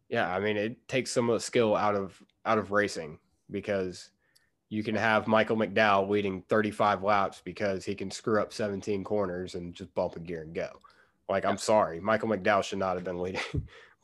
[0.08, 3.18] yeah, I mean it takes some of the skill out of out of racing
[3.50, 4.10] because
[4.68, 9.54] you can have Michael McDowell leading 35 laps because he can screw up 17 corners
[9.54, 10.68] and just bump a gear and go.
[11.28, 13.40] Like I'm sorry, Michael McDowell should not have been leading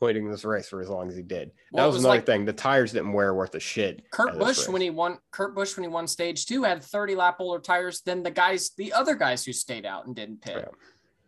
[0.00, 1.50] leading this race for as long as he did.
[1.72, 2.44] Well, that was, was another like- thing.
[2.44, 4.10] The tires didn't wear worth a shit.
[4.10, 4.68] Kurt Busch race.
[4.68, 8.00] when he won Kurt Busch when he won stage two had 30 lap older tires
[8.02, 10.56] than the guys the other guys who stayed out and didn't pit.
[10.58, 10.72] Yeah.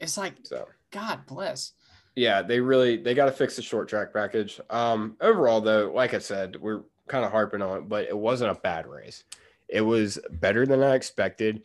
[0.00, 1.72] It's like so God bless.
[2.14, 4.60] yeah, they really they got to fix the short track package.
[4.70, 8.50] Um, overall though, like I said, we're kind of harping on it, but it wasn't
[8.56, 9.24] a bad race.
[9.68, 11.62] It was better than I expected.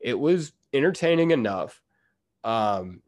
[0.00, 1.80] It was entertaining enough.
[2.42, 3.02] Um,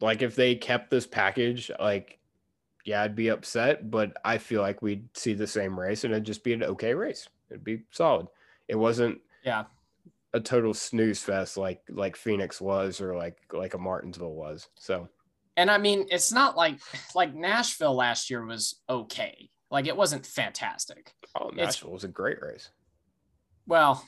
[0.00, 2.18] like if they kept this package, like
[2.84, 6.24] yeah, I'd be upset, but I feel like we'd see the same race and it'd
[6.24, 7.28] just be an okay race.
[7.50, 8.28] It'd be solid.
[8.66, 9.64] It wasn't Yeah.
[10.32, 14.68] a total snooze fest like like Phoenix was or like like a Martinsville was.
[14.76, 15.08] So
[15.56, 16.78] And I mean, it's not like
[17.14, 19.50] like Nashville last year was okay.
[19.70, 21.12] Like it wasn't fantastic.
[21.38, 22.70] oh, It's- Nashville was a great race.
[23.66, 24.02] Well,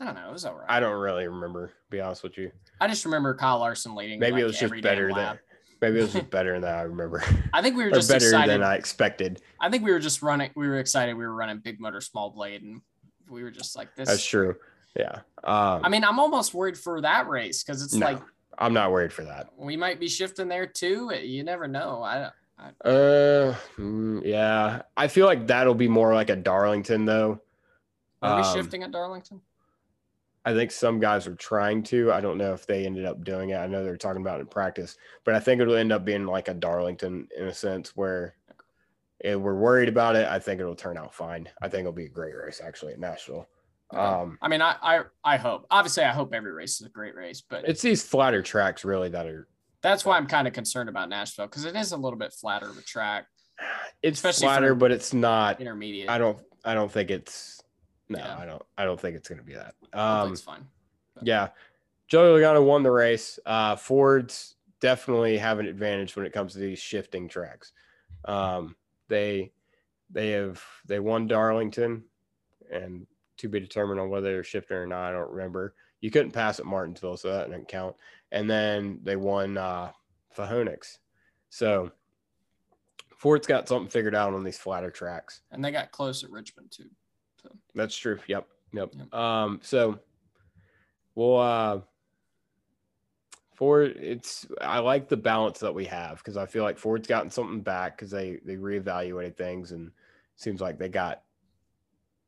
[0.00, 0.28] I don't know.
[0.28, 0.66] It was all right.
[0.68, 2.52] I don't really remember, to be honest with you.
[2.80, 4.20] I just remember Kyle Larson leading.
[4.20, 5.38] Maybe like, it was just better than
[5.80, 7.24] maybe it was just better than I remember.
[7.52, 8.50] I think we were just better excited.
[8.50, 9.40] than I expected.
[9.60, 10.50] I think we were just running.
[10.54, 11.14] We were excited.
[11.14, 12.82] We were running big motor, small blade, and
[13.28, 14.08] we were just like this.
[14.08, 14.56] That's true.
[14.96, 15.20] Yeah.
[15.44, 18.20] Um, I mean, I'm almost worried for that race because it's no, like
[18.58, 19.48] I'm not worried for that.
[19.56, 21.12] we might be shifting there too.
[21.14, 22.02] You never know.
[22.02, 22.30] I
[22.84, 24.82] Uh, mm, yeah.
[24.96, 27.40] I feel like that'll be more like a Darlington though.
[28.22, 29.40] Are we Um, shifting at Darlington?
[30.44, 32.10] I think some guys are trying to.
[32.12, 33.56] I don't know if they ended up doing it.
[33.56, 36.26] I know they're talking about it in practice, but I think it'll end up being
[36.26, 38.34] like a Darlington in a sense where
[39.24, 40.26] eh, we're worried about it.
[40.26, 41.48] I think it'll turn out fine.
[41.60, 43.46] I think it'll be a great race actually at Nashville.
[43.92, 44.02] Okay.
[44.02, 45.66] Um, I mean, I, I I hope.
[45.70, 49.10] Obviously, I hope every race is a great race, but it's these flatter tracks really
[49.10, 49.48] that are.
[49.82, 52.68] That's why I'm kind of concerned about Nashville because it is a little bit flatter
[52.68, 53.26] of a track,
[54.02, 55.60] It's Especially flatter, but it's not.
[55.60, 56.08] intermediate.
[56.08, 56.38] I don't.
[56.64, 57.62] I don't think it's.
[58.08, 58.36] No, Yeah.
[58.38, 58.62] I don't.
[58.76, 59.74] I don't think it's going to be that.
[59.92, 60.66] Um, it's fine.
[61.22, 61.48] Yeah.
[62.08, 63.38] Joey Logano won the race.
[63.44, 67.72] Uh, Fords definitely have an advantage when it comes to these shifting tracks.
[68.24, 68.76] Um,
[69.08, 69.52] they
[70.10, 72.04] they have they won Darlington
[72.72, 73.06] and
[73.38, 75.10] to be determined on whether they're shifting or not.
[75.10, 75.74] I don't remember.
[76.00, 77.94] You couldn't pass at Martinsville, so that didn't count.
[78.30, 79.92] And then they won uh
[80.30, 80.98] Phoenix.
[81.50, 81.90] So
[83.16, 85.40] Ford's got something figured out on these flatter tracks.
[85.50, 86.90] And they got close at Richmond too.
[87.74, 88.18] That's true.
[88.26, 88.46] Yep.
[88.72, 88.94] Yep.
[88.96, 89.14] Yep.
[89.14, 89.98] Um, so
[91.14, 91.80] we'll uh
[93.54, 97.30] Ford it's I like the balance that we have because I feel like Ford's gotten
[97.30, 99.90] something back because they they reevaluated things and
[100.36, 101.22] seems like they got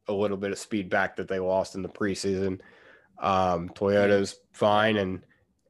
[0.09, 2.61] a little bit of speed back that they lost in the preseason.
[3.21, 5.23] Um Toyota's fine and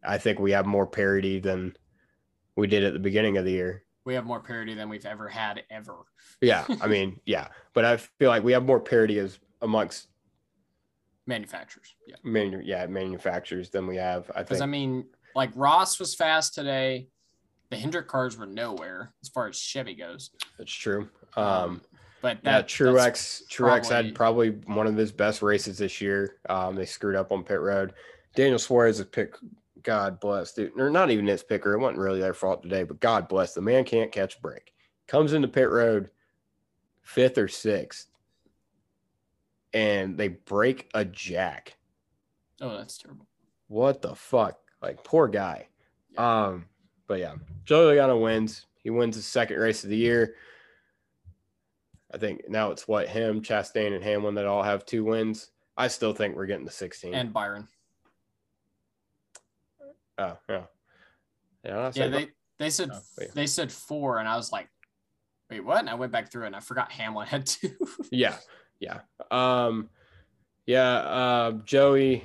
[0.05, 1.77] I think we have more parity than
[2.57, 3.85] we did at the beginning of the year.
[4.05, 5.95] We have more parity than we've ever had ever.
[6.41, 10.09] Yeah, I mean, yeah, but I feel like we have more parity as amongst
[11.27, 11.95] Manufacturers.
[12.09, 12.17] Yeah.
[12.25, 14.31] manu- yeah manufacturers than we have.
[14.35, 15.05] I Because think I mean,
[15.37, 17.09] like Ross was fast today.
[17.69, 20.31] The Hendrick cars were nowhere as far as Chevy goes.
[20.59, 21.09] that's true.
[21.37, 21.83] Um,
[22.21, 23.59] but yeah, that Truex Truex
[23.89, 26.37] probably- had probably one of his best races this year.
[26.49, 27.93] Um, they screwed up on pit road.
[28.35, 29.35] Daniel Suarez is pick.
[29.83, 30.79] God bless, dude.
[30.79, 31.73] Or not even his picker.
[31.75, 34.73] It wasn't really their fault today, but God bless the man can't catch a break.
[35.07, 36.11] Comes into pit road
[37.03, 38.07] fifth or sixth,
[39.73, 41.77] and they break a jack.
[42.61, 43.27] Oh, that's terrible.
[43.69, 44.59] What the fuck?
[44.83, 45.69] Like poor guy.
[46.17, 46.67] Um,
[47.07, 47.35] but yeah,
[47.65, 48.67] Joey Logano wins.
[48.77, 50.35] He wins his second race of the year.
[52.13, 55.51] I think now it's what him, Chastain, and Hamlin that all have two wins.
[55.77, 57.15] I still think we're getting the 16.
[57.15, 57.69] And Byron.
[60.21, 60.63] Oh, yeah.
[61.65, 62.29] Yeah, I Yeah, they
[62.59, 63.35] they said Oh, wait.
[63.35, 64.69] they said four, and I was like,
[65.51, 65.79] wait, what?
[65.81, 67.75] And I went back through it and I forgot Hamlin had two.
[68.11, 68.37] yeah,
[68.81, 69.01] yeah.
[69.31, 69.89] Um,
[70.67, 72.25] yeah, uh, Joey.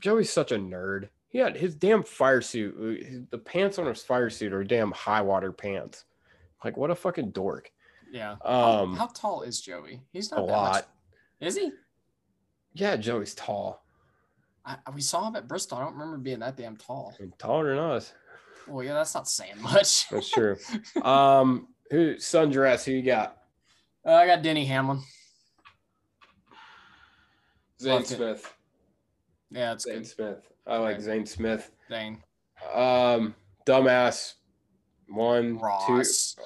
[0.00, 1.08] Joey's such a nerd.
[1.28, 2.74] He had his damn fire suit.
[2.76, 6.04] uh, The pants on his fire suit are damn high water pants.
[6.64, 7.70] Like, what a fucking dork.
[8.12, 8.32] yeah.
[8.44, 10.02] Um, how, how tall is Joey?
[10.12, 10.88] He's a not that much- lot.
[11.40, 11.70] Is he?
[12.74, 13.81] Yeah, Joey's tall.
[14.64, 15.78] I, we saw him at Bristol.
[15.78, 17.14] I don't remember being that damn tall.
[17.18, 18.12] I mean, taller than us.
[18.68, 20.08] Well, yeah, that's not saying much.
[20.10, 20.56] That's true.
[21.02, 22.84] um, who sundress?
[22.84, 23.38] Who you got?
[24.06, 25.00] Uh, I got Denny Hamlin.
[27.80, 28.06] Zane Love it.
[28.08, 28.54] Smith.
[29.50, 30.06] Yeah, that's Zane good.
[30.06, 30.52] Smith.
[30.66, 31.02] I like Okay.
[31.04, 31.70] Zane Smith.
[31.88, 32.22] Zane.
[32.72, 33.34] Um,
[33.66, 34.34] dumbass.
[35.08, 36.36] One, Ross.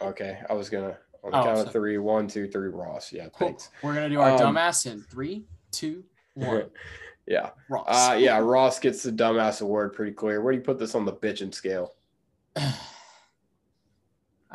[0.00, 0.06] two.
[0.06, 1.98] Okay, I was gonna on the Oh, count so- of three.
[1.98, 2.68] One, two, three.
[2.68, 3.12] Ross.
[3.12, 3.70] Yeah, thanks.
[3.82, 6.70] We're gonna do our Um, dumbass in three, two, one.
[7.26, 7.50] yeah.
[7.68, 7.86] Ross.
[7.88, 8.38] Uh, yeah.
[8.38, 10.40] Ross gets the dumbass award pretty clear.
[10.40, 11.94] Where do you put this on the bitching scale?
[12.56, 12.72] I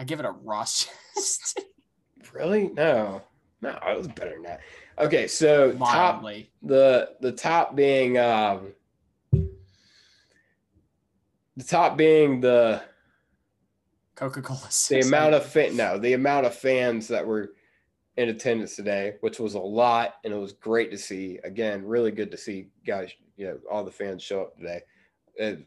[0.05, 0.87] give it a Ross.
[2.33, 2.69] Really?
[2.69, 3.21] No.
[3.61, 4.61] No, it was better than that.
[4.97, 6.23] Okay, so top
[6.63, 8.73] the the top being um
[9.31, 9.49] the
[11.63, 12.81] top being the
[14.15, 14.67] Coca-Cola.
[14.89, 17.53] the amount of fan no the amount of fans that were
[18.17, 21.39] in attendance today which was a lot and it was great to see.
[21.43, 24.81] Again really good to see guys you know all the fans show up today.
[25.39, 25.65] And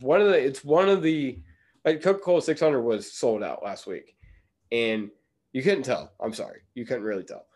[0.00, 1.38] one of the it's one of the
[1.84, 4.16] like coca-cola 600 was sold out last week
[4.72, 5.10] and
[5.52, 6.12] you couldn't tell.
[6.20, 6.60] I'm sorry.
[6.74, 7.46] You couldn't really tell.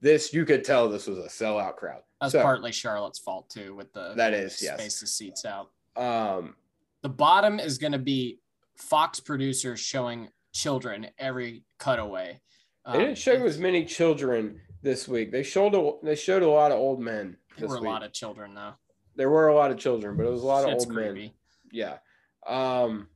[0.00, 2.02] This you could tell this was a sellout crowd.
[2.20, 4.78] That's So- partly Charlotte's fault too, with the that is yes.
[4.80, 5.70] space the seats out.
[5.96, 6.56] um
[7.02, 8.40] The bottom is going to be
[8.76, 12.40] Fox producers showing children every cutaway.
[12.86, 16.48] They Um, didn't show as many children this week they showed a, they showed a
[16.48, 17.88] lot of old men There were a week.
[17.90, 18.74] lot of children though.
[19.16, 21.30] there were a lot of children but it was a lot of old men
[21.72, 21.98] yeah
[22.46, 23.08] um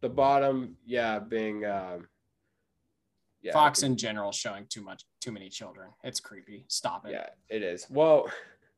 [0.00, 2.08] the bottom yeah being um
[3.40, 5.88] yeah Fox in general showing too much, too many children.
[6.02, 6.64] It's creepy.
[6.68, 7.12] Stop it.
[7.12, 8.30] yeah it is well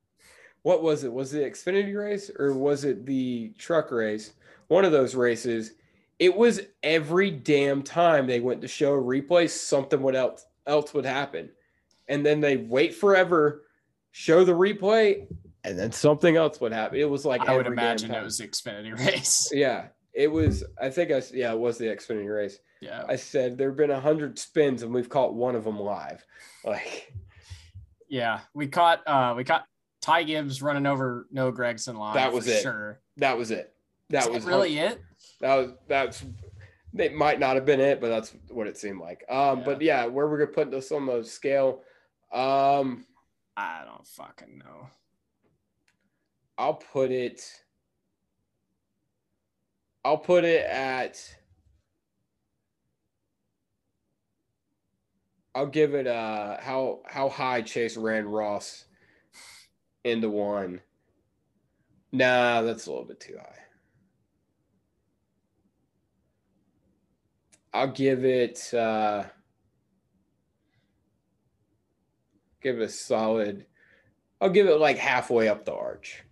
[0.62, 4.32] what was it was it the xfinity race or was it the truck race
[4.68, 5.73] one of those races
[6.18, 10.93] it was every damn time they went to show a replay something would else else
[10.94, 11.51] would happen
[12.09, 13.62] and then they wait forever
[14.12, 15.26] show the replay
[15.64, 18.48] and then something else would happen it was like I would imagine it was the
[18.48, 19.51] Xfinity race.
[19.52, 20.64] Yeah, it was.
[20.80, 22.59] I think I yeah, it was the Xfinity race.
[22.80, 23.05] Yeah.
[23.09, 26.24] I said there have been a hundred spins and we've caught one of them live.
[26.64, 27.12] Like
[28.09, 28.40] Yeah.
[28.55, 29.66] We caught uh we caught
[30.01, 32.14] Ty Gibbs running over Noah Gragson live.
[32.14, 32.62] That was it.
[32.62, 33.01] Sure.
[33.18, 33.72] that was it.
[34.10, 35.01] That Is was really it.
[35.40, 36.24] That was that's.
[36.98, 39.22] It might not have been it, but that's what it seemed like.
[39.28, 41.82] Um, but yeah, where we're gonna put this on the scale,
[42.32, 43.04] um,
[43.56, 44.88] I don't fucking know.
[46.56, 47.42] I'll put it.
[50.04, 51.18] I'll put it at.
[55.54, 58.84] I'll give it uh how how high Chase ran Ross
[60.04, 60.80] into one.
[62.12, 63.65] Nah, that's a little bit too high.
[67.76, 69.24] I'll give it uh
[72.62, 73.66] give it a solid
[74.40, 76.22] I'll give it like halfway up the arch.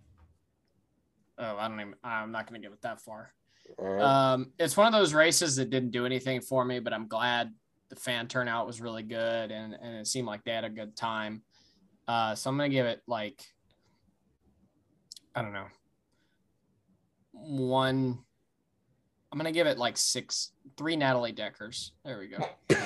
[1.37, 3.31] Oh, I don't even I'm not gonna give it that far.
[3.77, 4.01] Right.
[4.01, 7.53] Um, it's one of those races that didn't do anything for me, but I'm glad
[7.89, 10.95] the fan turnout was really good and, and it seemed like they had a good
[10.95, 11.43] time.
[12.07, 13.39] Uh, so I'm gonna give it like
[15.35, 15.67] I don't know
[17.35, 18.24] one.
[19.35, 21.91] I'm gonna give it like six, three Natalie Deckers.
[22.05, 22.37] There we go.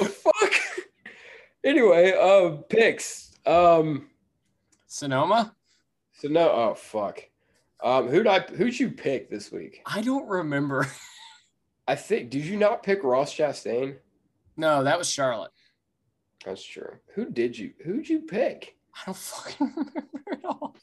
[0.00, 0.52] Oh, fuck.
[1.64, 3.32] anyway, uh, picks.
[3.44, 4.08] Um,
[4.86, 5.54] Sonoma.
[6.14, 7.20] so no, oh fuck.
[7.82, 9.82] Um, who'd I who'd you pick this week?
[9.84, 10.86] I don't remember.
[11.88, 13.96] I think did you not pick Ross Chastain?
[14.56, 15.50] no, that was Charlotte.
[16.44, 16.96] That's true.
[17.14, 18.76] Who did you who'd you pick?
[18.94, 20.74] I don't fucking remember at all.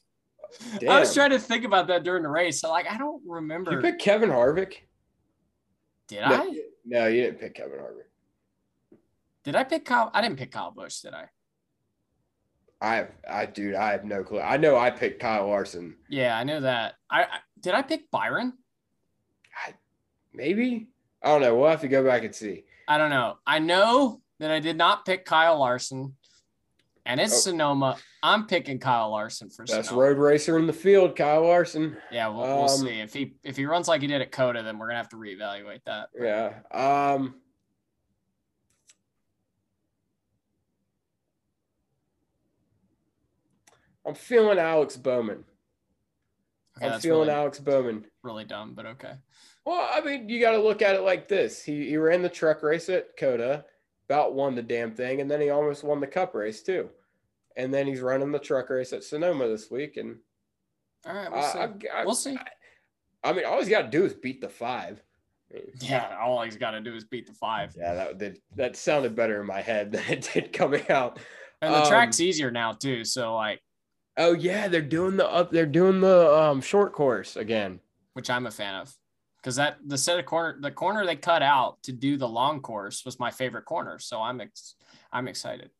[0.79, 0.89] Damn.
[0.89, 2.61] I was trying to think about that during the race.
[2.61, 3.71] So like I don't remember.
[3.71, 4.75] you picked Kevin Harvick?
[6.07, 6.59] Did no, I?
[6.85, 8.97] no, you didn't pick Kevin Harvick.
[9.43, 10.11] Did I pick Kyle?
[10.13, 11.25] I didn't pick Kyle Busch, did I?
[12.81, 14.39] I I dude, I have no clue.
[14.39, 15.95] I know I picked Kyle Larson.
[16.09, 16.95] Yeah, I knew that.
[17.09, 18.53] I, I did I pick Byron?
[19.67, 19.73] I,
[20.33, 20.89] Maybe
[21.21, 21.55] I don't know.
[21.55, 22.63] We'll have to go back and see.
[22.87, 23.37] I don't know.
[23.45, 26.15] I know that I did not pick Kyle Larson,
[27.09, 27.37] and it's Oh.
[27.51, 27.97] Sonoma.
[28.21, 30.01] I'm picking Kyle Larson for Best Sonoma.
[30.07, 31.97] road racer in the field, Kyle Larson.
[32.11, 34.61] Yeah, we'll, we'll Um, see if he if he runs like he did at COTA,
[34.63, 36.09] then we're gonna have to reevaluate that.
[36.17, 36.59] Yeah.
[36.71, 37.35] Um.
[44.05, 45.43] I'm feeling Alex Bowman.
[46.77, 48.05] Okay, I'm feeling really, Alex Bowman.
[48.23, 49.13] really dumb, but okay.
[49.65, 51.61] Well, I mean, you got to look at it like this.
[51.63, 53.65] He he ran the truck race at COTA,
[54.07, 56.89] about won the damn thing, and then he almost won the Cup race too.
[57.57, 60.17] And then he's running the truck race at Sonoma this week, and
[61.05, 61.59] All right, we'll I, see.
[61.59, 62.37] I, I, we'll see.
[63.23, 65.01] I mean, all he's got to do is beat the five.
[65.81, 69.15] Yeah, all he's got to do is beat the five, Yeah, that did that sounded
[69.15, 71.19] better in my head than it did coming out.
[71.61, 73.03] and the Um, track's easier now too.
[73.03, 73.59] So like,
[74.15, 75.49] Oh yeah, they're doing the up.
[75.51, 77.79] They're doing the um short course again.
[78.13, 78.93] which I'm a fan of,
[79.37, 82.61] because that the set of corner the corner they cut out to do the long
[82.61, 83.97] course was my favorite corner.
[83.97, 84.75] So I'm ex,
[85.11, 85.71] I'm excited.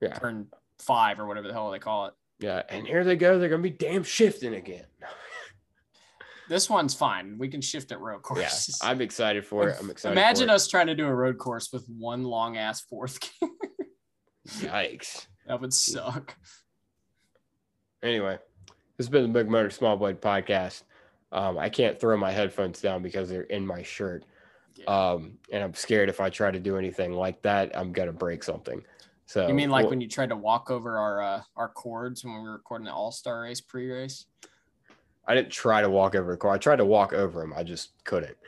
[0.00, 0.14] Yeah.
[0.16, 0.46] Turn
[0.78, 2.14] five or whatever the hell they call it.
[2.40, 3.38] Yeah, and here they go.
[3.38, 4.86] They're gonna be damn shifting again.
[6.48, 7.36] This one's fine.
[7.38, 8.48] We can shift at road Yeah.
[8.82, 9.76] I'm excited for it.
[9.78, 10.12] I'm excited.
[10.12, 13.50] Imagine us trying to do a road course with one long ass fourth gear.
[14.60, 15.26] Yikes.
[15.46, 16.34] that would suck.
[18.02, 18.38] Anyway,
[18.96, 20.84] this has been the Big Motor Small Blade podcast.
[21.32, 24.24] Um, I can't throw my headphones down because they're in my shirt.
[24.76, 24.84] Yeah.
[24.86, 28.42] Um, and I'm scared if I try to do anything like that, I'm gonna break
[28.42, 28.82] something.
[29.28, 32.24] So You mean like we'll- when you tried to walk over our uh, our cords
[32.24, 34.24] when we were recording the All Star Race pre-race?
[35.26, 36.52] I didn't try to walk over the car.
[36.54, 37.52] I tried to walk over him.
[37.54, 38.38] I just couldn't.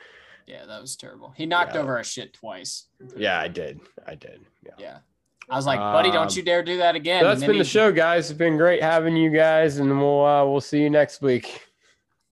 [0.47, 1.33] Yeah, that was terrible.
[1.37, 1.81] He knocked Yeah.
[1.81, 2.87] over our shit twice.
[3.15, 3.79] Yeah, I did.
[4.07, 4.43] I did.
[4.65, 4.71] Yeah.
[4.79, 4.97] Yeah.
[5.47, 7.21] I was like, buddy, Um, don't you dare do that again.
[7.21, 8.31] So that's been the show, guys.
[8.31, 11.67] It's been great having you guys, and we'll uh, we'll see you next week.